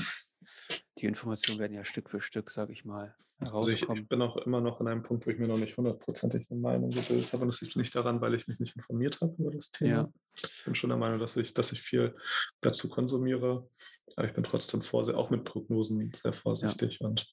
die 0.99 1.07
Informationen 1.07 1.59
werden 1.59 1.75
ja 1.75 1.85
Stück 1.85 2.11
für 2.11 2.21
Stück, 2.21 2.51
sage 2.51 2.73
ich 2.73 2.85
mal, 2.85 3.15
also 3.53 3.71
ich, 3.71 3.83
ich, 3.83 4.09
bin 4.09 4.23
auch 4.23 4.39
immer 4.39 4.63
noch 4.63 4.81
an 4.81 4.89
einem 4.89 5.03
Punkt, 5.03 5.27
wo 5.27 5.31
ich 5.31 5.39
mir 5.39 5.47
noch 5.47 5.59
nicht 5.59 5.77
hundertprozentig 5.77 6.51
eine 6.51 6.59
Meinung 6.59 6.89
gebildet 6.89 7.33
habe. 7.33 7.43
Und 7.43 7.49
das 7.49 7.61
liegt 7.61 7.77
nicht 7.77 7.95
daran, 7.95 8.21
weil 8.23 8.35
ich 8.35 8.49
mich 8.49 8.59
nicht 8.59 8.77
informiert 8.77 9.21
habe 9.21 9.35
über 9.39 9.51
das 9.51 9.71
Thema. 9.71 9.91
Ja. 9.91 10.13
Ich 10.35 10.65
bin 10.65 10.75
schon 10.75 10.89
der 10.89 10.99
Meinung, 10.99 11.19
dass 11.19 11.37
ich, 11.37 11.53
dass 11.53 11.71
ich 11.71 11.83
viel 11.83 12.17
dazu 12.63 12.89
konsumiere. 12.89 13.69
Aber 14.17 14.27
ich 14.27 14.33
bin 14.33 14.43
trotzdem 14.43 14.81
vorsichtig, 14.81 15.21
auch 15.21 15.29
mit 15.29 15.45
Prognosen 15.45 16.13
sehr 16.15 16.33
vorsichtig. 16.33 16.99
Ja. 17.01 17.09
Und 17.09 17.27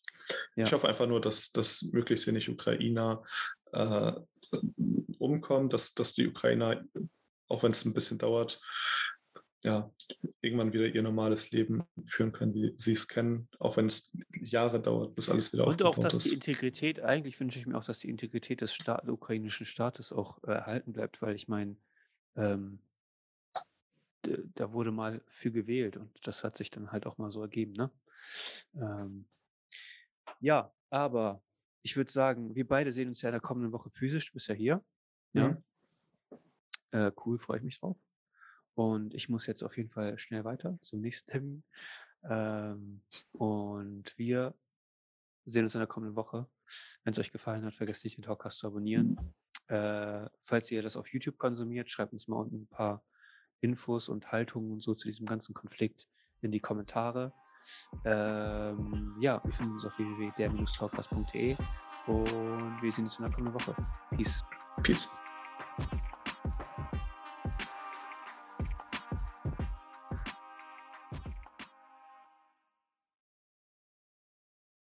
ja. 0.58 0.66
ich 0.66 0.74
hoffe 0.74 0.90
einfach 0.90 1.08
nur, 1.08 1.22
dass, 1.22 1.54
dass 1.54 1.84
möglichst 1.84 2.28
wenig 2.28 2.50
Ukrainer 2.50 3.24
äh, 3.72 4.12
umkommen, 5.20 5.70
dass, 5.70 5.94
dass 5.94 6.14
die 6.14 6.28
Ukrainer, 6.28 6.84
auch 7.48 7.64
wenn 7.64 7.72
es 7.72 7.86
ein 7.86 7.94
bisschen 7.94 8.18
dauert, 8.18 8.60
ja, 9.64 9.92
irgendwann 10.42 10.74
wieder 10.74 10.88
ihr 10.88 11.02
normales 11.02 11.52
Leben 11.52 11.84
führen 12.06 12.32
können, 12.32 12.54
wie 12.54 12.74
sie 12.78 12.92
es 12.92 13.08
kennen, 13.08 13.48
auch 13.60 13.78
wenn 13.78 13.86
es 13.86 14.16
Jahre 14.34 14.82
dauert, 14.82 15.16
bis 15.16 15.30
alles 15.30 15.54
wieder 15.54 15.66
Und 15.68 15.84
auch, 15.84 15.98
dass 15.98 16.16
ist. 16.16 16.26
die 16.26 16.34
Integrität, 16.34 17.00
eigentlich 17.00 17.40
wünsche 17.40 17.60
ich 17.60 17.66
mir 17.66 17.78
auch, 17.78 17.86
dass 17.86 18.00
die 18.00 18.10
Integrität 18.10 18.62
des 18.62 18.74
Staat, 18.74 19.08
ukrainischen 19.08 19.66
Staates 19.66 20.12
auch 20.12 20.44
äh, 20.44 20.52
erhalten 20.52 20.92
bleibt, 20.92 21.22
weil 21.22 21.36
ich 21.36 21.48
meine, 21.48 21.78
ähm, 22.36 22.80
da 24.56 24.72
wurde 24.72 24.92
mal 24.92 25.22
für 25.28 25.52
gewählt 25.52 25.98
und 25.98 26.12
das 26.24 26.44
hat 26.44 26.58
sich 26.58 26.70
dann 26.70 26.92
halt 26.92 27.06
auch 27.06 27.18
mal 27.18 27.32
so 27.32 27.42
ergeben, 27.42 27.74
ne? 27.74 27.92
Ähm, 28.76 29.26
ja, 30.40 30.74
aber 30.90 31.42
ich 31.82 31.96
würde 31.98 32.12
sagen, 32.12 32.56
wir 32.56 32.68
beide 32.68 32.92
sehen 32.92 33.10
uns 33.10 33.22
ja 33.22 33.30
in 33.30 33.34
der 33.34 33.42
kommenden 33.42 33.72
Woche 33.72 33.90
physisch, 33.90 34.28
du 34.28 34.34
bist 34.34 34.48
ja 34.48 34.56
hier. 34.56 34.84
Ja. 35.34 35.50
Mhm. 35.50 35.64
Äh, 36.92 37.12
cool, 37.26 37.40
freue 37.40 37.58
ich 37.58 37.64
mich 37.64 37.80
drauf. 37.80 37.98
Und 38.76 39.14
ich 39.14 39.30
muss 39.30 39.48
jetzt 39.48 39.64
auf 39.64 39.78
jeden 39.78 39.90
Fall 39.90 40.18
schnell 40.20 40.44
weiter 40.44 40.78
zum 40.82 41.02
nächsten 41.02 41.32
Termin. 41.32 41.64
Ähm, 42.30 43.02
und 43.34 44.18
wir 44.18 44.54
sehen 45.46 45.64
uns 45.64 45.76
in 45.76 45.80
der 45.80 45.88
kommenden 45.88 46.16
Woche. 46.16 46.48
Wenn 47.04 47.12
es 47.12 47.20
euch 47.20 47.32
gefallen 47.32 47.66
hat, 47.66 47.76
vergesst 47.76 48.04
nicht, 48.04 48.18
den 48.18 48.24
Talkcast 48.24 48.60
zu 48.60 48.68
abonnieren. 48.68 49.34
Äh, 49.68 50.30
falls 50.42 50.72
ihr 50.72 50.82
das 50.82 50.98
auf 50.98 51.08
YouTube 51.14 51.38
konsumiert, 51.38 51.90
schreibt 51.90 52.14
uns 52.14 52.28
mal 52.28 52.38
unten 52.38 52.64
ein 52.64 52.68
paar 52.68 53.04
Infos 53.60 54.10
und 54.10 54.32
Haltungen 54.32 54.72
und 54.72 54.84
so 54.84 54.94
zu 54.94 55.08
diesem 55.08 55.26
ganzen 55.26 55.54
Konflikt 55.54 56.08
in 56.42 56.52
die 56.52 56.60
Kommentare. 56.60 57.34
Ähm, 58.04 59.16
ja, 59.22 59.42
wir 59.44 59.54
finden 59.54 59.74
uns 59.74 59.86
auf 59.86 59.98
www.der-talkcast.de 59.98 61.56
und 62.08 62.82
wir 62.82 62.92
sehen 62.92 63.06
uns 63.06 63.18
in 63.18 63.24
der 63.24 63.34
kommenden 63.34 63.54
Woche. 63.54 63.76
Peace. 64.12 64.44
Peace. 64.84 65.10